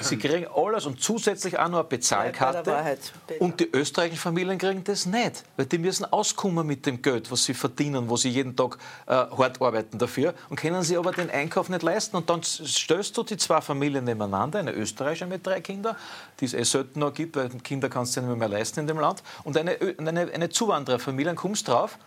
sie 0.00 0.16
kriegen 0.16 0.46
alles 0.54 0.86
und 0.86 1.02
zusätzlich 1.02 1.58
auch 1.58 1.68
noch 1.68 1.80
eine 1.80 1.88
Bezahlkarte. 1.88 2.98
Und 3.40 3.60
die 3.60 3.68
österreichischen 3.72 4.20
Familien 4.20 4.58
kriegen 4.58 4.82
das 4.84 5.06
nicht, 5.06 5.44
weil 5.56 5.66
die 5.66 5.78
müssen 5.78 6.04
auskommen 6.06 6.66
mit 6.66 6.86
dem 6.86 7.02
Geld, 7.02 7.30
was 7.30 7.44
sie 7.44 7.54
verdienen, 7.54 8.08
wo 8.08 8.16
sie 8.16 8.30
jeden 8.30 8.56
Tag 8.56 8.78
äh, 9.06 9.12
hart 9.12 9.60
arbeiten 9.60 9.98
dafür 9.98 10.34
und 10.48 10.56
können 10.56 10.82
sich 10.82 10.96
aber 10.96 11.12
den 11.12 11.30
Einkauf 11.30 11.68
nicht 11.68 11.73
leisten. 11.82 12.16
Und 12.16 12.30
dann 12.30 12.42
stößt 12.42 13.16
du 13.16 13.22
die 13.22 13.36
zwei 13.36 13.60
Familien 13.60 14.04
nebeneinander, 14.04 14.58
eine 14.58 14.72
österreichische 14.72 15.26
mit 15.26 15.46
drei 15.46 15.60
Kindern, 15.60 15.96
die 16.40 16.44
es 16.44 16.54
eh 16.54 16.62
selten 16.64 17.00
noch 17.00 17.14
gibt, 17.14 17.36
weil 17.36 17.48
Kinder 17.48 17.88
kannst 17.88 18.16
du 18.16 18.22
nicht 18.22 18.38
mehr 18.38 18.48
leisten 18.48 18.80
in 18.80 18.86
dem 18.86 18.98
Land, 18.98 19.22
und 19.44 19.56
eine, 19.56 19.76
eine, 19.98 20.32
eine 20.32 20.48
Zuwandererfamilie, 20.48 21.26
dann 21.26 21.36
kommst 21.36 21.68
drauf, 21.68 21.98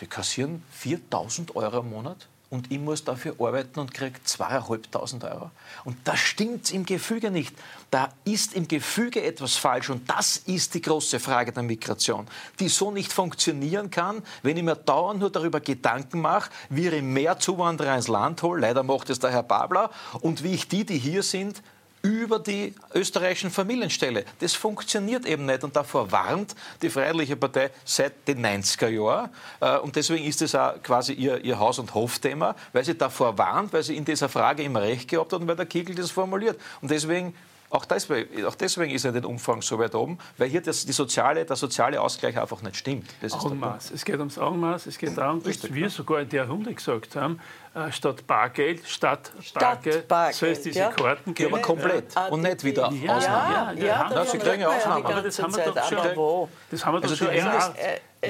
die 0.00 0.06
kassieren 0.06 0.62
4000 0.70 1.56
Euro 1.56 1.80
im 1.80 1.90
Monat 1.90 2.28
und 2.50 2.70
ich 2.70 2.78
muss 2.78 3.02
dafür 3.02 3.34
arbeiten 3.38 3.80
und 3.80 3.92
kriege 3.92 4.18
2.500 4.24 5.32
Euro. 5.32 5.50
Und 5.84 5.96
da 6.04 6.16
stimmt 6.16 6.72
im 6.72 6.86
Gefüge 6.86 7.30
nicht. 7.30 7.54
Da 7.90 8.10
ist 8.24 8.54
im 8.54 8.68
Gefüge 8.68 9.22
etwas 9.22 9.56
falsch 9.56 9.90
und 9.90 10.08
das 10.08 10.36
ist 10.36 10.74
die 10.74 10.82
große 10.82 11.20
Frage 11.20 11.52
der 11.52 11.62
Migration, 11.62 12.26
die 12.60 12.68
so 12.68 12.90
nicht 12.90 13.12
funktionieren 13.12 13.90
kann, 13.90 14.22
wenn 14.42 14.56
ich 14.56 14.62
mir 14.62 14.76
dauernd 14.76 15.20
nur 15.20 15.30
darüber 15.30 15.60
Gedanken 15.60 16.20
mache, 16.20 16.50
wie 16.68 16.88
ich 16.88 17.02
mehr 17.02 17.38
Zuwanderer 17.38 17.96
ins 17.96 18.08
Land 18.08 18.42
hole, 18.42 18.60
leider 18.60 18.82
macht 18.82 19.10
es 19.10 19.18
der 19.18 19.30
Herr 19.30 19.42
Babler, 19.42 19.90
und 20.20 20.42
wie 20.44 20.54
ich 20.54 20.68
die, 20.68 20.84
die 20.84 20.98
hier 20.98 21.22
sind, 21.22 21.62
über 22.04 22.38
die 22.38 22.74
österreichischen 22.92 23.50
Familienställe. 23.50 24.26
Das 24.40 24.52
funktioniert 24.52 25.24
eben 25.24 25.46
nicht 25.46 25.64
und 25.64 25.74
davor 25.74 26.12
warnt 26.12 26.54
die 26.82 26.90
Freiheitliche 26.90 27.34
Partei 27.34 27.70
seit 27.82 28.28
den 28.28 28.44
90er 28.44 28.88
Jahren. 28.88 29.30
Äh, 29.58 29.78
und 29.78 29.96
deswegen 29.96 30.22
ist 30.26 30.42
das 30.42 30.54
auch 30.54 30.74
quasi 30.82 31.14
ihr, 31.14 31.42
ihr 31.42 31.58
Haus- 31.58 31.78
und 31.78 31.94
Hofthema, 31.94 32.54
weil 32.74 32.84
sie 32.84 32.94
davor 32.94 33.38
warnt, 33.38 33.72
weil 33.72 33.82
sie 33.82 33.96
in 33.96 34.04
dieser 34.04 34.28
Frage 34.28 34.62
immer 34.62 34.82
recht 34.82 35.08
gehabt 35.08 35.32
hat 35.32 35.40
und 35.40 35.48
weil 35.48 35.56
der 35.56 35.64
Kegel 35.64 35.94
das 35.94 36.10
formuliert. 36.10 36.60
Und 36.82 36.90
deswegen 36.90 37.34
auch 37.74 37.84
deswegen, 37.84 38.44
auch 38.46 38.54
deswegen 38.54 38.94
ist 38.94 39.04
er 39.04 39.10
den 39.10 39.24
Umfang 39.24 39.60
so 39.60 39.78
weit 39.78 39.94
oben, 39.94 40.18
weil 40.38 40.48
hier 40.48 40.60
das, 40.60 40.86
die 40.86 40.92
soziale, 40.92 41.44
der 41.44 41.56
soziale 41.56 42.00
Ausgleich 42.00 42.38
einfach 42.38 42.62
nicht 42.62 42.76
stimmt. 42.76 43.10
Das 43.20 43.32
Augenmaß. 43.32 43.90
Es 43.90 44.04
geht 44.04 44.18
ums 44.18 44.38
Augenmaß. 44.38 44.86
Es 44.86 44.96
geht 44.96 45.18
darum, 45.18 45.42
dass 45.42 45.74
wir 45.74 45.90
sogar 45.90 46.20
in 46.20 46.28
der 46.28 46.48
Runde 46.48 46.72
gesagt 46.72 47.16
haben, 47.16 47.40
äh, 47.74 47.90
statt 47.90 48.24
Bargeld, 48.28 48.86
statt, 48.86 49.32
Bargeld, 49.54 50.06
Bargeld 50.06 50.36
soll 50.36 50.48
es 50.50 50.62
diese 50.62 50.78
ja. 50.78 50.90
Karten 50.90 51.34
geben. 51.34 51.50
Ja, 51.50 51.56
aber 51.56 51.66
komplett 51.66 52.14
ja. 52.14 52.26
und 52.28 52.42
nicht 52.42 52.62
wieder 52.62 52.92
ja, 52.92 53.16
Ausnahmen. 53.16 53.78
Ja, 53.78 53.84
ja, 53.84 54.10
ja, 54.12 54.24
Sie 54.24 54.38
kriegen 54.38 54.60
ja 54.60 54.68
Ausnahmen. 54.68 55.04
Aber 55.04 55.22
das 55.22 55.42
haben 55.42 55.56
wir 55.56 55.64
doch 55.64 55.88
schon. 55.88 56.48
Das 56.70 56.86
haben 56.86 56.94
wir 56.94 57.00
doch 57.00 57.10
also 57.10 57.24
schon 57.24 57.34
Mindest, 57.34 57.72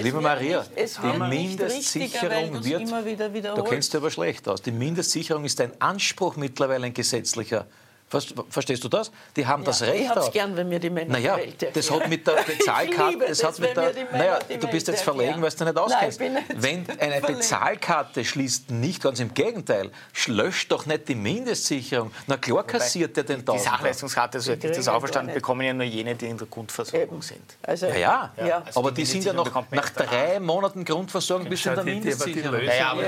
Liebe 0.02 0.20
Maria, 0.20 0.64
die 0.74 1.18
Mindestsicherung 1.18 2.64
wird, 2.64 3.44
da 3.44 3.62
kennst 3.62 3.94
du 3.94 3.98
aber 3.98 4.10
schlecht 4.10 4.48
aus, 4.48 4.60
die 4.60 4.72
Mindestsicherung 4.72 5.44
ist 5.44 5.60
ein 5.60 5.70
Anspruch 5.80 6.34
mittlerweile 6.36 6.86
ein 6.86 6.94
gesetzlicher. 6.94 7.66
Verstehst 8.08 8.84
du 8.84 8.88
das? 8.88 9.10
Die 9.34 9.46
haben 9.46 9.62
ja, 9.62 9.66
das 9.66 9.82
Recht. 9.82 10.02
Ich 10.02 10.08
habe 10.08 10.20
es 10.20 10.30
gern, 10.30 10.56
wenn 10.56 10.68
mir 10.68 10.78
die 10.78 10.90
Männer 10.90 11.14
naja, 11.14 11.38
das 11.72 11.90
hat 11.90 12.08
mit 12.08 12.26
der 12.26 12.34
Bezahlkarte, 12.46 13.24
das 13.26 13.42
hat 13.42 13.58
mit 13.58 13.76
der, 13.76 13.92
naja, 14.12 14.38
du 14.38 14.68
bist 14.68 14.88
jetzt 14.88 15.02
verlegen, 15.02 15.42
weil 15.42 15.50
du 15.50 15.64
nicht 15.64 15.76
auskennst. 15.76 16.20
Nein, 16.20 16.34
nicht 16.34 16.62
wenn 16.62 16.88
eine 17.00 17.20
verlegen. 17.20 17.40
Bezahlkarte 17.40 18.24
schließt 18.24 18.70
nicht, 18.70 19.02
ganz 19.02 19.20
im 19.20 19.34
Gegenteil, 19.34 19.90
löscht 20.26 20.70
doch 20.70 20.86
nicht 20.86 21.08
die 21.08 21.14
Mindestsicherung. 21.14 22.12
Na 22.26 22.36
klar 22.36 22.64
kassiert 22.64 23.16
der 23.16 23.24
den 23.24 23.44
Tausch. 23.44 23.62
Die 23.62 23.64
Sachleistungskarte, 23.64 24.40
so 24.40 24.52
hätte 24.52 24.68
ich 24.68 24.76
das 24.76 24.88
auch 24.88 25.00
verstanden, 25.00 25.34
bekommen 25.34 25.62
ja 25.62 25.72
nur 25.72 25.86
jene, 25.86 26.14
die 26.14 26.26
in 26.26 26.38
der 26.38 26.46
Grundversorgung 26.46 27.22
sind. 27.22 27.56
Also, 27.62 27.86
ja, 27.86 28.32
ja, 28.36 28.46
ja. 28.46 28.62
Also 28.64 28.80
aber 28.80 28.92
die, 28.92 29.02
die 29.02 29.06
sind 29.06 29.24
ja 29.24 29.32
noch 29.32 29.50
nach 29.70 29.90
drei 29.90 30.38
Monaten 30.40 30.84
Grundversorgung 30.84 31.48
bis 31.48 31.66
in 31.66 31.74
der 31.74 31.84
Mindestsicherung. 31.84 32.60
Ja, 32.62 32.92
aber 32.92 33.02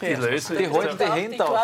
die 0.00 0.14
Lösung, 0.14 0.56
die 0.56 0.68
halten 0.68 0.98
die 0.98 1.12
Hände 1.12 1.48
auf. 1.48 1.58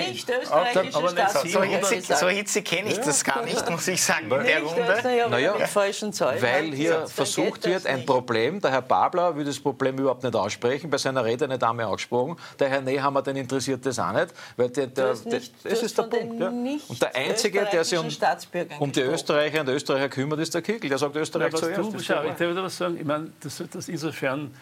ich, 0.00 0.26
österreichische 0.28 0.92
So, 0.92 1.00
so, 1.00 1.08
Staatsbürger 1.08 1.64
hitzig, 1.64 2.06
sind. 2.06 2.18
So 2.24 2.28
hitzig 2.30 2.64
kenne 2.64 2.90
ich 2.90 2.98
das 2.98 3.22
gar 3.24 3.44
nicht, 3.44 3.68
muss 3.70 3.86
ich 3.88 4.02
sagen, 4.02 4.24
in 4.30 4.44
der 4.44 4.62
Runde. 4.62 5.16
ja 5.16 5.28
Naja, 5.28 5.54
Weil 6.40 6.72
hier 6.72 7.06
versucht 7.06 7.64
wird, 7.66 7.86
ein 7.86 7.96
nicht. 7.96 8.06
Problem, 8.06 8.60
der 8.60 8.70
Herr 8.72 8.82
Babler 8.82 9.36
will 9.36 9.44
das 9.44 9.58
Problem 9.58 9.98
überhaupt 9.98 10.22
nicht 10.22 10.34
aussprechen, 10.34 10.90
bei 10.90 10.98
seiner 10.98 11.24
Rede 11.24 11.44
eine 11.44 11.58
Dame 11.58 11.86
angesprochen, 11.86 12.36
der 12.58 12.68
Herr 12.68 12.80
Nehammer, 12.80 13.22
den 13.22 13.36
interessiert 13.36 13.84
das 13.86 13.98
auch 13.98 14.12
nicht, 14.12 14.28
weil 14.56 14.68
der, 14.70 14.86
der, 14.88 15.14
der, 15.14 15.32
nicht- 15.32 15.52
das 15.64 15.82
ist 15.82 15.96
der 15.98 16.02
Punkt. 16.04 16.40
Ja. 16.40 16.48
Und 16.48 17.02
der 17.02 17.14
Einzige, 17.16 17.66
der 17.70 17.84
sich 17.84 17.98
um, 17.98 18.08
um 18.80 18.92
die. 18.92 19.00
Österreicher 19.00 19.60
und 19.60 19.68
Österreicher 19.68 20.08
kümmert, 20.08 20.40
ist 20.40 20.54
der 20.54 20.62
Kickel. 20.62 20.88
Der 20.88 20.98
sagt 20.98 21.14
Ja, 21.14 21.20
Österreich 21.22 21.52
was 21.52 21.60
zuerst. 21.60 21.78
du, 21.94 21.98
schau, 22.00 22.22
ich 22.22 22.28
darf 22.30 22.38
dir 22.38 22.56
was 22.62 22.76
sagen. 22.76 22.96
Ich 22.98 23.04
meine, 23.06 23.30
das, 23.42 23.62
das 23.72 23.88
insofern 23.88 24.54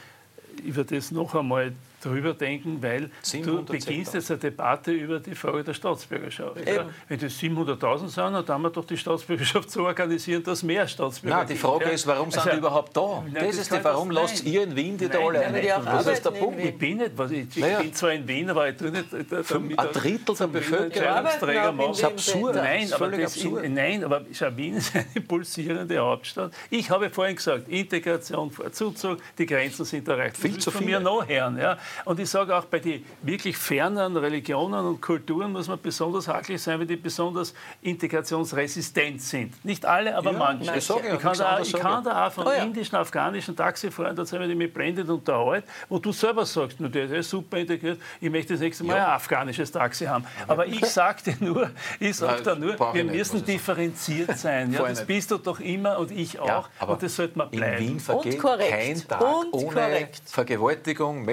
über 0.64 0.84
das 0.84 1.10
noch 1.10 1.34
einmal 1.34 1.72
drüber 2.04 2.34
denken, 2.34 2.78
weil 2.82 3.02
du 3.02 3.10
710.000. 3.24 3.62
beginnst 3.64 4.14
jetzt 4.14 4.30
eine 4.30 4.38
Debatte 4.40 4.92
über 4.92 5.20
die 5.20 5.34
Frage 5.34 5.64
der 5.64 5.74
Staatsbürgerschaft. 5.74 6.66
Ja, 6.66 6.86
wenn 7.08 7.18
das 7.20 7.32
700.000 7.38 8.08
sind, 8.08 8.16
dann 8.16 8.46
haben 8.48 8.62
wir 8.62 8.70
doch 8.70 8.84
die 8.84 8.96
Staatsbürgerschaft 8.96 9.70
so 9.70 9.84
organisieren, 9.84 10.42
dass 10.42 10.62
mehr 10.62 10.86
Staatsbürger 10.88 11.36
Nein, 11.38 11.46
die 11.48 11.54
Frage 11.56 11.78
gibt, 11.84 11.94
ist, 11.94 12.06
warum 12.06 12.30
sind 12.30 12.40
Also, 12.40 12.50
die 12.50 12.56
überhaupt 12.58 12.96
da? 12.96 13.22
Nein, 13.24 13.34
das 13.34 13.42
das 13.44 13.56
ist 13.58 13.72
die, 13.72 13.84
warum 13.84 14.08
das- 14.10 14.22
lasst 14.32 14.44
nein. 14.44 14.52
ihr 14.52 14.62
in 14.64 14.76
Wien 14.76 14.96
die 14.98 15.08
da 15.08 15.18
Nein, 15.18 15.26
alle 15.28 15.38
nein, 15.40 15.54
weil 15.54 15.60
die 15.62 15.72
ein? 15.72 15.80
auch 15.88 15.92
Das 15.92 16.06
ist 16.06 16.24
der 16.24 16.30
Punkt. 16.32 16.60
Ich 16.64 16.78
bin 16.78 16.96
nicht, 16.98 17.12
was 17.16 17.30
ich, 17.30 17.46
ich 17.48 17.56
Naja. 17.56 17.78
bin 17.80 17.94
zwar 17.94 18.12
in 18.12 18.28
Wien, 18.28 18.50
aber 18.50 18.68
ich 18.68 18.76
tue 18.76 18.90
nicht 18.90 19.06
damit 19.12 19.78
Ein 19.78 19.88
Drittel 19.92 20.34
der 20.36 20.46
Bevölkerung 20.48 21.24
machen. 21.24 21.78
Wien, 21.78 22.04
absurd. 22.04 22.54
Nein, 22.56 22.82
ist 22.82 22.92
aber, 22.94 23.08
das 23.10 23.34
absurd. 23.36 23.64
in, 23.64 23.74
nein, 23.74 24.04
aber 24.04 24.22
schau, 24.32 24.56
Wien 24.56 24.76
ist 24.76 24.92
eine 24.94 25.04
pulsierende 25.26 25.98
Hauptstadt. 25.98 26.52
Ich 26.70 26.90
habe 26.90 27.10
vorhin 27.10 27.36
gesagt, 27.36 27.68
Integration 27.68 28.50
vor 28.50 28.70
Zuzug, 28.72 29.18
die 29.38 29.46
Grenzen 29.46 29.84
sind 29.84 30.08
erreicht. 30.08 30.36
Viel 30.36 30.54
Das 30.54 30.64
zu 30.64 30.70
ist 30.70 30.76
von 30.76 30.86
mir 30.86 31.00
noch 31.00 31.26
hören. 31.28 31.58
Ja? 31.58 31.78
Und 32.04 32.18
ich 32.20 32.28
sage 32.30 32.54
auch, 32.56 32.64
bei 32.64 32.78
den 32.78 33.04
wirklich 33.22 33.56
fernen 33.56 34.16
Religionen 34.16 34.84
und 34.84 35.00
Kulturen 35.00 35.52
muss 35.52 35.68
man 35.68 35.80
besonders 35.80 36.28
hakelig 36.28 36.60
sein, 36.62 36.78
weil 36.78 36.86
die 36.86 36.96
besonders 36.96 37.54
integrationsresistent 37.82 39.20
sind. 39.22 39.64
Nicht 39.64 39.84
alle, 39.84 40.16
aber 40.16 40.32
Ja, 40.32 40.38
manche. 40.38 40.66
nein, 40.66 40.78
ich 40.78 40.88
ja, 40.88 40.96
ich, 40.96 41.18
kann 41.20 41.38
da, 41.38 41.60
ich 41.60 41.72
kann 41.72 41.98
ich. 42.02 42.08
da 42.08 42.26
auch 42.26 42.32
von 42.32 42.46
Oh 42.46 42.50
ja. 42.50 42.62
indischen, 42.62 42.96
afghanischen 42.96 43.56
Taxifahrern, 43.56 44.16
da 44.16 44.24
sind 44.24 44.40
wir 44.40 44.54
mit 44.54 44.72
blendet 44.74 45.08
unterhalten, 45.08 45.66
wo 45.88 45.98
du 45.98 46.12
selber 46.12 46.44
sagst, 46.46 46.80
nur 46.80 46.88
der 46.90 47.10
ist 47.10 47.30
super 47.30 47.58
integriert, 47.58 47.98
ich 48.20 48.30
möchte 48.30 48.54
das 48.54 48.60
nächste 48.60 48.84
Mal 48.84 48.96
ein 48.96 49.02
afghanisches 49.06 49.70
Taxi 49.70 50.04
haben. 50.06 50.24
Aber 50.46 50.66
ich 50.66 50.84
sagte 50.86 51.34
nur, 51.40 51.70
ich 52.00 52.16
sage 52.16 52.42
da 52.42 52.54
nur, 52.54 52.74
ich 52.74 52.80
wir 52.80 53.04
nicht, 53.04 53.14
müssen 53.16 53.36
ich 53.38 53.44
differenziert 53.44 54.36
sein. 54.38 54.72
Ja, 54.72 54.82
das 54.82 54.98
nicht. 55.00 55.06
bist 55.06 55.30
du 55.30 55.38
doch 55.38 55.60
immer 55.60 55.98
und 55.98 56.10
ich 56.10 56.38
auch. 56.38 56.46
Ja, 56.46 56.64
aber 56.78 56.92
und 56.94 57.02
das 57.02 57.16
sollte 57.16 57.38
man 57.38 57.50
in 57.50 57.58
bleiben. 57.58 57.78
Wien 57.78 58.00
vergeht 58.00 58.38
korrekt. 58.38 58.70
kein 58.70 59.08
Tag 59.08 59.20
Und 59.20 59.52
ohne 59.52 59.66
korrekt. 59.72 60.22
Vergewaltigung, 60.26 61.26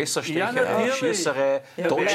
Ja. 0.56 0.93
Schießerei, 0.93 1.62
Ja, 1.78 1.88
von 1.89 1.97
Und 2.00 2.08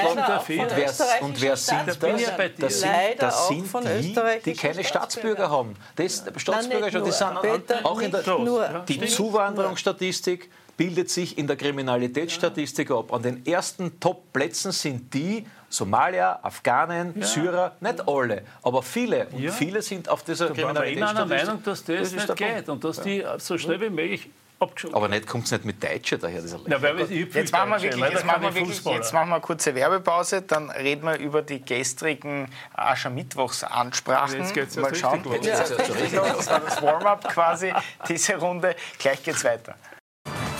wer, 0.76 1.22
und 1.22 1.40
wer 1.40 1.56
sind 1.56 1.88
Da 1.88 1.94
bin 2.06 2.16
ich 2.16 2.26
das? 2.26 2.36
bei 2.36 2.48
dir. 2.48 2.54
Das 2.58 2.80
sind, 2.80 2.90
das 3.18 3.48
sind 3.48 3.66
von 3.66 3.84
die, 3.84 4.16
die 4.44 4.54
keine 4.54 4.84
Staatsbürger 4.84 5.50
haben. 5.50 5.74
Das, 5.96 6.24
Staatsbürgerschaft, 6.36 7.06
die 7.06 7.10
nicht 7.10 7.12
sind 7.12 7.34
nur, 7.34 7.42
Peter, 7.42 7.86
auch 7.86 8.00
in 8.00 8.10
der, 8.10 8.22
nur. 8.38 8.84
die 8.88 9.00
Zuwanderungsstatistik 9.06 10.50
bildet 10.76 11.08
sich 11.10 11.38
in 11.38 11.46
der 11.46 11.56
Kriminalitätsstatistik 11.56 12.90
ab. 12.90 13.12
An 13.12 13.22
den 13.22 13.46
ersten 13.46 14.00
Top-Plätzen 14.00 14.72
sind 14.72 15.12
die 15.14 15.46
Somalier, 15.68 16.38
Afghanen, 16.42 17.20
Syrer, 17.22 17.76
nicht 17.80 18.06
alle, 18.08 18.42
aber 18.62 18.82
viele. 18.82 19.26
Und 19.28 19.40
Ja. 19.40 19.50
viele 19.52 19.82
sind 19.82 20.08
auf 20.08 20.22
dieser 20.24 20.50
Da 20.50 20.62
waren 20.62 20.76
wir 20.76 20.84
immer 20.84 21.08
einer 21.10 21.20
Kriminalitätsstatistik. 21.26 21.46
Meinung, 21.46 21.62
dass 21.64 21.84
das, 21.84 22.12
ist 22.12 22.28
nicht 22.28 22.36
geht 22.36 22.68
und 22.68 22.84
dass 22.84 23.00
die 23.00 23.24
so 23.38 23.58
schnell 23.58 23.80
wie 23.80 23.90
möglich 23.90 24.28
abgeschoben 24.60 24.94
Aber 24.94 25.08
nicht 25.08 25.26
kommt 25.26 25.44
es 25.44 25.50
nicht 25.52 25.64
mit 25.64 25.82
Deutschen 25.82 26.20
daher, 26.20 26.40
dieser 26.40 26.58
Na, 26.66 26.80
weil 26.80 26.96
wir- 26.96 27.10
ich 27.10 27.34
Jetzt 27.34 27.52
machen 27.52 27.70
wir 27.70 27.82
wirklich, 27.82 28.10
jetzt 28.10 28.24
machen 28.24 28.42
wir 28.42 28.54
wirklich 28.54 28.84
jetzt 28.84 29.12
machen 29.12 29.28
wir 29.28 29.34
eine 29.36 29.42
kurze 29.42 29.74
Werbepause, 29.74 30.42
dann 30.42 30.70
reden 30.70 31.04
wir 31.04 31.18
über 31.18 31.42
die 31.42 31.60
gestrigen 31.64 32.48
Aschermittwochsansprachen. 32.74 34.40
Jetzt 34.40 34.54
geht's 34.54 34.76
Mal 34.76 34.94
schauen. 34.94 35.22
los. 35.24 35.36
Los. 35.44 36.36
Das 36.36 36.50
war 36.50 36.60
das 36.60 36.82
Warm-up 36.82 37.28
quasi, 37.32 37.72
diese 38.08 38.36
Runde. 38.36 38.74
Gleich 38.98 39.22
geht's 39.22 39.44
weiter. 39.44 39.74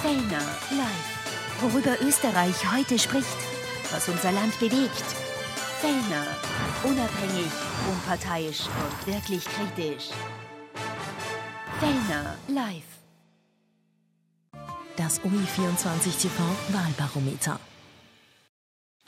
Fellner 0.03 0.43
live. 0.71 1.61
Worüber 1.61 1.97
Österreich 2.07 2.55
heute 2.75 2.99
spricht, 2.99 3.27
was 3.93 4.09
unser 4.09 4.33
Land 4.33 4.59
bewegt. 4.61 5.05
Fellner. 5.81 6.27
Unabhängig, 6.83 7.51
unparteiisch 7.91 8.61
und 8.67 9.07
wirklich 9.15 9.45
kritisch. 9.45 10.09
Fellner 11.81 12.37
live. 12.49 12.83
Das 14.97 15.21
OI24 15.23 16.23
TV 16.23 16.41
Wahlbarometer. 16.69 17.59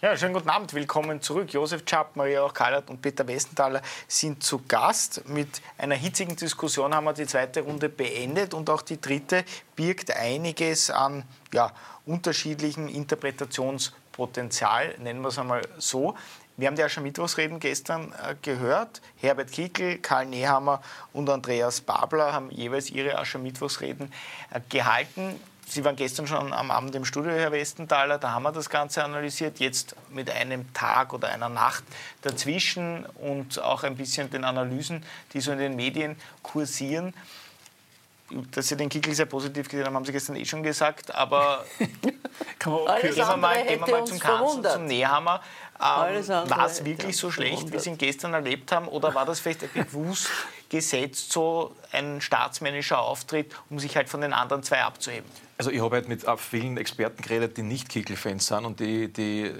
Ja, 0.02 0.16
schönen 0.16 0.34
guten 0.34 0.50
Abend, 0.50 0.74
willkommen 0.74 1.22
zurück. 1.22 1.52
Josef 1.52 1.84
Schapp, 1.88 2.16
Maria 2.16 2.40
Rauch-Kallert 2.40 2.90
und 2.90 3.00
Peter 3.00 3.28
Westenthaler 3.28 3.82
sind 4.08 4.42
zu 4.42 4.62
Gast. 4.66 5.28
Mit 5.28 5.62
einer 5.78 5.94
hitzigen 5.94 6.34
Diskussion 6.34 6.92
haben 6.92 7.04
wir 7.04 7.12
die 7.12 7.26
zweite 7.26 7.60
Runde 7.60 7.88
beendet 7.88 8.52
und 8.52 8.68
auch 8.68 8.82
die 8.82 9.00
dritte 9.00 9.44
birgt 9.76 10.10
einiges 10.10 10.90
an 10.90 11.22
ja, 11.54 11.70
unterschiedlichen 12.04 12.88
Interpretationspotenzial, 12.88 14.96
nennen 14.98 15.20
wir 15.20 15.28
es 15.28 15.38
einmal 15.38 15.62
so. 15.78 16.16
Wir 16.56 16.66
haben 16.66 16.76
die 16.76 16.82
Aschermittwochsreden 16.82 17.60
gestern 17.60 18.12
äh, 18.12 18.34
gehört. 18.42 19.02
Herbert 19.18 19.52
Kickl, 19.52 19.98
Karl 19.98 20.26
Nehammer 20.26 20.82
und 21.12 21.30
Andreas 21.30 21.80
Babler 21.80 22.32
haben 22.32 22.50
jeweils 22.50 22.90
ihre 22.90 23.18
Aschermittwochsreden 23.18 24.12
äh, 24.50 24.60
gehalten. 24.68 25.38
Sie 25.68 25.84
waren 25.84 25.96
gestern 25.96 26.26
schon 26.28 26.52
am 26.52 26.70
Abend 26.70 26.94
im 26.94 27.04
Studio, 27.04 27.32
Herr 27.32 27.50
Westenthaler, 27.50 28.18
da 28.18 28.30
haben 28.30 28.44
wir 28.44 28.52
das 28.52 28.70
Ganze 28.70 29.02
analysiert. 29.02 29.58
Jetzt 29.58 29.96
mit 30.10 30.30
einem 30.30 30.72
Tag 30.72 31.12
oder 31.12 31.28
einer 31.28 31.48
Nacht 31.48 31.82
dazwischen 32.22 33.04
und 33.16 33.60
auch 33.60 33.82
ein 33.82 33.96
bisschen 33.96 34.30
den 34.30 34.44
Analysen, 34.44 35.04
die 35.32 35.40
so 35.40 35.50
in 35.50 35.58
den 35.58 35.74
Medien 35.74 36.16
kursieren. 36.42 37.14
Dass 38.52 38.68
Sie 38.68 38.76
den 38.76 38.88
Kickel 38.88 39.14
sehr 39.14 39.26
positiv 39.26 39.68
gesehen 39.68 39.86
haben, 39.86 39.94
haben 39.94 40.04
Sie 40.04 40.12
gestern 40.12 40.36
eh 40.36 40.44
schon 40.44 40.62
gesagt, 40.62 41.14
aber 41.14 41.64
Kann 42.58 42.72
man 42.72 42.86
Alles 42.88 43.14
gehen 43.14 43.16
wir 43.16 43.36
mal, 43.36 43.64
gehen 43.64 43.80
wir 43.80 43.98
mal 43.98 44.04
zum 44.04 44.18
Kanzler, 44.18 44.72
zum 44.74 44.86
Nehammer. 44.86 45.40
Ähm, 45.78 46.28
war 46.28 46.66
es 46.66 46.84
wirklich 46.84 47.16
so 47.16 47.30
schlecht, 47.30 47.72
wie. 47.72 47.78
Sie 47.78 47.90
ihn 47.90 47.98
gestern 47.98 48.34
erlebt 48.34 48.72
haben, 48.72 48.88
oder 48.88 49.14
war 49.14 49.26
das 49.26 49.40
vielleicht 49.40 49.72
bewusst 49.72 50.28
gesetzt, 50.68 51.32
so 51.32 51.74
ein 51.92 52.20
staatsmännischer 52.20 52.98
Auftritt, 52.98 53.54
um 53.70 53.78
sich 53.78 53.96
halt 53.96 54.08
von 54.08 54.20
den 54.20 54.32
anderen 54.32 54.62
zwei 54.62 54.82
abzuheben? 54.82 55.30
Also 55.58 55.70
ich 55.70 55.80
habe 55.80 55.96
halt 55.96 56.08
mit 56.08 56.24
vielen 56.38 56.76
Experten 56.76 57.22
geredet, 57.22 57.56
die 57.56 57.62
nicht 57.62 57.88
Kickl-Fans 57.88 58.46
sind 58.46 58.66
und 58.66 58.78
die, 58.78 59.10
die 59.10 59.50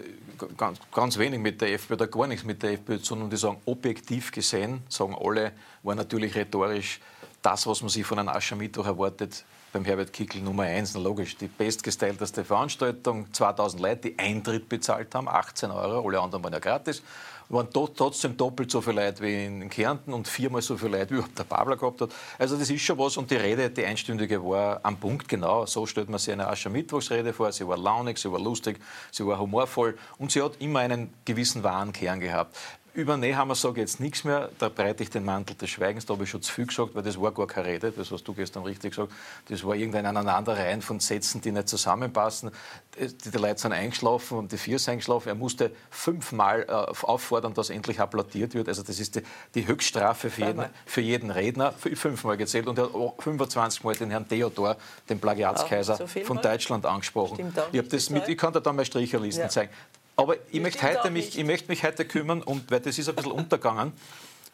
ganz, 0.59 0.79
ganz 0.93 1.17
wenig 1.17 1.41
mit 1.41 1.63
der 1.63 1.73
FPÖ 1.73 1.95
oder 1.95 2.07
gar 2.07 2.27
nichts 2.27 2.45
mit 2.45 2.63
der 2.63 2.73
FPÖ 2.73 2.99
tun 2.99 3.23
und 3.23 3.33
die 3.33 3.39
sagen, 3.39 3.59
objektiv 3.65 4.31
gesehen, 4.31 4.83
sagen 4.91 5.17
alle, 5.19 5.53
war 5.83 5.95
natürlich 5.95 6.35
rhetorisch 6.35 7.01
das, 7.41 7.67
was 7.67 7.81
man 7.81 7.89
sich 7.89 8.05
von 8.05 8.19
einem 8.19 8.29
Aschermittwoch 8.29 8.85
erwartet, 8.85 9.45
beim 9.73 9.85
Herbert 9.85 10.13
Kickl 10.13 10.41
Nummer 10.41 10.65
eins, 10.65 10.95
logisch, 10.95 11.37
die 11.37 11.49
bestgestylteste 11.49 12.45
Veranstaltung, 12.45 13.33
2000 13.33 13.83
Leute, 13.83 14.11
die 14.11 14.19
Eintritt 14.19 14.69
bezahlt 14.69 15.15
haben, 15.15 15.29
18 15.29 15.71
Euro, 15.71 16.07
alle 16.07 16.21
anderen 16.21 16.45
waren 16.45 16.53
ja 16.53 16.59
gratis 16.59 17.03
waren 17.49 17.69
trotzdem 17.71 18.37
doppelt 18.37 18.71
so 18.71 18.81
viele 18.81 19.05
Leute 19.05 19.23
wie 19.23 19.45
in 19.47 19.69
Kärnten 19.69 20.13
und 20.13 20.27
viermal 20.29 20.63
so 20.63 20.77
viele 20.77 20.99
Leute, 20.99 21.11
wie 21.11 21.15
überhaupt 21.15 21.39
der 21.39 21.45
Babler 21.45 21.77
gehabt 21.77 22.01
hat. 22.01 22.11
Also 22.39 22.57
das 22.57 22.71
ist 22.71 22.83
schon 22.83 22.99
was. 22.99 23.17
Und 23.17 23.31
die 23.31 23.37
Rede, 23.37 23.71
die 23.71 23.85
einstündige, 23.85 24.43
war 24.45 24.81
am 24.83 24.97
Punkt 24.97 25.29
genau. 25.29 25.67
So 25.67 25.87
stellt 25.87 26.09
man 26.09 26.19
sich 26.19 26.33
eine 26.33 26.49
Aschermittwochsrede 26.49 27.33
vor. 27.33 27.53
Sie 27.53 27.67
war 27.67 27.77
launig, 27.77 28.19
sie 28.19 28.31
war 28.31 28.41
lustig, 28.41 28.79
sie 29.11 29.27
war 29.27 29.39
humorvoll 29.39 29.97
und 30.19 30.33
sie 30.33 30.43
hat 30.43 30.61
immer 30.61 30.81
einen 30.81 31.13
gewissen 31.25 31.63
wahren 31.63 31.93
Kern 31.93 32.21
gehabt. 32.21 32.57
Über 32.97 33.19
Nehammer 33.19 33.55
sage 33.55 33.75
ich 33.75 33.89
jetzt 33.89 34.01
nichts 34.01 34.25
mehr, 34.25 34.49
da 34.59 34.71
breite 34.71 35.03
ich 35.03 35.11
den 35.11 35.23
Mantel 35.23 35.55
des 35.55 35.69
Schweigens, 35.69 36.07
da 36.07 36.15
habe 36.15 36.25
ich 36.25 36.31
schon 36.31 36.41
zu 36.41 36.51
viel 36.51 36.67
gesagt, 36.67 36.95
weil 36.95 37.03
das 37.03 37.21
war 37.21 37.31
gar 37.31 37.47
keine 37.47 37.67
Rede, 37.67 37.93
das 37.93 38.11
hast 38.11 38.25
du 38.25 38.33
gestern 38.33 38.63
richtig 38.63 38.93
gesagt, 38.93 39.13
das 39.51 39.63
war 39.65 39.75
irgendein 39.75 40.07
Aneinanderreihen 40.07 40.81
von 40.81 40.99
Sätzen, 40.99 41.43
die 41.43 41.53
nicht 41.53 41.69
zusammenpassen. 41.69 42.51
Die, 42.99 43.09
die 43.09 43.37
Leute 43.37 43.61
sind 43.61 43.73
eingeschlafen 43.73 44.39
und 44.39 44.51
die 44.51 44.57
vier 44.57 44.79
sind 44.79 44.93
eingeschlafen. 44.93 45.29
Er 45.29 45.35
musste 45.35 45.73
fünfmal 45.91 46.63
äh, 46.63 46.73
auffordern, 46.73 47.53
dass 47.53 47.69
endlich 47.69 48.01
applaudiert 48.01 48.55
wird. 48.55 48.67
Also 48.67 48.83
das 48.83 48.99
ist 48.99 49.17
die, 49.17 49.23
die 49.55 49.67
Höchststrafe 49.67 50.31
für 50.31 50.47
jeden, 50.47 50.65
für 50.87 51.03
jeden, 51.03 51.31
Redner, 51.31 51.73
fünfmal 51.73 52.39
gezählt. 52.39 52.67
Und 52.67 52.79
er 52.79 52.85
hat 52.85 53.23
25 53.23 53.85
Mal 53.85 53.95
den 53.95 54.11
Herrn 54.11 54.27
Theodor, 54.27 54.79
den 55.11 55.21
Plagiatskaiser 55.21 55.97
so 55.97 56.07
von 56.07 56.41
Deutschland 56.41 56.87
angesprochen. 56.87 57.53
Ich, 57.73 57.89
das 57.89 58.09
mit, 58.09 58.27
ich 58.27 58.39
kann 58.39 58.55
da 58.55 58.61
dann 58.61 58.75
mal 58.75 58.87
Stricherlisten 58.87 59.45
ja. 59.45 59.51
zeigen. 59.51 59.71
Aber 60.17 60.37
ich 60.51 60.61
möchte, 60.61 60.83
heute 60.83 61.11
mich, 61.11 61.39
ich 61.39 61.45
möchte 61.45 61.69
mich 61.69 61.85
heute 61.85 62.07
kümmern, 62.07 62.43
und, 62.43 62.71
weil 62.71 62.81
das 62.81 62.99
ist 62.99 63.09
ein 63.09 63.15
bisschen 63.15 63.33
untergegangen. 63.33 63.93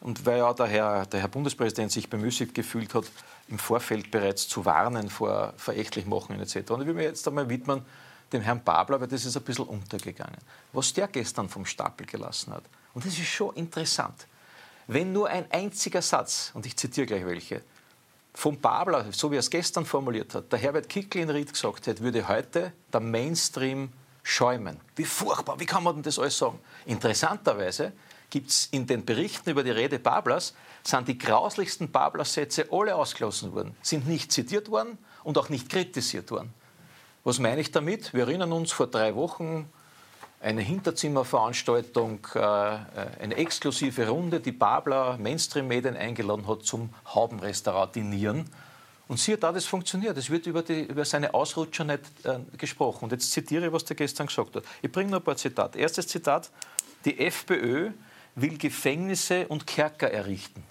Und 0.01 0.25
weil 0.25 0.39
ja 0.39 0.53
der 0.53 0.67
Herr, 0.67 1.05
der 1.05 1.21
Herr 1.21 1.29
Bundespräsident 1.29 1.89
sich 1.89 2.09
bemüßigt 2.09 2.53
gefühlt 2.53 2.93
hat, 2.93 3.05
im 3.47 3.57
Vorfeld 3.57 4.11
bereits 4.11 4.49
zu 4.49 4.65
warnen 4.65 5.09
vor 5.09 5.53
Verächtlichmachungen 5.55 6.41
etc. 6.41 6.71
Und 6.71 6.81
ich 6.81 6.87
will 6.87 6.93
mir 6.93 7.03
jetzt 7.03 7.25
einmal 7.25 7.47
widmen 7.47 7.85
dem 8.33 8.41
Herrn 8.41 8.61
Babler, 8.61 8.99
weil 8.99 9.07
das 9.07 9.23
ist 9.23 9.37
ein 9.37 9.43
bisschen 9.43 9.65
untergegangen. 9.65 10.39
Was 10.73 10.91
der 10.91 11.07
gestern 11.07 11.47
vom 11.47 11.65
Stapel 11.65 12.05
gelassen 12.05 12.51
hat. 12.51 12.63
Und 12.93 13.05
das 13.05 13.13
ist 13.13 13.27
schon 13.27 13.55
interessant. 13.55 14.27
Wenn 14.87 15.13
nur 15.13 15.29
ein 15.29 15.49
einziger 15.49 16.01
Satz, 16.01 16.51
und 16.53 16.65
ich 16.65 16.75
zitiere 16.75 17.07
gleich 17.07 17.25
welche, 17.25 17.61
vom 18.33 18.59
Babler, 18.59 19.05
so 19.11 19.31
wie 19.31 19.35
er 19.35 19.39
es 19.39 19.49
gestern 19.49 19.85
formuliert 19.85 20.35
hat, 20.35 20.51
der 20.51 20.59
Herbert 20.59 20.89
Kickl 20.89 21.19
in 21.19 21.29
Ried 21.29 21.53
gesagt 21.53 21.87
hätte, 21.87 22.03
würde 22.03 22.27
heute 22.27 22.73
der 22.91 22.99
Mainstream 22.99 23.89
schäumen. 24.23 24.79
Wie 24.95 25.05
furchtbar, 25.05 25.59
wie 25.59 25.65
kann 25.65 25.83
man 25.83 25.95
denn 25.95 26.03
das 26.03 26.17
alles 26.17 26.37
sagen? 26.37 26.59
Interessanterweise 26.85 27.91
gibt 28.29 28.49
es 28.49 28.67
in 28.71 28.87
den 28.87 29.05
Berichten 29.05 29.51
über 29.51 29.63
die 29.63 29.71
Rede 29.71 29.99
Bablers, 29.99 30.55
sind 30.83 31.07
die 31.07 31.17
grauslichsten 31.17 31.91
Babler-Sätze 31.91 32.67
alle 32.71 32.95
ausgelassen 32.95 33.53
worden, 33.53 33.75
sind 33.81 34.07
nicht 34.07 34.31
zitiert 34.31 34.71
worden 34.71 34.97
und 35.23 35.37
auch 35.37 35.49
nicht 35.49 35.69
kritisiert 35.69 36.31
worden. 36.31 36.53
Was 37.23 37.39
meine 37.39 37.61
ich 37.61 37.71
damit? 37.71 38.13
Wir 38.13 38.23
erinnern 38.23 38.51
uns 38.51 38.71
vor 38.71 38.87
drei 38.87 39.15
Wochen 39.15 39.69
eine 40.41 40.61
Hinterzimmerveranstaltung, 40.61 42.27
äh, 42.35 42.39
eine 42.39 43.35
exklusive 43.35 44.09
Runde, 44.09 44.41
die 44.41 44.51
Babler 44.51 45.17
Mainstream-Medien 45.17 45.95
eingeladen 45.95 46.47
hat 46.47 46.65
zum 46.65 46.89
Haubenrestaurant 47.13 47.95
dinieren. 47.95 48.49
Und 49.13 49.19
siehe 49.19 49.37
da, 49.37 49.51
das 49.51 49.65
funktioniert. 49.65 50.17
Es 50.17 50.31
wird 50.31 50.47
über, 50.47 50.63
die, 50.63 50.85
über 50.85 51.05
seine 51.05 51.35
Ausrutscher 51.35 51.83
nicht 51.83 52.01
äh, 52.23 52.39
gesprochen. 52.57 53.03
Und 53.03 53.11
jetzt 53.11 53.31
zitiere 53.31 53.67
ich, 53.67 53.71
was 53.71 53.85
der 53.85 53.95
gestern 53.95 54.25
gesagt 54.25 54.55
hat. 54.55 54.63
Ich 54.81 54.91
bringe 54.91 55.11
noch 55.11 55.19
ein 55.19 55.23
paar 55.23 55.37
Zitate. 55.37 55.77
Erstes 55.77 56.07
Zitat. 56.07 56.49
Die 57.05 57.19
FPÖ 57.19 57.91
will 58.33 58.57
Gefängnisse 58.57 59.47
und 59.49 59.67
Kerker 59.67 60.09
errichten. 60.09 60.63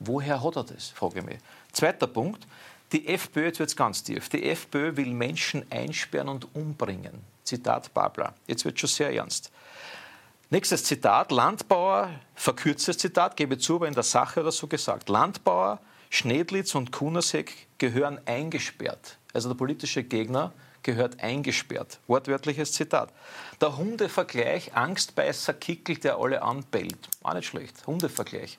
Woher 0.00 0.44
hat 0.44 0.56
er 0.56 0.64
das, 0.64 0.90
frage 0.90 1.20
ich 1.20 1.24
mich. 1.24 1.38
Zweiter 1.72 2.06
Punkt. 2.06 2.46
Die 2.92 3.08
FPÖ, 3.08 3.46
jetzt 3.46 3.58
wird 3.58 3.70
es 3.70 3.76
ganz 3.76 4.02
tief, 4.02 4.28
die 4.28 4.44
FPÖ 4.50 4.94
will 4.98 5.14
Menschen 5.14 5.64
einsperren 5.70 6.28
und 6.28 6.54
umbringen. 6.54 7.22
Zitat 7.42 7.94
Babler. 7.94 8.34
Jetzt 8.46 8.66
wird 8.66 8.78
schon 8.78 8.90
sehr 8.90 9.14
ernst. 9.14 9.50
Nächstes 10.50 10.84
Zitat. 10.84 11.32
Landbauer, 11.32 12.10
verkürztes 12.34 12.98
Zitat, 12.98 13.34
gebe 13.34 13.56
zu, 13.56 13.76
aber 13.76 13.88
in 13.88 13.94
der 13.94 14.02
Sache 14.02 14.42
oder 14.42 14.52
so 14.52 14.66
gesagt. 14.66 15.08
Landbauer 15.08 15.80
Schnedlitz 16.10 16.74
und 16.74 16.92
Kunasek 16.92 17.52
gehören 17.78 18.20
eingesperrt. 18.26 19.18
Also 19.32 19.48
der 19.48 19.56
politische 19.56 20.02
Gegner 20.02 20.52
gehört 20.82 21.20
eingesperrt. 21.20 21.98
Wortwörtliches 22.06 22.72
Zitat. 22.72 23.12
Der 23.60 23.76
Hundevergleich, 23.76 24.74
Angstbeißer 24.74 25.54
Kickel, 25.54 25.96
der 25.96 26.16
alle 26.16 26.42
anbellt. 26.42 27.08
Auch 27.22 27.34
nicht 27.34 27.48
schlecht. 27.48 27.86
Hundevergleich. 27.86 28.58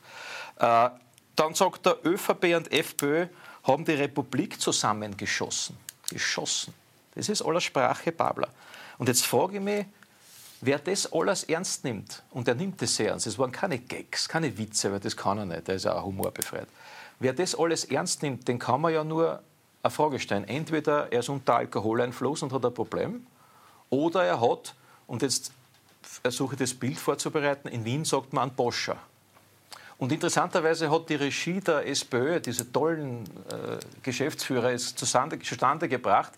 Äh, 0.60 0.90
dann 1.36 1.54
sagt 1.54 1.86
der 1.86 1.98
ÖVP 2.06 2.56
und 2.56 2.72
FPÖ 2.72 3.28
haben 3.64 3.86
die 3.86 3.94
Republik 3.94 4.60
zusammengeschossen. 4.60 5.78
Geschossen. 6.10 6.74
Das 7.16 7.30
ist 7.30 7.42
aller 7.42 7.62
Sprache 7.62 8.12
Babler. 8.12 8.50
Und 8.98 9.08
jetzt 9.08 9.26
frage 9.26 9.58
ich 9.58 9.64
mich, 9.64 9.86
wer 10.62 10.80
das 10.80 11.12
alles 11.12 11.44
ernst 11.44 11.84
nimmt, 11.84 12.24
und 12.32 12.48
er 12.48 12.56
nimmt 12.56 12.82
das 12.82 12.96
sehr 12.96 13.10
ernst, 13.10 13.28
es 13.28 13.38
waren 13.38 13.52
keine 13.52 13.80
Gags, 13.80 14.28
keine 14.28 14.58
Witze, 14.58 14.92
weil 14.92 15.00
das 15.00 15.16
kann 15.16 15.38
er 15.38 15.46
nicht, 15.46 15.68
der 15.68 15.76
ist 15.76 15.86
auch 15.86 16.04
humorbefreit. 16.04 16.68
Wer 17.20 17.34
das 17.34 17.56
alles 17.58 17.86
ernst 17.86 18.22
nimmt, 18.22 18.48
den 18.48 18.60
kann 18.60 18.82
man 18.82 18.94
ja 18.94 19.04
nur 19.04 19.42
eine 19.82 19.92
Frage 19.92 20.20
stellen. 20.20 20.48
Entweder 20.48 21.12
er 21.12 21.20
ist 21.20 21.30
unter 21.30 21.56
Alkoholeinfluss 21.56 22.44
und 22.44 22.54
hat 22.54 22.66
ein 22.66 22.74
Problem, 22.74 23.26
oder 23.90 24.24
er 24.24 24.42
hat, 24.42 24.76
und 25.08 25.22
jetzt 25.22 25.52
versuche 26.02 26.56
ich 26.56 26.60
das 26.60 26.74
Bild 26.74 26.98
vorzubereiten, 26.98 27.68
in 27.70 27.86
Wien 27.86 28.06
sagt 28.06 28.34
man 28.34 28.50
einen 28.50 28.56
Boscher. 28.56 28.98
Und 29.98 30.12
interessanterweise 30.12 30.92
hat 30.92 31.10
die 31.10 31.16
Regie 31.16 31.60
der 31.60 31.88
SPÖ, 31.88 32.40
diese 32.40 32.72
tollen 32.72 33.24
äh, 33.24 33.78
Geschäftsführer, 34.04 34.72
es 34.72 34.94
zustande, 34.94 35.40
gebracht, 35.88 36.34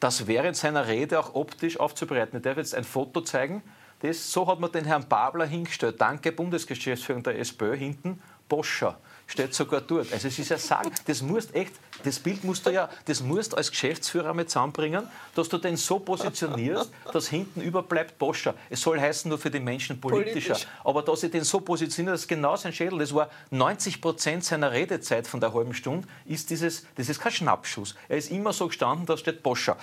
das 0.00 0.26
während 0.26 0.56
seiner 0.56 0.88
Rede 0.88 1.20
auch 1.20 1.34
optisch 1.34 1.78
aufzubereiten. 1.78 2.38
Ich 2.38 2.42
darf 2.42 2.56
jetzt 2.56 2.74
ein 2.74 2.82
Foto 2.82 3.20
zeigen. 3.20 3.62
Das, 4.00 4.32
so 4.32 4.46
hat 4.48 4.58
man 4.58 4.72
den 4.72 4.84
Herrn 4.84 5.08
Babler 5.08 5.46
hingestellt. 5.46 6.00
Danke, 6.00 6.32
Bundesgeschäftsführung 6.32 7.22
der 7.22 7.38
SPÖ 7.38 7.76
hinten, 7.76 8.20
Boscher 8.48 8.98
steht 9.34 9.52
sogar 9.52 9.80
dort. 9.80 10.12
Also 10.12 10.28
es 10.28 10.38
ist 10.38 10.48
ja 10.48 10.58
sagen, 10.58 10.92
das 11.06 11.20
musst 11.20 11.54
echt, 11.54 11.72
das 12.04 12.20
Bild 12.20 12.44
musst 12.44 12.64
du 12.66 12.70
ja, 12.70 12.88
das 13.06 13.20
musst 13.20 13.56
als 13.56 13.70
Geschäftsführer 13.70 14.32
mit 14.32 14.48
zusammenbringen, 14.48 15.08
dass 15.34 15.48
du 15.48 15.58
den 15.58 15.76
so 15.76 15.98
positionierst, 15.98 16.90
dass 17.12 17.28
hinten 17.28 17.60
überbleibt 17.60 18.16
Boscher. 18.16 18.54
Es 18.70 18.80
soll 18.80 19.00
heißen 19.00 19.28
nur 19.28 19.38
für 19.38 19.50
die 19.50 19.58
Menschen 19.58 20.00
politischer. 20.00 20.54
Politisch. 20.54 20.68
Aber 20.84 21.02
dass 21.02 21.24
ich 21.24 21.32
den 21.32 21.42
so 21.42 21.60
positioniert, 21.60 22.14
das 22.14 22.22
ist 22.22 22.28
genau 22.28 22.54
sein 22.56 22.72
Schädel. 22.72 23.00
Das 23.00 23.12
war 23.12 23.28
90 23.50 24.00
Prozent 24.00 24.44
seiner 24.44 24.70
Redezeit 24.70 25.26
von 25.26 25.40
der 25.40 25.52
halben 25.52 25.74
Stunde, 25.74 26.06
ist 26.26 26.50
dieses, 26.50 26.86
das 26.94 27.08
ist 27.08 27.20
kein 27.20 27.32
Schnappschuss. 27.32 27.96
Er 28.08 28.18
ist 28.18 28.30
immer 28.30 28.52
so 28.52 28.68
gestanden, 28.68 29.04
da 29.06 29.16
steht 29.16 29.42
Boscher. 29.42 29.76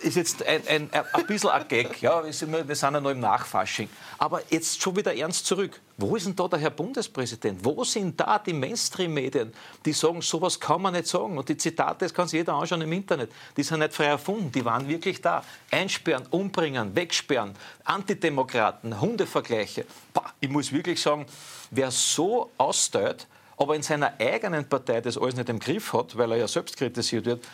Ist 0.00 0.16
jetzt 0.16 0.46
ein, 0.46 0.60
ein, 0.68 0.90
ein 0.92 1.26
bisschen 1.26 1.48
ein 1.50 1.66
Gag, 1.68 2.02
ja, 2.02 2.22
wir 2.22 2.32
sind 2.32 2.52
ja 2.52 2.90
noch 2.90 3.10
im 3.10 3.20
Nachfasching. 3.20 3.88
Aber 4.18 4.42
jetzt 4.50 4.82
schon 4.82 4.94
wieder 4.94 5.14
ernst 5.16 5.46
zurück. 5.46 5.80
Wo 5.96 6.14
ist 6.16 6.26
denn 6.26 6.36
da 6.36 6.46
der 6.48 6.58
Herr 6.58 6.70
Bundespräsident? 6.70 7.64
Wo 7.64 7.82
sind 7.82 8.20
da 8.20 8.38
die 8.38 8.52
Mainstream-Medien, 8.52 9.54
die 9.86 9.92
sagen, 9.94 10.20
sowas 10.20 10.60
kann 10.60 10.82
man 10.82 10.92
nicht 10.92 11.06
sagen? 11.06 11.38
Und 11.38 11.48
die 11.48 11.56
Zitate, 11.56 12.04
das 12.04 12.12
kann 12.12 12.28
sich 12.28 12.38
jeder 12.38 12.52
anschauen 12.52 12.82
im 12.82 12.92
Internet, 12.92 13.32
die 13.56 13.62
sind 13.62 13.78
nicht 13.78 13.94
frei 13.94 14.04
erfunden, 14.06 14.52
die 14.52 14.64
waren 14.64 14.86
wirklich 14.86 15.22
da. 15.22 15.42
Einsperren, 15.70 16.26
umbringen, 16.26 16.94
wegsperren, 16.94 17.54
Antidemokraten, 17.84 19.00
Hundevergleiche. 19.00 19.86
Bah, 20.12 20.34
ich 20.40 20.50
muss 20.50 20.70
wirklich 20.72 21.00
sagen, 21.00 21.24
wer 21.70 21.90
so 21.90 22.50
austeilt, 22.58 23.26
aber 23.56 23.74
in 23.74 23.82
seiner 23.82 24.12
eigenen 24.20 24.68
Partei 24.68 25.00
das 25.00 25.16
alles 25.16 25.36
nicht 25.36 25.48
im 25.48 25.58
Griff 25.58 25.94
hat, 25.94 26.18
weil 26.18 26.32
er 26.32 26.36
ja 26.36 26.48
selbst 26.48 26.76
kritisiert 26.76 27.24
wird, 27.24 27.44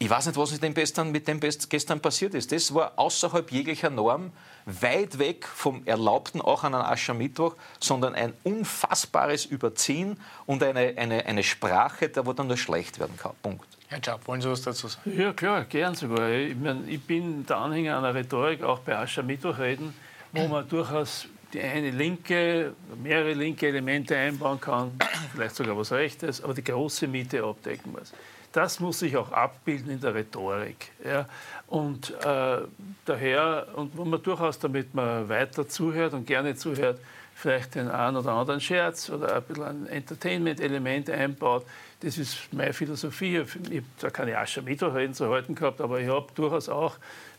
ich 0.00 0.08
weiß 0.08 0.26
nicht, 0.26 0.36
was 0.36 0.52
mit 0.52 0.62
dem, 0.62 0.74
gestern, 0.74 1.10
mit 1.10 1.26
dem 1.26 1.40
gestern 1.40 2.00
passiert 2.00 2.34
ist. 2.34 2.52
Das 2.52 2.72
war 2.72 2.92
außerhalb 2.96 3.50
jeglicher 3.50 3.90
Norm, 3.90 4.30
weit 4.64 5.18
weg 5.18 5.44
vom 5.46 5.82
Erlaubten, 5.86 6.40
auch 6.40 6.62
an 6.62 6.74
einem 6.74 6.84
Aschermittwoch, 6.84 7.56
sondern 7.80 8.14
ein 8.14 8.32
unfassbares 8.44 9.44
Überziehen 9.46 10.20
und 10.46 10.62
eine, 10.62 10.94
eine, 10.96 11.26
eine 11.26 11.42
Sprache, 11.42 12.10
wo 12.24 12.32
dann 12.32 12.46
nur 12.46 12.56
schlecht 12.56 13.00
werden 13.00 13.16
kann. 13.16 13.32
Punkt. 13.42 13.66
Herr 13.88 14.00
Schaub, 14.04 14.26
wollen 14.28 14.40
Sie 14.40 14.48
was 14.48 14.62
dazu 14.62 14.86
sagen? 14.86 15.18
Ja, 15.18 15.32
klar, 15.32 15.64
gern 15.64 15.94
sogar. 15.94 16.30
Ich, 16.30 16.54
mein, 16.54 16.86
ich 16.88 17.02
bin 17.02 17.44
der 17.46 17.56
Anhänger 17.56 17.98
einer 17.98 18.14
Rhetorik, 18.14 18.62
auch 18.62 18.80
bei 18.80 18.96
Aschermittwochreden, 18.96 19.94
wo 20.32 20.46
man 20.46 20.68
durchaus 20.68 21.26
die 21.52 21.62
eine 21.62 21.90
linke, 21.90 22.74
mehrere 23.02 23.32
linke 23.32 23.66
Elemente 23.66 24.14
einbauen 24.14 24.60
kann, 24.60 24.92
vielleicht 25.34 25.56
sogar 25.56 25.76
was 25.76 25.90
Rechtes, 25.90 26.44
aber 26.44 26.54
die 26.54 26.62
große 26.62 27.08
Miete 27.08 27.42
abdecken 27.42 27.92
muss 27.92 28.12
das 28.58 28.80
muss 28.80 28.98
sich 28.98 29.16
auch 29.16 29.30
abbilden 29.30 29.92
in 29.92 30.00
der 30.00 30.16
Rhetorik. 30.16 30.90
Ja. 31.04 31.26
Und 31.68 32.10
äh, 32.24 32.58
daher, 33.04 33.68
und 33.76 33.96
wo 33.96 34.04
man 34.04 34.20
durchaus, 34.20 34.58
damit 34.58 34.94
man 34.94 35.28
weiter 35.28 35.68
zuhört 35.68 36.12
und 36.12 36.26
gerne 36.26 36.56
zuhört, 36.56 36.98
vielleicht 37.36 37.76
den 37.76 37.88
einen 37.88 38.16
oder 38.16 38.32
anderen 38.32 38.60
Scherz 38.60 39.10
oder 39.10 39.36
ein 39.36 39.44
bisschen 39.44 39.62
ein 39.62 39.86
Entertainment-Element 39.86 41.08
einbaut. 41.08 41.66
Das 42.00 42.18
ist 42.18 42.52
meine 42.52 42.72
Philosophie. 42.72 43.36
Ich 43.36 43.76
habe 43.76 43.84
da 44.00 44.10
keine 44.10 44.36
Aschermittwochreden 44.36 45.14
zu 45.14 45.30
halten 45.30 45.54
gehabt, 45.54 45.80
aber 45.80 46.00
ich 46.00 46.08
habe 46.08 46.26
durchaus 46.34 46.68
auch 46.68 46.96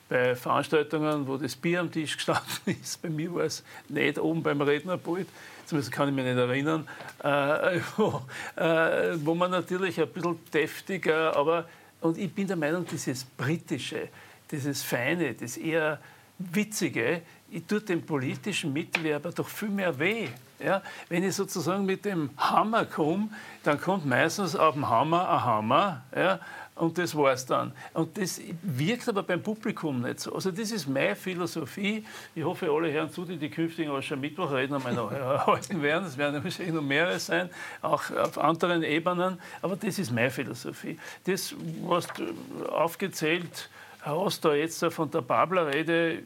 bei 0.08 0.38
Veranstaltungen, 0.38 1.28
wo 1.28 1.36
das 1.36 1.58
Bier 1.58 1.82
am 1.82 1.92
Tisch 1.92 2.16
gestanden 2.16 2.48
ist, 2.82 3.02
bei 3.02 3.10
mir 3.10 3.36
war 3.36 3.44
es 3.44 3.62
nicht 3.90 4.18
oben 4.18 4.42
beim 4.42 4.62
Rednerpult, 4.62 5.28
zumindest 5.70 5.92
kann 5.92 6.10
ich 6.10 6.16
mich 6.16 6.26
nicht 6.26 6.38
erinnern, 6.38 6.88
äh, 7.24 7.80
wo, 7.98 8.22
äh, 8.56 9.16
wo, 9.24 9.36
man 9.36 9.52
natürlich 9.52 10.02
ein 10.02 10.10
bisschen 10.10 10.40
deftiger, 10.52 11.36
aber 11.36 11.66
und 12.02 12.18
ich 12.18 12.34
bin 12.34 12.48
der 12.48 12.56
Meinung, 12.56 12.86
dieses 12.86 13.24
britische, 13.24 14.08
dieses 14.50 14.82
feine, 14.82 15.34
das 15.34 15.58
eher 15.58 16.00
witzige, 16.40 17.22
ich 17.52 17.66
tue 17.66 17.82
dem 17.82 18.06
politischen 18.06 18.72
Mitbewerber 18.74 19.32
doch 19.32 19.48
viel 19.48 19.70
mehr 19.70 19.98
weh. 20.00 20.30
Ja? 20.60 20.82
Wenn 21.10 21.24
ich 21.24 21.36
sozusagen 21.36 21.86
mit 21.86 22.06
dem 22.06 22.30
Hammer 22.38 22.86
komme, 22.86 23.30
dann 23.64 23.80
kommt 23.80 24.06
meistens 24.06 24.56
auf 24.56 24.76
dem 24.76 24.88
Hammer 24.88 25.30
ein 25.30 25.44
Hammer. 25.44 26.04
Ja? 26.16 26.40
Und 26.80 26.98
das 26.98 27.14
war 27.14 27.34
es 27.34 27.46
dann. 27.46 27.74
Und 27.94 28.18
das 28.18 28.40
wirkt 28.64 29.10
aber 29.10 29.22
beim 29.24 29.44
Publikum 29.44 30.02
nicht 30.02 30.22
so. 30.22 30.34
Also 30.34 30.50
das 30.50 30.72
ist 30.72 30.88
meine 30.88 31.14
Philosophie. 31.14 32.06
Ich 32.34 32.44
hoffe, 32.44 32.72
alle 32.72 32.90
Herren 32.90 33.12
zu, 33.12 33.26
die 33.26 33.36
die 33.36 33.50
künftigen 33.50 33.92
Aschermittwochredner 33.92 34.78
einmal 34.78 34.94
noch 34.94 35.12
erhalten 35.12 35.82
werden. 35.82 36.06
Es 36.08 36.18
werden 36.18 36.42
wahrscheinlich 36.42 36.74
noch 36.74 36.82
mehrere 36.82 37.20
sein, 37.20 37.50
auch 37.82 38.10
auf 38.12 38.38
anderen 38.38 38.84
Ebenen. 38.84 39.40
Aber 39.62 39.76
das 39.76 40.00
ist 40.00 40.12
meine 40.12 40.32
Philosophie. 40.32 40.98
Das, 41.26 41.54
was 41.86 42.08
du 42.08 42.34
aufgezählt 42.70 43.70
hast, 44.02 44.46
da 44.46 44.54
jetzt 44.54 44.84
von 44.86 45.12
der 45.12 45.22
Babler-Rede, 45.22 46.20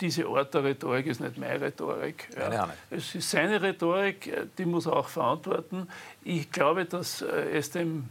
diese 0.00 0.26
Art 0.26 0.54
der 0.54 0.64
Rhetorik 0.64 1.06
ist 1.06 1.20
nicht 1.20 1.36
meine 1.36 1.60
Rhetorik. 1.60 2.30
Ja. 2.34 2.70
Es 2.88 3.14
ist 3.14 3.30
seine 3.30 3.60
Rhetorik, 3.60 4.32
die 4.56 4.64
muss 4.64 4.86
er 4.86 4.94
auch 4.94 5.08
verantworten. 5.08 5.86
Ich 6.24 6.50
glaube, 6.50 6.86
dass 6.86 7.20
äh, 7.20 7.58
es 7.58 7.70
dem 7.70 8.08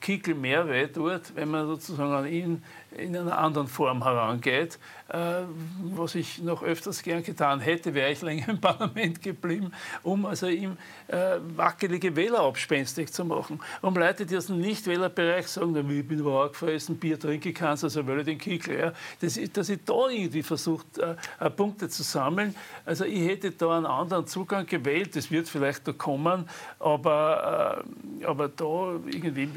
Kickel 0.00 0.34
mehr 0.34 0.66
tut, 0.92 1.34
wenn 1.34 1.50
man 1.50 1.66
sozusagen 1.66 2.12
an 2.12 2.26
ihn 2.26 2.62
in 2.96 3.16
einer 3.16 3.38
anderen 3.38 3.68
Form 3.68 4.02
herangeht. 4.04 4.78
Äh, 5.08 5.42
was 5.82 6.14
ich 6.14 6.38
noch 6.42 6.62
öfters 6.62 7.02
gern 7.02 7.22
getan 7.22 7.60
hätte, 7.60 7.94
wäre 7.94 8.12
ich 8.12 8.22
länger 8.22 8.48
im 8.48 8.60
Parlament 8.60 9.22
geblieben, 9.22 9.72
um 10.02 10.26
also 10.26 10.46
ihm 10.46 10.76
äh, 11.08 11.36
wackelige 11.56 12.14
Wähler 12.14 12.40
abspenstig 12.40 13.12
zu 13.12 13.24
machen. 13.24 13.60
Um 13.82 13.94
Leute, 13.94 14.26
die 14.26 14.36
aus 14.36 14.46
dem 14.46 14.60
Nicht-Wählerbereich 14.60 15.48
sagen, 15.48 15.76
ich 15.90 16.06
bin 16.06 16.20
aber 16.20 16.44
auch 16.44 16.48
gefressen, 16.48 16.96
Bier 16.96 17.18
trinken 17.18 17.54
kannst, 17.54 17.84
also 17.84 18.06
will 18.06 18.20
ich 18.20 18.26
den 18.26 18.38
Kickel. 18.38 18.78
Ja. 18.78 18.92
Ich, 19.20 19.52
dass 19.52 19.68
ich 19.68 19.80
da 19.84 20.08
irgendwie 20.08 20.42
versucht, 20.42 20.98
äh, 20.98 21.16
Punkte 21.50 21.88
zu 21.88 22.02
sammeln. 22.02 22.54
Also 22.84 23.04
ich 23.04 23.26
hätte 23.26 23.50
da 23.50 23.76
einen 23.76 23.86
anderen 23.86 24.26
Zugang 24.26 24.66
gewählt, 24.66 25.16
das 25.16 25.30
wird 25.30 25.48
vielleicht 25.48 25.86
da 25.88 25.92
kommen, 25.92 26.48
aber, 26.78 27.84
aber 28.24 28.48
da 28.48 28.92
irgendwie 29.06 29.48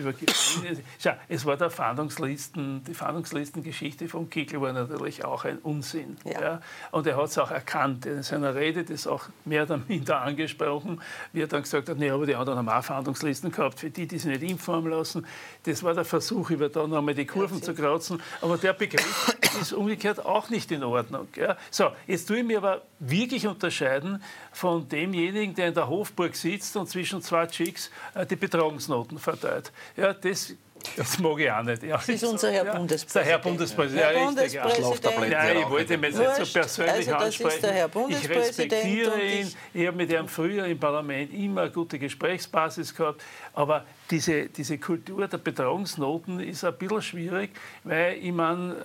Schau, 1.00 1.12
es 1.28 1.46
war 1.46 1.58
der 1.58 1.70
Fahndungslisten, 1.70 2.84
die 2.84 2.94
Fahndungslistengeschichte 3.24 4.08
von 4.08 4.30
Kickel 4.30 4.62
war 4.62 4.74
natürlich 4.74 5.24
auch 5.24 5.46
ein 5.46 5.58
Unsinn. 5.60 6.18
Ja. 6.26 6.42
ja. 6.42 6.62
Und 6.92 7.08
er 7.08 7.16
hat 7.16 7.26
es 7.26 7.38
auch 7.38 7.52
erkannt. 7.52 8.06
In 8.06 8.22
seiner 8.22 8.54
Rede 8.56 8.84
das 8.84 9.08
auch 9.08 9.30
mehr 9.46 9.64
oder 9.64 9.80
minder 9.88 10.22
angesprochen, 10.22 11.02
wie 11.32 11.42
er 11.42 11.48
dann 11.48 11.64
gesagt 11.64 11.90
hat, 11.90 11.98
nee, 11.98 12.10
aber 12.10 12.26
die 12.26 12.36
anderen 12.36 12.60
haben 12.60 12.70
auch 12.70 12.84
Fahndungslisten 12.84 13.52
gehabt, 13.52 13.80
für 13.80 13.90
die, 13.90 14.08
die 14.08 14.18
sich 14.18 14.40
nicht 14.40 14.52
impfen 14.52 14.74
haben 14.74 14.88
lassen. 14.88 15.26
Das 15.64 15.84
war 15.84 15.94
der 15.94 16.06
Versuch, 16.06 16.50
über 16.50 16.70
da 16.70 16.86
nochmal 16.86 17.16
die 17.16 17.26
Kurven 17.26 17.60
ja, 17.60 17.64
zu 17.64 17.74
krauzen. 17.74 18.22
Aber 18.42 18.58
der 18.58 18.74
Begriff 18.74 19.36
ist 19.62 19.74
umgekehrt 19.74 20.26
auch 20.26 20.50
nicht 20.50 20.72
in 20.72 20.84
Ordnung. 20.84 21.28
Ja. 21.36 21.58
So, 21.72 21.92
jetzt 22.08 22.28
tue 22.28 22.40
ich 22.40 22.44
mir 22.44 22.58
aber 22.58 22.82
wirklich 23.00 23.48
unterscheiden 23.48 24.22
von 24.52 24.88
demjenigen, 24.88 25.56
der 25.56 25.70
in 25.70 25.74
der 25.74 25.88
Hofburg 25.88 26.36
sitzt 26.36 26.76
und 26.76 26.90
zwischen 26.90 27.22
zwei 27.22 27.48
Chicks 27.48 27.90
äh, 28.16 28.26
die 28.26 28.36
Betragungsnoten 28.36 29.18
verteilt. 29.18 29.72
Ja, 29.96 30.14
das 30.14 30.56
das 30.96 31.20
mag 31.20 31.40
ich 31.40 31.52
auch 31.52 31.64
nicht. 31.64 31.84
Ja, 31.84 31.98
das 31.98 32.10
ist 32.10 32.24
unser 32.24 32.52
Herr 32.52 32.66
ja, 32.66 32.76
Bundespräsident. 32.76 33.26
Der 33.26 33.32
Herr 33.32 33.40
Bundespräsident. 33.40 34.06
Herr 34.06 34.26
Bundespräsident. 34.26 35.32
Nein, 35.32 35.58
ich 35.58 35.70
wollte 35.70 35.94
ihn 35.94 36.04
jetzt 36.04 36.18
nicht 36.18 36.46
so 36.46 36.60
persönlich 36.60 37.14
also 37.14 37.26
ansprechen. 37.26 37.56
Ist 37.56 37.64
der 37.64 37.74
Herr 37.74 37.90
ich 38.10 38.30
respektiere 38.30 39.22
ihn. 39.22 39.48
Ich, 39.48 39.82
ich 39.82 39.88
habe 39.88 39.98
mit 39.98 40.12
ihm 40.12 40.28
früher 40.28 40.66
im 40.66 40.80
Parlament 40.80 41.34
immer 41.34 41.62
eine 41.62 41.72
gute 41.72 42.00
Gesprächsbasis 42.00 42.94
gehabt. 42.96 43.22
Aber 43.54 43.86
diese, 44.14 44.48
diese 44.48 44.78
Kultur 44.78 45.28
der 45.28 45.40
Betreuungsnoten 45.40 46.40
ist 46.40 46.64
ein 46.64 46.78
bisschen 46.78 47.02
schwierig, 47.02 47.50
weil 47.84 48.18
ich 48.18 48.32
meine, 48.32 48.76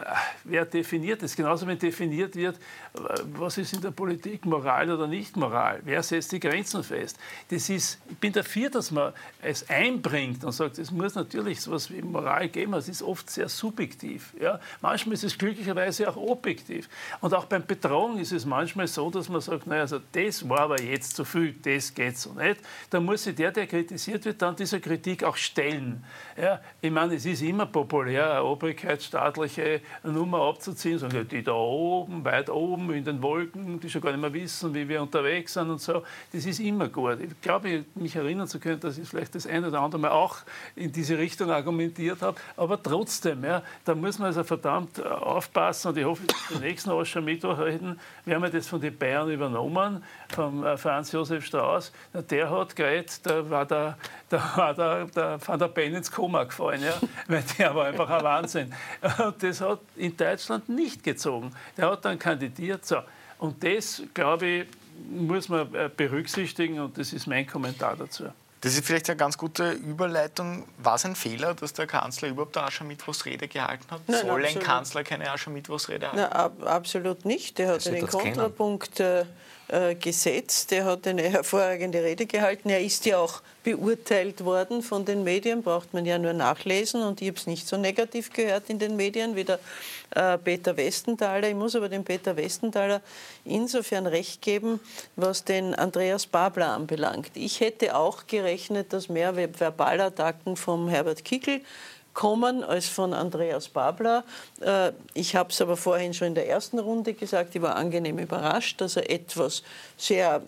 wer 0.45 0.65
definiert 0.65 1.23
das? 1.23 1.37
Genauso 1.37 1.67
wenn 1.67 1.79
definiert 1.79 2.35
wird, 2.35 2.59
was 3.35 3.59
ist 3.59 3.75
in 3.75 3.83
der 3.83 3.91
Politik 3.91 4.47
Moral 4.47 4.91
oder 4.91 5.07
nicht 5.07 5.37
Moral? 5.37 5.81
Wer 5.85 6.03
setzt 6.03 6.33
die 6.33 6.41
Grenzen 6.41 6.83
fest? 6.83 7.19
Das 7.51 7.69
ist, 7.69 8.01
ich 8.09 8.17
bin 8.17 8.33
dafür, 8.33 8.71
dass 8.71 8.91
man 8.91 9.13
es 9.43 9.69
einbringt 9.69 10.45
und 10.45 10.53
sagt, 10.53 10.79
es 10.79 10.91
muss 10.91 11.15
natürlich 11.15 11.61
so 11.61 11.73
etwas 11.73 11.91
wie 11.93 12.01
Moral 12.01 12.49
geben, 12.49 12.73
es 12.73 12.89
ist 12.89 13.03
oft 13.03 13.29
sehr 13.29 13.51
subjektiv. 13.51 14.33
Ja? 14.41 14.59
Manchmal 14.81 15.13
ist 15.13 15.25
es 15.25 15.37
glücklicherweise 15.37 16.09
auch 16.09 16.17
objektiv. 16.17 16.89
Und 17.21 17.35
auch 17.35 17.45
beim 17.45 17.67
Betrauen 17.67 18.19
ist 18.19 18.33
es 18.33 18.47
manchmal 18.47 18.87
so, 18.87 19.11
dass 19.11 19.29
man 19.29 19.43
sagt, 19.43 19.67
naja, 19.67 19.83
also 19.83 20.01
das 20.11 20.49
war 20.49 20.61
aber 20.61 20.81
jetzt 20.81 21.17
zu 21.17 21.27
viel, 21.27 21.55
das 21.63 21.93
geht 21.93 22.17
so 22.17 22.33
nicht. 22.33 22.63
Da 22.89 22.99
muss 22.99 23.25
sich 23.25 23.35
der, 23.35 23.53
der 23.53 23.67
kritisiert 23.67 24.25
wird, 24.25 24.41
dann 24.41 24.57
dieser 24.57 24.81
Kritik 24.81 25.18
auch 25.25 25.37
stellen. 25.37 26.05
Ja, 26.41 26.61
ich 26.81 26.91
meine, 26.91 27.15
es 27.15 27.27
ist 27.27 27.43
immer 27.43 27.67
populär, 27.67 28.31
eine 28.31 28.45
obrigkeitsstaatliche 28.45 29.81
Nummer 30.05 30.43
abzuziehen, 30.43 30.99
sagen, 30.99 31.27
die 31.29 31.43
da 31.43 31.53
oben, 31.53 32.25
weit 32.25 32.49
oben 32.49 32.93
in 32.93 33.05
den 33.05 33.21
Wolken, 33.23 33.81
die 33.81 33.91
schon 33.91 34.01
gar 34.01 34.13
nicht 34.13 34.21
mehr 34.21 34.33
wissen, 34.33 34.73
wie 34.73 34.89
wir 34.89 35.03
unterwegs 35.03 35.55
sind 35.55 35.71
und 35.71 35.81
so. 35.81 36.05
Das 36.33 36.47
ist 36.47 36.61
immer 36.61 36.89
gut. 36.89 37.21
Ich 37.21 37.41
glaube, 37.41 37.85
mich 37.95 38.15
erinnern 38.15 38.47
zu 38.47 38.61
können, 38.61 38.79
dass 38.81 38.99
ich 38.99 39.09
vielleicht 39.09 39.35
das 39.35 39.47
eine 39.47 39.69
oder 39.69 39.81
andere 39.81 40.01
Mal 40.01 40.11
auch 40.11 40.39
in 40.77 40.93
diese 40.93 41.19
Richtung 41.19 41.51
argumentiert 41.51 42.23
habe. 42.23 42.39
Aber 42.57 42.81
trotzdem, 42.81 43.45
ja, 43.45 43.63
da 43.85 43.95
muss 43.95 44.19
man 44.19 44.27
also 44.27 44.45
verdammt 44.45 45.05
aufpassen 45.05 45.89
und 45.89 45.99
ich 45.99 46.05
hoffe, 46.05 46.23
die 46.51 46.59
nächsten 46.61 46.91
Aschermittwoch 46.91 47.59
reden, 47.59 47.99
wir 48.25 48.37
haben 48.37 48.51
das 48.53 48.69
von 48.69 48.81
den 48.81 48.97
Bayern 48.97 49.31
übernommen, 49.31 50.05
vom 50.29 50.65
äh, 50.65 50.77
Franz 50.77 51.13
Josef 51.13 51.45
Strauß. 51.45 51.93
Der 52.31 52.51
hat 52.51 52.77
geredet, 52.77 53.21
da 53.25 53.49
war 53.51 53.67
der 53.67 53.99
da 54.29 54.57
war 54.57 54.75
der, 54.75 55.08
der 55.17 55.39
Van 55.45 55.59
der 55.59 55.69
Bellen 55.69 55.95
ins 55.95 56.11
Koma 56.11 56.45
gefallen, 56.45 56.83
ja? 56.83 56.95
weil 57.29 57.45
der 57.59 57.75
war 57.75 57.87
einfach 57.87 58.09
ein 58.09 58.23
Wahnsinn. 58.23 58.75
Und 59.19 59.43
das 59.43 59.61
hat 59.61 59.81
in 59.97 60.17
Deutschland 60.17 60.69
nicht 60.69 61.03
gezogen. 61.03 61.53
Der 61.77 61.91
hat 61.91 62.05
dann 62.05 62.19
kandidiert. 62.19 62.87
So. 62.87 62.99
Und 63.39 63.63
das, 63.63 64.03
glaube 64.15 64.47
ich, 64.47 64.67
muss 65.11 65.49
man 65.49 65.73
äh, 65.75 65.91
berücksichtigen 65.95 66.81
und 66.81 66.99
das 66.99 67.13
ist 67.13 67.27
mein 67.27 67.47
Kommentar 67.47 67.97
dazu. 67.97 68.25
Das 68.61 68.75
ist 68.75 68.85
vielleicht 68.85 69.09
eine 69.09 69.17
ganz 69.17 69.39
gute 69.39 69.71
Überleitung. 69.71 70.67
War 70.79 70.97
es 70.97 71.05
ein 71.05 71.15
Fehler, 71.15 71.55
dass 71.55 71.73
der 71.75 71.87
Kanzler 71.87 72.29
überhaupt 72.29 72.57
eine 72.57 72.67
Aschermittwochsrede 72.67 73.47
gehalten 73.47 73.85
hat? 73.89 74.01
Nein, 74.09 74.21
Soll 74.23 74.31
absolut. 74.31 74.57
ein 74.57 74.59
Kanzler 74.59 75.05
keine 75.05 75.31
Aschermittwochsrede 75.31 76.07
halten? 76.07 76.17
Nein, 76.17 76.33
ab, 76.33 76.53
absolut 76.65 77.25
nicht. 77.25 77.59
Der 77.59 77.75
hat 77.75 77.87
den 77.87 78.05
Kontrapunkt 78.09 78.99
äh, 78.99 79.27
äh, 79.69 79.95
gesetzt. 79.95 80.73
Er 80.73 80.87
hat 80.87 81.07
eine 81.07 81.23
hervorragende 81.23 82.03
Rede 82.03 82.27
gehalten. 82.27 82.71
Er 82.71 82.81
ist 82.81 83.05
ja 83.05 83.19
auch 83.19 83.43
beurteilt 83.63 84.45
worden 84.45 84.83
von 84.83 85.05
den 85.05 85.25
Medien, 85.25 85.63
braucht 85.63 85.93
man 85.93 86.07
ja 86.07 86.19
nur 86.19 86.33
nachlesen. 86.33 87.03
Und 87.03 87.21
ich 87.21 87.29
habe 87.29 87.39
es 87.39 87.47
nicht 87.47 87.69
so 87.69 87.77
negativ 87.77 88.33
gehört 88.33 88.71
in 88.71 88.79
den 88.79 88.97
Medien 88.97 89.37
wie 89.37 89.45
der 89.45 89.59
äh, 90.15 90.39
Peter 90.39 90.77
Westenthaler. 90.77 91.49
Ich 91.49 91.55
muss 91.55 91.77
aber 91.77 91.91
dem 91.91 92.03
Peter 92.03 92.37
Westenthaler 92.37 93.03
insofern 93.45 94.07
recht 94.07 94.41
geben, 94.41 94.81
was 95.17 95.45
den 95.45 95.75
Andreas 95.75 96.27
Babler 96.27 96.71
anbelangt. 96.71 97.33
Ich 97.35 97.61
hätte 97.61 97.95
auch 97.95 98.27
gerechnet, 98.27 98.93
dass 98.93 99.11
mehr 99.11 99.35
Verbalattacken 99.35 100.57
vom 100.57 100.89
Herbert 100.89 101.25
Kickel 101.25 101.61
kommen 102.19 102.65
als 102.65 102.89
von 102.89 103.15
Andreas 103.15 103.69
Babler. 103.69 104.25
Äh, 104.61 104.91
ich 105.15 105.37
habe 105.37 105.51
es 105.51 105.61
aber 105.61 105.77
vorhin 105.77 106.13
schon 106.13 106.27
in 106.27 106.35
der 106.35 106.49
ersten 106.49 106.81
Runde 106.81 107.15
gesagt, 107.15 107.55
ich 107.55 107.63
war 107.63 107.77
angenehm 107.77 108.19
überrascht, 108.19 108.81
dass 108.81 108.97
er 108.97 109.09
etwas 109.09 109.63
sehr 109.97 110.43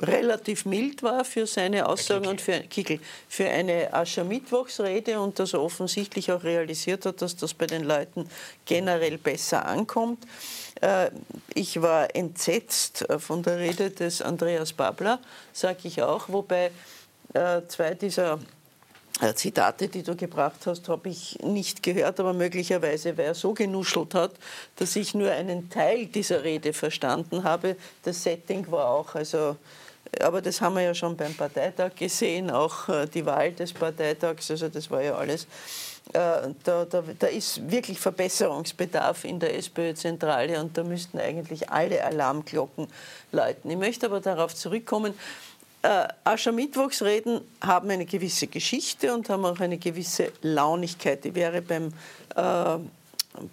relativ 0.00 0.66
mild 0.66 1.02
war 1.02 1.24
für 1.24 1.48
seine 1.48 1.88
Aussagen 1.88 2.28
und 2.28 2.40
für 2.40 2.60
Kickel, 2.60 3.00
für 3.28 3.48
eine 3.48 3.92
Aschermittwochsrede 3.92 5.18
und 5.18 5.40
dass 5.40 5.52
er 5.52 5.62
offensichtlich 5.62 6.30
auch 6.30 6.44
realisiert 6.44 7.04
hat, 7.04 7.20
dass 7.20 7.34
das 7.34 7.54
bei 7.54 7.66
den 7.66 7.82
Leuten 7.82 8.30
generell 8.64 9.18
besser 9.18 9.66
ankommt. 9.66 10.24
Äh, 10.80 11.10
ich 11.54 11.82
war 11.82 12.14
entsetzt 12.14 13.10
äh, 13.10 13.18
von 13.18 13.42
der 13.42 13.58
Rede 13.58 13.90
des 13.90 14.22
Andreas 14.22 14.72
Babler, 14.72 15.18
sage 15.52 15.88
ich 15.88 16.02
auch, 16.02 16.28
wobei 16.28 16.70
zwei 17.68 17.92
dieser 17.92 18.38
Zitate, 19.34 19.88
die 19.88 20.02
du 20.02 20.14
gebracht 20.14 20.66
hast, 20.66 20.88
habe 20.88 21.08
ich 21.08 21.38
nicht 21.42 21.82
gehört, 21.82 22.20
aber 22.20 22.34
möglicherweise, 22.34 23.16
weil 23.16 23.26
er 23.26 23.34
so 23.34 23.54
genuschelt 23.54 24.14
hat, 24.14 24.32
dass 24.76 24.94
ich 24.94 25.14
nur 25.14 25.30
einen 25.30 25.70
Teil 25.70 26.06
dieser 26.06 26.44
Rede 26.44 26.72
verstanden 26.72 27.42
habe. 27.42 27.76
Das 28.02 28.22
Setting 28.22 28.70
war 28.70 28.90
auch, 28.90 29.14
also, 29.14 29.56
aber 30.20 30.42
das 30.42 30.60
haben 30.60 30.74
wir 30.74 30.82
ja 30.82 30.94
schon 30.94 31.16
beim 31.16 31.32
Parteitag 31.34 31.94
gesehen, 31.96 32.50
auch 32.50 32.88
äh, 32.88 33.06
die 33.06 33.24
Wahl 33.24 33.52
des 33.52 33.72
Parteitags, 33.72 34.50
also 34.50 34.68
das 34.68 34.90
war 34.90 35.02
ja 35.02 35.14
alles. 35.14 35.46
Äh, 36.12 36.52
da, 36.62 36.84
da, 36.84 37.02
da 37.18 37.26
ist 37.26 37.70
wirklich 37.70 37.98
Verbesserungsbedarf 37.98 39.24
in 39.24 39.40
der 39.40 39.56
SPÖ-Zentrale 39.56 40.60
und 40.60 40.76
da 40.76 40.84
müssten 40.84 41.18
eigentlich 41.18 41.70
alle 41.70 42.04
Alarmglocken 42.04 42.86
läuten. 43.32 43.70
Ich 43.70 43.76
möchte 43.76 44.06
aber 44.06 44.20
darauf 44.20 44.54
zurückkommen, 44.54 45.14
äh, 45.86 46.08
Aschermittwochsreden 46.24 47.40
haben 47.60 47.90
eine 47.90 48.06
gewisse 48.06 48.48
Geschichte 48.48 49.14
und 49.14 49.28
haben 49.28 49.44
auch 49.44 49.60
eine 49.60 49.78
gewisse 49.78 50.32
Launigkeit. 50.42 51.24
Die 51.24 51.34
wäre 51.34 51.62
beim, 51.62 51.92
äh, 52.34 52.78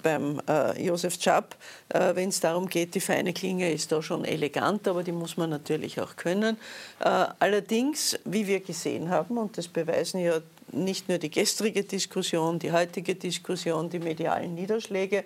beim 0.01 0.41
äh, 0.49 0.83
Josef 0.83 1.19
Czap, 1.19 1.55
äh, 1.89 2.15
wenn 2.15 2.29
es 2.29 2.39
darum 2.39 2.67
geht, 2.67 2.95
die 2.95 3.01
feine 3.01 3.33
Klinge 3.33 3.71
ist 3.71 3.91
da 3.91 4.01
schon 4.01 4.25
elegant, 4.25 4.87
aber 4.87 5.03
die 5.03 5.11
muss 5.11 5.37
man 5.37 5.51
natürlich 5.51 6.01
auch 6.01 6.15
können. 6.15 6.57
Äh, 6.99 7.25
allerdings, 7.37 8.17
wie 8.25 8.47
wir 8.47 8.61
gesehen 8.61 9.09
haben, 9.09 9.37
und 9.37 9.57
das 9.57 9.67
beweisen 9.67 10.19
ja 10.19 10.39
nicht 10.71 11.09
nur 11.09 11.19
die 11.19 11.29
gestrige 11.29 11.83
Diskussion, 11.83 12.57
die 12.57 12.71
heutige 12.71 13.13
Diskussion, 13.13 13.91
die 13.91 13.99
medialen 13.99 14.55
Niederschläge. 14.55 15.23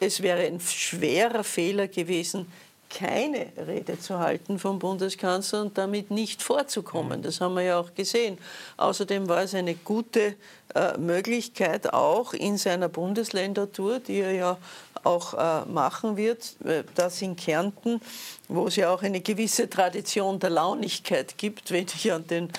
Es 0.00 0.22
wäre 0.22 0.42
ein 0.42 0.60
schwerer 0.60 1.42
Fehler 1.42 1.88
gewesen, 1.88 2.46
keine 2.90 3.52
Rede 3.66 3.98
zu 3.98 4.18
halten 4.18 4.58
vom 4.58 4.78
Bundeskanzler 4.78 5.62
und 5.62 5.76
damit 5.76 6.10
nicht 6.10 6.42
vorzukommen. 6.42 7.22
Das 7.22 7.40
haben 7.40 7.54
wir 7.54 7.62
ja 7.62 7.78
auch 7.78 7.94
gesehen. 7.94 8.38
Außerdem 8.76 9.28
war 9.28 9.42
es 9.42 9.54
eine 9.54 9.74
gute 9.74 10.34
äh, 10.74 10.96
Möglichkeit, 10.98 11.92
auch 11.92 12.32
in 12.32 12.58
seiner 12.58 12.88
Bundesländertour, 12.88 14.00
die 14.00 14.20
er 14.20 14.32
ja 14.32 14.58
auch 15.04 15.34
äh, 15.34 15.64
machen 15.66 16.16
wird, 16.16 16.56
äh, 16.64 16.82
das 16.94 17.22
in 17.22 17.36
Kärnten, 17.36 18.00
wo 18.48 18.66
es 18.66 18.76
ja 18.76 18.92
auch 18.92 19.02
eine 19.02 19.20
gewisse 19.20 19.70
Tradition 19.70 20.38
der 20.38 20.50
Launigkeit 20.50 21.38
gibt, 21.38 21.70
wenn 21.70 21.86
ich 21.86 22.12
an 22.12 22.26
den 22.26 22.50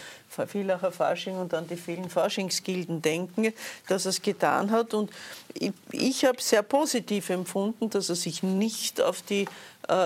Vielacher 0.45 0.91
Fasching 0.91 1.36
und 1.38 1.53
an 1.53 1.67
die 1.67 1.75
vielen 1.75 2.09
Faschingsgilden 2.09 3.01
denken, 3.01 3.53
dass 3.88 4.05
er 4.05 4.09
es 4.09 4.21
getan 4.21 4.69
hat. 4.69 4.93
Und 4.93 5.09
ich, 5.53 5.71
ich 5.91 6.25
habe 6.25 6.41
sehr 6.41 6.61
positiv 6.61 7.30
empfunden, 7.30 7.89
dass 7.89 8.09
er 8.09 8.15
sich 8.15 8.43
nicht 8.43 9.01
auf 9.01 9.23
die 9.23 9.47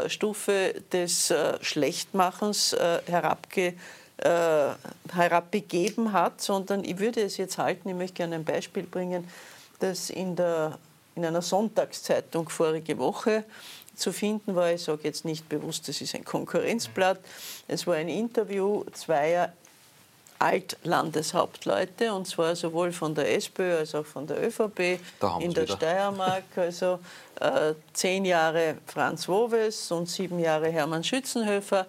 Stufe 0.07 0.75
des 0.91 1.31
äh, 1.31 1.57
Schlechtmachens 1.61 2.73
äh, 2.73 3.01
herabge, 3.07 3.73
äh, 4.17 4.69
herabbegeben 5.11 6.13
hat, 6.13 6.41
sondern 6.41 6.83
ich 6.83 6.99
würde 6.99 7.21
es 7.21 7.37
jetzt 7.37 7.57
halten, 7.57 7.89
ich 7.89 7.95
möchte 7.95 8.15
gerne 8.15 8.35
ein 8.35 8.45
Beispiel 8.45 8.83
bringen, 8.83 9.27
das 9.79 10.09
in, 10.09 10.35
der, 10.35 10.77
in 11.15 11.25
einer 11.25 11.41
Sonntagszeitung 11.41 12.49
vorige 12.49 12.97
Woche 12.97 13.43
zu 13.95 14.11
finden 14.11 14.55
war. 14.55 14.71
Ich 14.71 14.83
sage 14.83 15.01
jetzt 15.03 15.25
nicht 15.25 15.49
bewusst, 15.49 15.87
das 15.87 16.01
ist 16.01 16.15
ein 16.15 16.25
Konkurrenzblatt. 16.25 17.19
Es 17.67 17.87
war 17.87 17.95
ein 17.95 18.09
Interview 18.09 18.83
zweier 18.93 19.53
Altlandeshauptleute, 20.41 22.11
und 22.13 22.27
zwar 22.27 22.55
sowohl 22.55 22.91
von 22.91 23.13
der 23.13 23.35
SPÖ 23.35 23.77
als 23.77 23.93
auch 23.93 24.05
von 24.05 24.25
der 24.25 24.43
ÖVP 24.43 24.99
in 25.39 25.53
der 25.53 25.63
wieder. 25.63 25.75
Steiermark. 25.75 26.43
Also 26.55 26.99
äh, 27.41 27.73
zehn 27.93 28.25
Jahre 28.25 28.77
Franz 28.85 29.27
Woves 29.27 29.91
und 29.91 30.07
sieben 30.07 30.39
Jahre 30.39 30.69
Hermann 30.69 31.03
Schützenhöfer, 31.03 31.87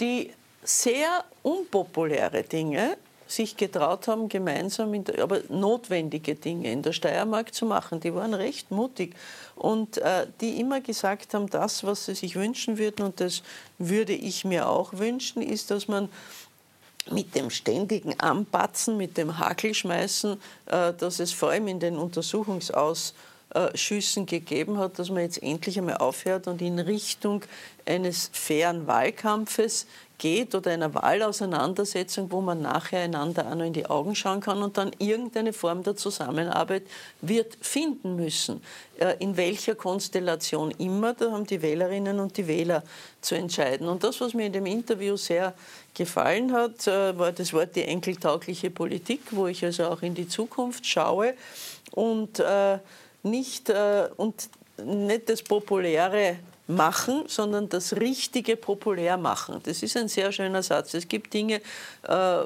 die 0.00 0.32
sehr 0.62 1.24
unpopuläre 1.42 2.42
Dinge 2.42 2.96
sich 3.26 3.56
getraut 3.56 4.08
haben, 4.08 4.28
gemeinsam, 4.28 5.04
der, 5.04 5.22
aber 5.22 5.40
notwendige 5.48 6.34
Dinge 6.34 6.72
in 6.72 6.82
der 6.82 6.92
Steiermark 6.92 7.54
zu 7.54 7.64
machen. 7.64 8.00
Die 8.00 8.14
waren 8.14 8.34
recht 8.34 8.70
mutig 8.70 9.14
und 9.54 9.98
äh, 9.98 10.26
die 10.40 10.58
immer 10.58 10.80
gesagt 10.80 11.34
haben, 11.34 11.48
das, 11.48 11.84
was 11.84 12.06
sie 12.06 12.14
sich 12.14 12.34
wünschen 12.34 12.78
würden, 12.78 13.06
und 13.06 13.20
das 13.20 13.42
würde 13.78 14.14
ich 14.14 14.44
mir 14.44 14.68
auch 14.68 14.94
wünschen, 14.94 15.42
ist, 15.42 15.70
dass 15.70 15.86
man 15.86 16.08
mit 17.10 17.34
dem 17.34 17.50
ständigen 17.50 18.18
Anpatzen, 18.18 18.96
mit 18.96 19.16
dem 19.16 19.38
Hakelschmeißen, 19.38 20.40
äh, 20.66 20.92
dass 20.94 21.20
es 21.20 21.32
vor 21.32 21.50
allem 21.50 21.68
in 21.68 21.78
den 21.78 21.96
Untersuchungsausschüssen 21.96 23.30
gegeben 24.26 24.78
hat, 24.78 24.98
dass 24.98 25.10
man 25.10 25.22
jetzt 25.22 25.42
endlich 25.42 25.78
einmal 25.78 25.96
aufhört 25.96 26.46
und 26.46 26.62
in 26.62 26.78
Richtung 26.78 27.42
eines 27.84 28.30
fairen 28.32 28.86
Wahlkampfes 28.86 29.86
geht 30.20 30.54
oder 30.54 30.70
einer 30.70 30.94
Wahlauseinandersetzung, 30.94 32.30
wo 32.30 32.40
man 32.40 32.60
nachher 32.60 33.00
einander 33.00 33.50
auch 33.50 33.54
noch 33.54 33.64
in 33.64 33.72
die 33.72 33.86
Augen 33.86 34.14
schauen 34.14 34.40
kann 34.40 34.62
und 34.62 34.76
dann 34.76 34.92
irgendeine 34.98 35.52
Form 35.52 35.82
der 35.82 35.96
Zusammenarbeit 35.96 36.82
wird 37.22 37.56
finden 37.60 38.16
müssen. 38.16 38.62
Äh, 38.98 39.16
in 39.18 39.36
welcher 39.36 39.74
Konstellation 39.74 40.70
immer, 40.72 41.14
da 41.14 41.32
haben 41.32 41.46
die 41.46 41.62
Wählerinnen 41.62 42.20
und 42.20 42.36
die 42.36 42.46
Wähler 42.46 42.84
zu 43.22 43.34
entscheiden. 43.34 43.88
Und 43.88 44.04
das, 44.04 44.20
was 44.20 44.34
mir 44.34 44.46
in 44.46 44.52
dem 44.52 44.66
Interview 44.66 45.16
sehr 45.16 45.54
gefallen 45.94 46.52
hat, 46.52 46.86
äh, 46.86 47.18
war 47.18 47.32
das 47.32 47.52
Wort 47.52 47.74
die 47.74 47.84
enkeltaugliche 47.84 48.70
Politik, 48.70 49.22
wo 49.30 49.46
ich 49.46 49.64
also 49.64 49.86
auch 49.86 50.02
in 50.02 50.14
die 50.14 50.28
Zukunft 50.28 50.86
schaue 50.86 51.34
und 51.92 52.38
äh, 52.38 52.78
nicht, 53.22 53.72
und 54.16 54.48
nicht 54.84 55.28
das 55.28 55.42
populäre 55.42 56.38
machen, 56.70 57.24
sondern 57.26 57.68
das 57.68 57.94
Richtige 57.96 58.56
populär 58.56 59.16
machen. 59.16 59.60
Das 59.64 59.82
ist 59.82 59.96
ein 59.96 60.08
sehr 60.08 60.32
schöner 60.32 60.62
Satz. 60.62 60.94
Es 60.94 61.06
gibt 61.06 61.34
Dinge, 61.34 61.60
äh, 62.02 62.42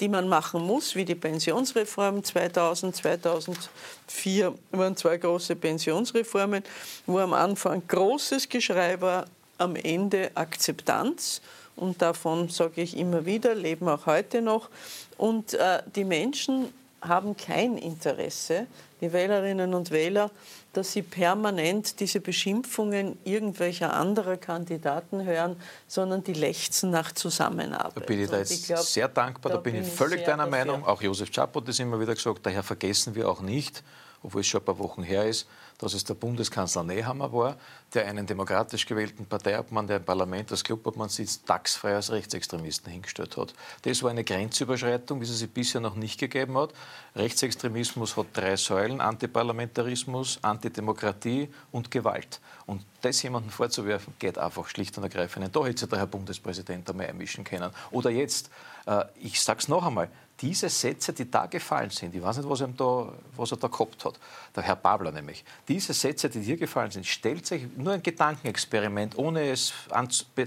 die 0.00 0.08
man 0.08 0.28
machen 0.28 0.62
muss, 0.62 0.96
wie 0.96 1.04
die 1.04 1.14
Pensionsreform 1.14 2.24
2000, 2.24 2.96
2004 2.96 4.54
waren 4.72 4.96
zwei 4.96 5.18
große 5.18 5.54
Pensionsreformen, 5.56 6.64
wo 7.06 7.18
am 7.18 7.34
Anfang 7.34 7.82
großes 7.86 8.48
Geschrei 8.48 9.00
war, 9.00 9.26
am 9.58 9.76
Ende 9.76 10.30
Akzeptanz. 10.34 11.40
Und 11.76 12.00
davon 12.00 12.48
sage 12.48 12.80
ich 12.80 12.96
immer 12.96 13.26
wieder, 13.26 13.54
leben 13.54 13.88
auch 13.88 14.06
heute 14.06 14.40
noch. 14.40 14.70
Und 15.18 15.54
äh, 15.54 15.82
die 15.94 16.04
Menschen 16.04 16.72
haben 17.08 17.36
kein 17.36 17.76
Interesse, 17.76 18.66
die 19.00 19.12
Wählerinnen 19.12 19.74
und 19.74 19.90
Wähler, 19.90 20.30
dass 20.72 20.92
sie 20.92 21.02
permanent 21.02 22.00
diese 22.00 22.20
Beschimpfungen 22.20 23.18
irgendwelcher 23.24 23.94
anderer 23.94 24.36
Kandidaten 24.36 25.24
hören, 25.24 25.56
sondern 25.86 26.22
die 26.22 26.34
lechzen 26.34 26.90
nach 26.90 27.12
Zusammenarbeit. 27.12 27.96
Da 27.96 28.00
bin 28.00 28.22
ich 28.22 28.30
da 28.30 28.38
jetzt 28.38 28.66
glaub, 28.66 28.80
sehr 28.80 29.08
dankbar, 29.08 29.52
da, 29.52 29.56
da 29.56 29.62
bin 29.62 29.76
ich 29.76 29.86
völlig 29.86 30.24
deiner 30.24 30.44
dafür. 30.44 30.50
Meinung. 30.50 30.84
Auch 30.84 31.00
Josef 31.00 31.30
Czapo 31.30 31.60
hat 31.60 31.68
das 31.68 31.78
immer 31.78 31.98
wieder 31.98 32.14
gesagt, 32.14 32.44
daher 32.44 32.62
vergessen 32.62 33.14
wir 33.14 33.28
auch 33.28 33.40
nicht, 33.40 33.82
obwohl 34.22 34.40
es 34.40 34.46
schon 34.46 34.60
ein 34.60 34.64
paar 34.64 34.78
Wochen 34.78 35.02
her 35.02 35.24
ist, 35.26 35.46
dass 35.78 35.94
es 35.94 36.04
der 36.04 36.14
Bundeskanzler 36.14 36.82
Nehammer 36.82 37.32
war, 37.32 37.56
der 37.92 38.06
einen 38.06 38.26
demokratisch 38.26 38.86
gewählten 38.86 39.26
Parteiobmann, 39.26 39.86
der 39.86 39.98
im 39.98 40.04
Parlament 40.04 40.50
als 40.50 40.64
Clubobmann 40.64 41.08
sitzt, 41.08 41.46
taxfrei 41.46 41.94
als 41.94 42.10
Rechtsextremisten 42.10 42.90
hingestellt 42.90 43.36
hat. 43.36 43.54
Das 43.82 44.02
war 44.02 44.10
eine 44.10 44.24
Grenzüberschreitung, 44.24 45.20
wie 45.20 45.26
sie 45.26 45.34
sie 45.34 45.46
bisher 45.46 45.80
noch 45.80 45.94
nicht 45.94 46.18
gegeben 46.18 46.56
hat. 46.56 46.72
Rechtsextremismus 47.14 48.16
hat 48.16 48.26
drei 48.32 48.56
Säulen, 48.56 49.00
Antiparlamentarismus, 49.00 50.38
Antidemokratie 50.42 51.52
und 51.72 51.90
Gewalt. 51.90 52.40
Und 52.66 52.84
das 53.02 53.22
jemandem 53.22 53.50
vorzuwerfen, 53.50 54.14
geht 54.18 54.38
einfach 54.38 54.66
schlicht 54.68 54.96
und 54.98 55.04
ergreifend. 55.04 55.54
Da 55.54 55.64
hätte 55.64 55.80
sich 55.80 55.88
der 55.88 55.98
Herr 55.98 56.06
Bundespräsident 56.06 56.88
einmal 56.90 57.06
einmischen 57.06 57.44
können. 57.44 57.70
Oder 57.90 58.10
jetzt, 58.10 58.50
äh, 58.86 59.04
ich 59.20 59.40
sage 59.40 59.60
es 59.60 59.68
noch 59.68 59.86
einmal, 59.86 60.08
diese 60.40 60.68
Sätze, 60.68 61.12
die 61.12 61.30
da 61.30 61.46
gefallen 61.46 61.90
sind, 61.90 62.14
ich 62.14 62.22
weiß 62.22 62.38
nicht, 62.38 62.48
was 62.48 62.60
er 62.60 62.68
da, 62.68 63.12
was 63.36 63.52
er 63.52 63.56
da 63.56 63.68
gehabt 63.68 64.04
hat, 64.04 64.18
der 64.54 64.62
Herr 64.62 64.76
Babler 64.76 65.12
nämlich, 65.12 65.44
diese 65.66 65.94
Sätze, 65.94 66.28
die 66.28 66.40
hier 66.40 66.56
gefallen 66.56 66.90
sind, 66.90 67.06
stellt 67.06 67.46
sich 67.46 67.66
nur 67.76 67.94
ein 67.94 68.02
Gedankenexperiment, 68.02 69.16
ohne 69.16 69.50
es 69.50 69.72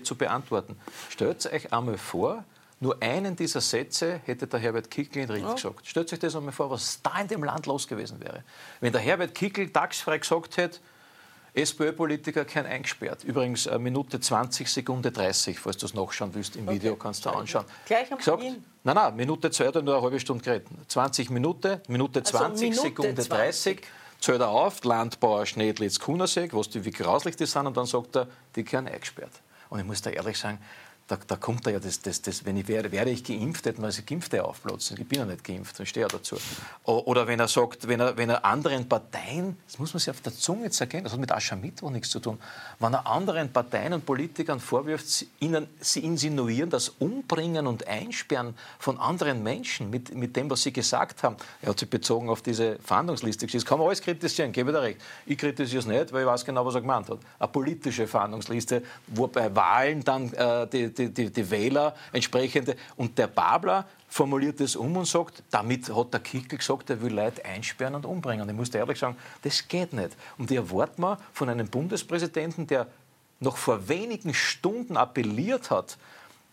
zu 0.03 0.15
beantworten. 0.15 0.75
Stellt 1.09 1.45
euch 1.51 1.73
einmal 1.73 1.97
vor, 1.97 2.43
nur 2.81 3.01
einen 3.01 3.35
dieser 3.35 3.61
Sätze 3.61 4.21
hätte 4.25 4.47
der 4.47 4.59
Herbert 4.59 4.89
Kickl 4.89 5.19
in 5.19 5.29
Ried 5.29 5.43
oh. 5.45 5.55
gesagt. 5.55 5.85
Stellt 5.85 6.13
euch 6.13 6.19
das 6.19 6.35
einmal 6.35 6.53
vor, 6.53 6.69
was 6.69 7.01
da 7.01 7.19
in 7.19 7.27
dem 7.27 7.43
Land 7.43 7.65
los 7.65 7.87
gewesen 7.87 8.21
wäre. 8.21 8.43
Wenn 8.79 8.93
der 8.93 9.01
Herbert 9.01 9.35
Kickl 9.35 9.69
tagsfrei 9.69 10.19
gesagt 10.19 10.55
hätte, 10.57 10.79
SPÖ-Politiker 11.61 12.45
kein 12.45 12.65
eingesperrt. 12.65 13.23
Übrigens 13.23 13.65
äh, 13.65 13.77
Minute 13.79 14.19
20, 14.19 14.67
Sekunde 14.69 15.11
30, 15.11 15.59
falls 15.59 15.77
du 15.77 15.85
es 15.85 15.93
nachschauen 15.93 16.33
willst 16.33 16.55
im 16.55 16.69
Video, 16.69 16.93
okay. 16.93 17.01
kannst 17.03 17.25
du 17.25 17.29
anschauen. 17.29 17.65
Gleich 17.85 18.11
am 18.11 18.17
Gesagt, 18.17 18.39
Beginn? 18.39 18.63
Nein, 18.83 18.95
nein, 18.95 19.15
Minute 19.15 19.51
2 19.51 19.67
hat 19.67 19.75
nur 19.75 19.95
eine 19.95 20.01
halbe 20.01 20.19
Stunde 20.19 20.43
geredet. 20.43 20.67
20 20.87 21.29
Minuten, 21.29 21.81
Minute 21.87 22.23
20, 22.23 22.41
also 22.43 22.63
Minute 22.63 22.81
Sekunde 22.81 23.15
20. 23.15 23.29
30, 23.29 23.81
zählt 24.19 24.41
er 24.41 24.49
auf, 24.49 24.83
Landbauer 24.83 25.45
Schnedlitz, 25.45 25.99
Kunersee, 25.99 26.49
was 26.51 26.69
die, 26.69 26.85
wie 26.85 26.91
grauslich 26.91 27.35
die 27.35 27.45
sind, 27.45 27.67
und 27.67 27.77
dann 27.77 27.85
sagt 27.85 28.15
er, 28.15 28.27
die 28.55 28.63
können 28.63 28.87
eingesperrt. 28.87 29.33
Und 29.69 29.79
ich 29.79 29.85
muss 29.85 30.01
da 30.01 30.09
ehrlich 30.09 30.37
sagen, 30.37 30.59
da, 31.09 31.17
da, 31.25 31.35
kommt 31.37 31.65
da 31.65 31.71
ja 31.71 31.79
das, 31.79 32.01
das, 32.01 32.21
das, 32.21 32.45
wenn 32.45 32.55
ich 32.55 32.67
wäre, 32.67 32.91
wäre 32.91 33.09
ich 33.09 33.23
geimpft, 33.23 33.65
hätten 33.65 33.81
wir 33.81 33.91
sie 33.91 34.05
Geimpfte 34.05 34.45
aufplatzen. 34.45 34.95
Ich 35.01 35.07
bin 35.07 35.19
ja 35.19 35.25
nicht 35.25 35.43
geimpft, 35.43 35.79
ich 35.79 35.89
stehe 35.89 36.05
ja 36.05 36.07
dazu. 36.07 36.37
Oder 36.83 37.25
wenn 37.25 37.39
er 37.39 37.47
sagt, 37.47 37.87
wenn 37.87 37.99
er, 37.99 38.15
wenn 38.15 38.29
er 38.29 38.45
anderen 38.45 38.87
Parteien, 38.87 39.57
das 39.65 39.79
muss 39.79 39.91
man 39.91 39.99
sich 39.99 40.11
auf 40.11 40.21
der 40.21 40.33
Zunge 40.33 40.69
zergehen, 40.69 41.03
das 41.03 41.13
hat 41.13 41.19
mit 41.19 41.31
Aschermittwoch 41.31 41.89
nichts 41.89 42.11
zu 42.11 42.19
tun, 42.19 42.37
wenn 42.77 42.93
er 42.93 43.07
anderen 43.07 43.51
Parteien 43.51 43.93
und 43.93 44.05
Politikern 44.05 44.59
vorwirft, 44.59 45.25
ihnen, 45.39 45.67
sie 45.79 46.01
insinuieren, 46.01 46.69
das 46.69 46.89
Umbringen 46.89 47.65
und 47.65 47.87
Einsperren 47.87 48.53
von 48.77 48.99
anderen 48.99 49.41
Menschen 49.41 49.89
mit, 49.89 50.13
mit 50.13 50.35
dem, 50.35 50.47
was 50.51 50.61
sie 50.61 50.71
gesagt 50.71 51.23
haben. 51.23 51.37
Er 51.63 51.69
hat 51.69 51.79
sich 51.79 51.89
bezogen 51.89 52.29
auf 52.29 52.43
diese 52.43 52.77
Fahndungsliste 52.83 53.47
Das 53.47 53.65
kann 53.65 53.79
man 53.79 53.87
alles 53.87 54.01
kritisieren, 54.01 54.51
gebe 54.51 54.71
da 54.71 54.81
recht. 54.81 55.01
Ich 55.25 55.39
kritisiere 55.39 55.79
es 55.79 55.87
nicht, 55.87 56.13
weil 56.13 56.21
ich 56.21 56.27
weiß 56.27 56.45
genau, 56.45 56.63
was 56.63 56.75
er 56.75 56.81
gemeint 56.81 57.09
hat. 57.09 57.17
Eine 57.39 57.47
politische 57.47 58.05
Fahndungsliste, 58.05 58.83
wo 59.07 59.25
bei 59.25 59.55
Wahlen 59.55 60.03
dann 60.03 60.31
äh, 60.33 60.67
die 60.67 60.98
die, 60.99 61.09
die, 61.13 61.31
die 61.31 61.49
Wähler 61.49 61.95
entsprechende. 62.11 62.75
Und 62.95 63.17
der 63.17 63.27
Babler 63.27 63.87
formuliert 64.07 64.59
es 64.61 64.75
um 64.75 64.95
und 64.97 65.05
sagt, 65.05 65.43
damit 65.49 65.93
hat 65.95 66.13
der 66.13 66.19
Kickel 66.19 66.57
gesagt, 66.59 66.89
er 66.89 67.01
will 67.01 67.13
Leute 67.13 67.43
einsperren 67.45 67.95
und 67.95 68.05
umbringen. 68.05 68.43
Und 68.43 68.49
ich 68.49 68.55
muss 68.55 68.69
ehrlich 68.69 68.99
sagen, 68.99 69.17
das 69.41 69.67
geht 69.67 69.93
nicht. 69.93 70.11
Und 70.37 70.49
die 70.49 70.57
erwarten 70.57 71.01
wir 71.01 71.17
von 71.33 71.49
einem 71.49 71.67
Bundespräsidenten, 71.67 72.67
der 72.67 72.87
noch 73.39 73.57
vor 73.57 73.87
wenigen 73.87 74.33
Stunden 74.33 74.97
appelliert 74.97 75.71
hat, 75.71 75.97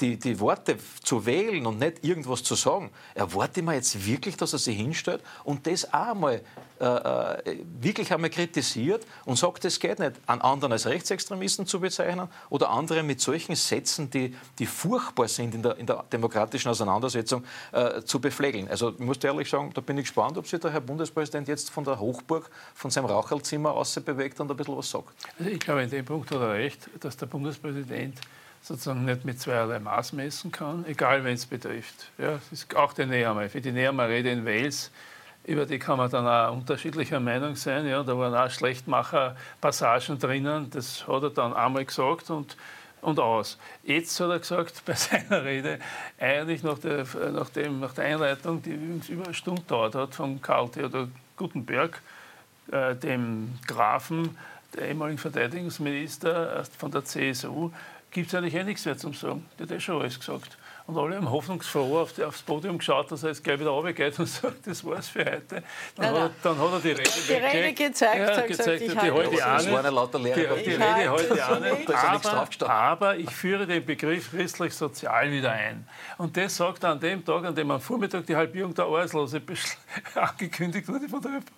die, 0.01 0.18
die 0.18 0.38
Worte 0.40 0.76
zu 1.03 1.24
wählen 1.24 1.66
und 1.66 1.78
nicht 1.78 2.05
irgendwas 2.05 2.42
zu 2.42 2.55
sagen, 2.55 2.90
erwarte 3.14 3.61
ich 3.61 3.66
mir 3.66 3.74
jetzt 3.74 4.07
wirklich, 4.07 4.36
dass 4.36 4.53
er 4.53 4.59
sich 4.59 4.76
hinstellt 4.76 5.22
und 5.44 5.66
das 5.66 5.92
auch 5.92 6.14
mal 6.14 6.42
äh, 6.78 6.84
äh, 6.84 7.64
wirklich 7.80 8.12
einmal 8.12 8.28
kritisiert 8.28 9.07
und 9.24 9.38
sagt, 9.38 9.64
es 9.64 9.80
geht 9.80 9.99
nicht, 9.99 10.12
an 10.26 10.42
anderen 10.42 10.72
als 10.72 10.86
Rechtsextremisten 10.86 11.66
zu 11.66 11.80
bezeichnen 11.80 12.28
oder 12.51 12.68
andere 12.68 13.03
mit 13.03 13.20
solchen 13.20 13.57
Sätzen, 13.57 14.11
die, 14.11 14.36
die 14.59 14.66
furchtbar 14.66 15.28
sind 15.28 15.55
in 15.55 15.62
der, 15.62 15.78
in 15.78 15.86
der 15.86 16.05
demokratischen 16.12 16.68
Auseinandersetzung, 16.68 17.44
äh, 17.72 18.03
zu 18.03 18.20
beflegeln. 18.20 18.68
Also 18.68 18.90
ich 18.90 18.99
muss 18.99 19.16
ehrlich 19.24 19.49
sagen, 19.49 19.70
da 19.72 19.80
bin 19.80 19.97
ich 19.97 20.05
gespannt, 20.05 20.36
ob 20.36 20.47
sich 20.47 20.61
der 20.61 20.70
Herr 20.70 20.82
Bundespräsident 20.82 21.49
jetzt 21.49 21.70
von 21.70 21.84
der 21.84 21.99
Hochburg, 21.99 22.51
von 22.74 22.90
seinem 22.90 23.07
Raucherlzimmer 23.07 23.72
aus 23.72 23.94
bewegt 23.97 24.38
und 24.40 24.51
ein 24.51 24.57
bisschen 24.57 24.76
was 24.76 24.90
sagt. 24.90 25.09
Also 25.38 25.51
ich 25.51 25.59
glaube, 25.59 25.82
in 25.82 25.90
dem 25.90 26.05
Punkt 26.05 26.30
hat 26.30 26.40
er 26.40 26.53
recht, 26.53 26.90
dass 27.01 27.16
der 27.16 27.26
Bundespräsident 27.26 28.20
sozusagen 28.67 29.05
nicht 29.05 29.25
mit 29.25 29.41
zweierlei 29.41 29.79
Maß 29.79 30.12
messen 30.12 30.51
kann, 30.51 30.85
egal 30.87 31.23
wen 31.25 31.35
es 31.35 31.47
betrifft. 31.47 32.11
Ja, 32.19 32.33
das 32.33 32.51
ist 32.51 32.75
auch 32.75 32.93
die 32.93 33.07
Nehammer. 33.07 33.49
Für 33.49 33.61
die 33.61 33.71
Nehammer-Rede 33.71 34.31
in 34.31 34.45
Wales, 34.45 34.91
über 35.45 35.67
die 35.67 35.79
kann 35.79 35.99
man 35.99 36.11
dann 36.11 36.27
auch 36.27 36.53
unterschiedlicher 36.53 37.21
Meinung 37.21 37.55
sein. 37.55 37.87
Ja, 37.87 38.03
da 38.03 38.19
waren 38.19 38.35
auch 38.35 38.51
Schlechtmacher-Passagen 38.51 40.19
drinnen, 40.19 40.69
das 40.71 41.07
hat 41.07 41.23
er 41.23 41.31
dann 41.31 41.55
einmal 41.55 41.85
gesagt 41.85 42.29
und, 42.31 42.57
und 43.03 43.21
aus. 43.21 43.57
Jetzt 43.85 44.19
hat 44.19 44.31
er 44.31 44.41
gesagt, 44.41 44.83
bei 44.85 44.95
seiner 44.95 45.45
Rede, 45.45 45.79
eigentlich 46.19 46.64
nach 46.64 46.81
der, 46.81 47.07
nach 47.33 47.51
dem, 47.51 47.79
nach 47.79 47.95
der 47.95 48.07
Einleitung, 48.07 48.62
die 48.62 48.71
übrigens 48.71 49.09
über 49.09 49.27
eine 49.27 49.35
Stunde 49.35 49.62
dauert 49.69 49.95
hat, 49.95 50.17
von 50.17 50.43
Karl 50.43 50.69
Theodor 50.71 51.07
Gutenberg, 51.37 52.03
äh, 52.73 52.97
dem 52.97 53.57
Grafen, 53.69 54.37
der 54.75 54.89
ehemaligen 54.89 55.19
Verteidigungsminister 55.19 56.64
von 56.77 56.91
der 56.91 57.05
CSU, 57.05 57.71
gibt 58.17 58.29
es 58.29 58.35
eigentlich 58.35 58.55
eh 58.55 58.64
nichts 58.64 58.87
mehr 58.87 58.97
zum 58.97 59.12
Sagen. 59.12 59.45
Der 59.59 59.67
hat 59.67 59.73
eh 59.73 59.79
schon 59.79 60.01
alles 60.01 60.19
gesagt. 60.19 60.57
Und 60.87 60.97
alle 60.97 61.17
haben 61.17 61.31
hoffnungsfroh 61.31 61.99
auf 61.99 62.14
die, 62.14 62.25
aufs 62.25 62.41
Podium 62.41 62.79
geschaut, 62.79 63.12
dass 63.12 63.25
er 63.25 63.29
jetzt 63.29 63.45
gleich 63.45 63.61
wieder 63.61 63.71
runtergeht 63.71 64.19
und 64.19 64.27
sagt, 64.27 64.67
das 64.67 64.83
war's 64.87 65.09
für 65.09 65.19
heute. 65.19 65.43
Dann, 65.49 65.62
Nein, 65.99 66.14
hat, 66.14 66.17
er, 66.17 66.31
dann 66.43 66.59
hat 66.59 66.73
er 66.73 66.81
die 66.81 66.91
Rede 66.93 67.11
Die 67.29 67.33
Rede 67.35 67.73
gezeigt, 67.75 68.17
ja, 68.17 68.37
hat 68.37 68.47
gezeigt, 68.47 68.81
gesagt, 68.81 68.81
ich 68.81 68.91
die 68.93 68.99
halte 68.99 69.14
heute 69.14 69.37
das 69.37 69.71
waren 69.71 69.95
lauter 69.95 70.19
die, 70.19 70.25
Lehrer. 70.25 70.57
die 70.57 70.62
Ich 70.62 70.81
Rede 70.81 71.11
heute 71.11 71.35
nichts 71.61 71.93
Aber, 71.93 72.71
aber 72.71 73.17
ich 73.19 73.31
führe 73.31 73.67
den 73.67 73.85
Begriff 73.85 74.31
christlich-sozial 74.31 75.31
wieder 75.31 75.53
ein. 75.53 75.87
Und 76.17 76.39
das 76.39 76.57
sagt 76.57 76.85
er 76.85 76.93
an 76.93 77.01
dem 77.01 77.23
Tag, 77.23 77.45
an 77.45 77.55
dem 77.55 77.71
am 77.71 77.83
Vormittag 77.83 78.25
die 78.25 78.37
Halbierung 78.37 78.73
der 78.73 78.87
Arbeitslose 78.87 79.43
angekündigt 80.14 80.89
wurde 80.89 81.07
von 81.07 81.21
der 81.21 81.33
ÖVP. 81.33 81.56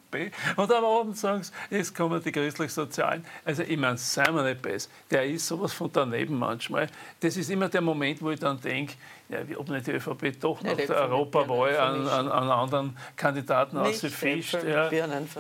Und 0.56 0.72
am 0.72 0.84
Abend 0.84 1.16
sagen 1.18 1.42
sie, 1.42 1.52
jetzt 1.70 1.94
kommen 1.94 2.22
die 2.22 2.32
christlich-sozialen. 2.32 3.24
Also 3.44 3.62
ich 3.62 3.76
meine, 3.76 3.98
seien 3.98 4.34
wir 4.34 4.42
nicht 4.42 4.62
besser. 4.62 4.88
Der 5.10 5.24
ist 5.26 5.46
sowas 5.46 5.72
von 5.72 5.90
daneben 5.92 6.38
manchmal. 6.38 6.88
Das 7.20 7.36
ist 7.36 7.50
immer 7.50 7.68
der 7.68 7.82
Moment, 7.82 8.22
wo 8.22 8.30
ich 8.30 8.40
dann 8.40 8.58
denke, 8.60 8.94
ja, 9.28 9.40
ob 9.58 9.68
nicht 9.68 9.86
die 9.86 9.90
övp 9.92 10.40
doch 10.40 10.62
nach 10.62 10.74
der 10.74 10.88
Europawahl 10.96 11.76
an, 11.76 12.08
an, 12.08 12.28
an 12.28 12.48
anderen 12.50 12.96
Kandidaten 13.14 13.76
ausfischt. 13.76 14.14
Vermischen, 14.16 14.60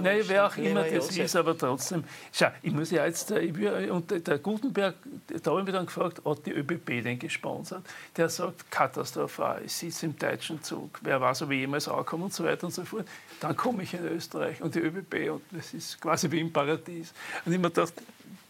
Nein, 0.04 0.20
wer 0.26 0.46
auch 0.46 0.56
immer 0.58 0.82
das 0.84 0.92
Josef. 0.92 1.24
ist, 1.24 1.36
aber 1.36 1.56
trotzdem. 1.56 2.04
Schau, 2.30 2.48
ich 2.62 2.72
muss 2.72 2.90
ja 2.90 3.06
jetzt, 3.06 3.30
äh, 3.30 3.40
ich 3.40 3.56
will, 3.56 3.90
und 3.90 4.10
der- 4.10 4.18
der 4.20 4.38
Gutenberg, 4.38 4.94
da 5.42 5.50
habe 5.50 5.60
ich 5.60 5.66
mich 5.66 5.74
dann 5.74 5.86
gefragt, 5.86 6.20
hat 6.22 6.44
die 6.44 6.52
ÖBB 6.52 7.02
den 7.02 7.18
gesponsert? 7.18 7.82
Der 8.18 8.28
sagt, 8.28 8.70
katastrophal, 8.70 9.62
ich 9.64 9.72
sitze 9.72 10.04
im 10.04 10.18
deutschen 10.18 10.62
Zug, 10.62 10.98
wer 11.00 11.18
weiß, 11.22 11.40
ob 11.42 11.50
ich 11.52 11.60
jemals 11.60 11.88
ankomme 11.88 12.24
und 12.24 12.34
so 12.34 12.44
weiter 12.44 12.66
und 12.66 12.72
so 12.74 12.84
fort. 12.84 13.06
Dann 13.40 13.56
komme 13.56 13.82
ich 13.84 13.94
in 13.94 14.04
Österreich 14.06 14.60
und 14.62 14.74
die 14.74 14.80
ÖBB 14.80 15.30
und 15.30 15.42
das 15.52 15.72
ist 15.74 16.00
quasi 16.00 16.30
wie 16.30 16.40
im 16.40 16.52
Paradies. 16.52 17.12
Und 17.44 17.52
ich 17.52 17.58
mir 17.58 17.68
gedacht, 17.70 17.92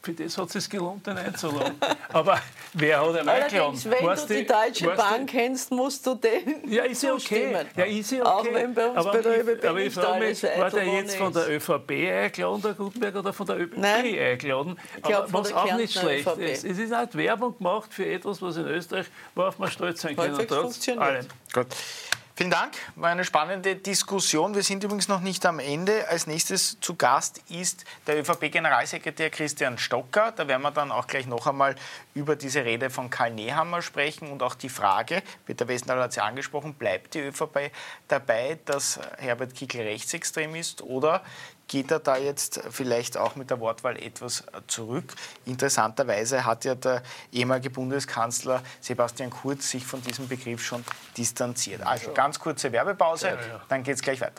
für 0.01 0.13
das 0.13 0.39
hat 0.39 0.47
es 0.47 0.53
sich 0.53 0.71
gelohnt, 0.71 1.05
den 1.07 1.19
einzuladen. 1.19 1.75
Aber 2.13 2.41
wer 2.73 3.01
hat 3.01 3.09
ihn 3.11 3.17
eingeladen? 3.17 3.29
Allerdings, 3.29 3.85
wenn 3.91 4.07
Weißt 4.07 4.31
du 4.31 4.35
die 4.35 4.47
Deutsche 4.47 4.87
weißt 4.87 4.99
du- 4.99 5.03
Bank 5.03 5.29
kennst, 5.31 5.71
musst 5.73 6.07
du 6.07 6.15
den 6.15 6.69
ja, 6.71 6.85
ist 6.85 7.03
ja 7.03 7.13
okay. 7.13 7.19
zustimmen. 7.21 7.67
Ja, 7.77 7.85
ist 7.85 8.11
ja 8.13 8.21
okay. 8.39 8.49
Auch 8.49 8.55
wenn 8.55 8.75
bei 8.75 8.87
uns 8.87 8.97
aber 8.97 9.13
bei 9.13 9.21
der 9.23 9.33
ich, 9.43 9.49
ÖBB 9.49 9.65
aber 9.65 9.79
ich 9.81 9.85
nicht 9.87 9.95
frage 9.99 10.25
mich, 10.25 10.43
war 10.45 10.71
der 10.71 10.85
jetzt 10.87 11.17
von 11.17 11.33
der. 11.33 11.51
ÖVP 11.51 11.91
eingeladen, 11.91 12.63
der 12.63 12.75
Gutenberg, 12.75 13.17
oder 13.17 13.33
von 13.33 13.47
der 13.47 13.61
ÖBB 13.61 13.77
Nein. 13.77 14.19
eingeladen? 14.19 14.79
glaub, 15.03 15.15
aber 15.25 15.33
was 15.33 15.53
auch 15.53 15.75
nicht 15.77 15.99
schlecht 15.99 16.27
ÖVP. 16.27 16.39
ist. 16.43 16.65
Es 16.65 16.79
ist 16.79 16.95
halt 16.95 17.15
Werbung 17.17 17.59
gemacht 17.59 17.93
für 17.93 18.07
etwas, 18.07 18.41
was 18.41 18.57
in 18.57 18.67
Österreich, 18.67 19.07
worauf 19.35 19.59
man 19.59 19.71
stolz 19.71 20.01
sein 20.01 20.17
kann. 20.17 20.29
Halbwegs 20.29 20.49
trotz 20.49 20.63
funktioniert. 20.63 21.03
allem. 21.05 21.27
Gut. 21.53 21.67
Vielen 22.39 22.53
Dank, 22.53 22.75
war 22.95 23.11
eine 23.11 23.25
spannende 23.25 23.75
Diskussion. 23.75 24.55
Wir 24.55 24.63
sind 24.63 24.85
übrigens 24.85 25.09
noch 25.09 25.19
nicht 25.19 25.45
am 25.45 25.59
Ende. 25.59 26.07
Als 26.07 26.29
nächstes 26.29 26.79
zu 26.79 26.95
Gast 26.95 27.43
ist 27.49 27.85
der 28.07 28.21
ÖVP-Generalsekretär 28.21 29.31
Christian 29.31 29.77
Stocker. 29.77 30.31
Da 30.31 30.47
werden 30.47 30.63
wir 30.63 30.71
dann 30.71 30.93
auch 30.93 31.09
gleich 31.09 31.27
noch 31.27 31.49
einmal 31.49 31.75
über 32.15 32.37
diese 32.37 32.65
Rede 32.65 32.91
von 32.91 33.11
Karl 33.11 33.33
Nehammer 33.33 33.83
sprechen 33.83 34.31
und 34.31 34.45
auch 34.45 34.55
die 34.55 34.69
Frage, 34.69 35.25
Peter 35.47 35.67
Westendal 35.67 36.01
hat 36.01 36.13
sie 36.13 36.21
angesprochen, 36.21 36.75
bleibt 36.75 37.15
die 37.15 37.23
ÖVP 37.23 37.73
dabei, 38.07 38.61
dass 38.67 39.01
Herbert 39.17 39.57
Kickl 39.57 39.81
rechtsextrem 39.81 40.55
ist 40.55 40.81
oder 40.83 41.25
geht 41.69 41.91
er 41.91 42.01
da 42.01 42.17
jetzt 42.17 42.61
vielleicht 42.71 43.17
auch 43.17 43.37
mit 43.37 43.51
der 43.51 43.61
Wortwahl 43.61 43.97
etwas 43.97 44.45
zurück. 44.67 45.15
Interessanterweise 45.45 46.45
hat 46.45 46.65
ja 46.65 46.75
der 46.75 47.03
ehemalige 47.31 47.71
Bundeskanzler 47.71 48.63
Sebastian 48.81 49.31
Kurz 49.31 49.71
sich 49.71 49.87
von 49.87 50.03
diesem 50.03 50.27
Begriff 50.27 50.65
schon 50.65 50.85
distanziert. 51.17 51.83
Also 51.87 52.13
ganz 52.13 52.39
kurze 52.39 52.73
Werbepause, 52.73 53.39
dann 53.69 53.83
geht 53.83 53.97
es 53.97 54.03
gleich 54.03 54.21
weiter. 54.21 54.33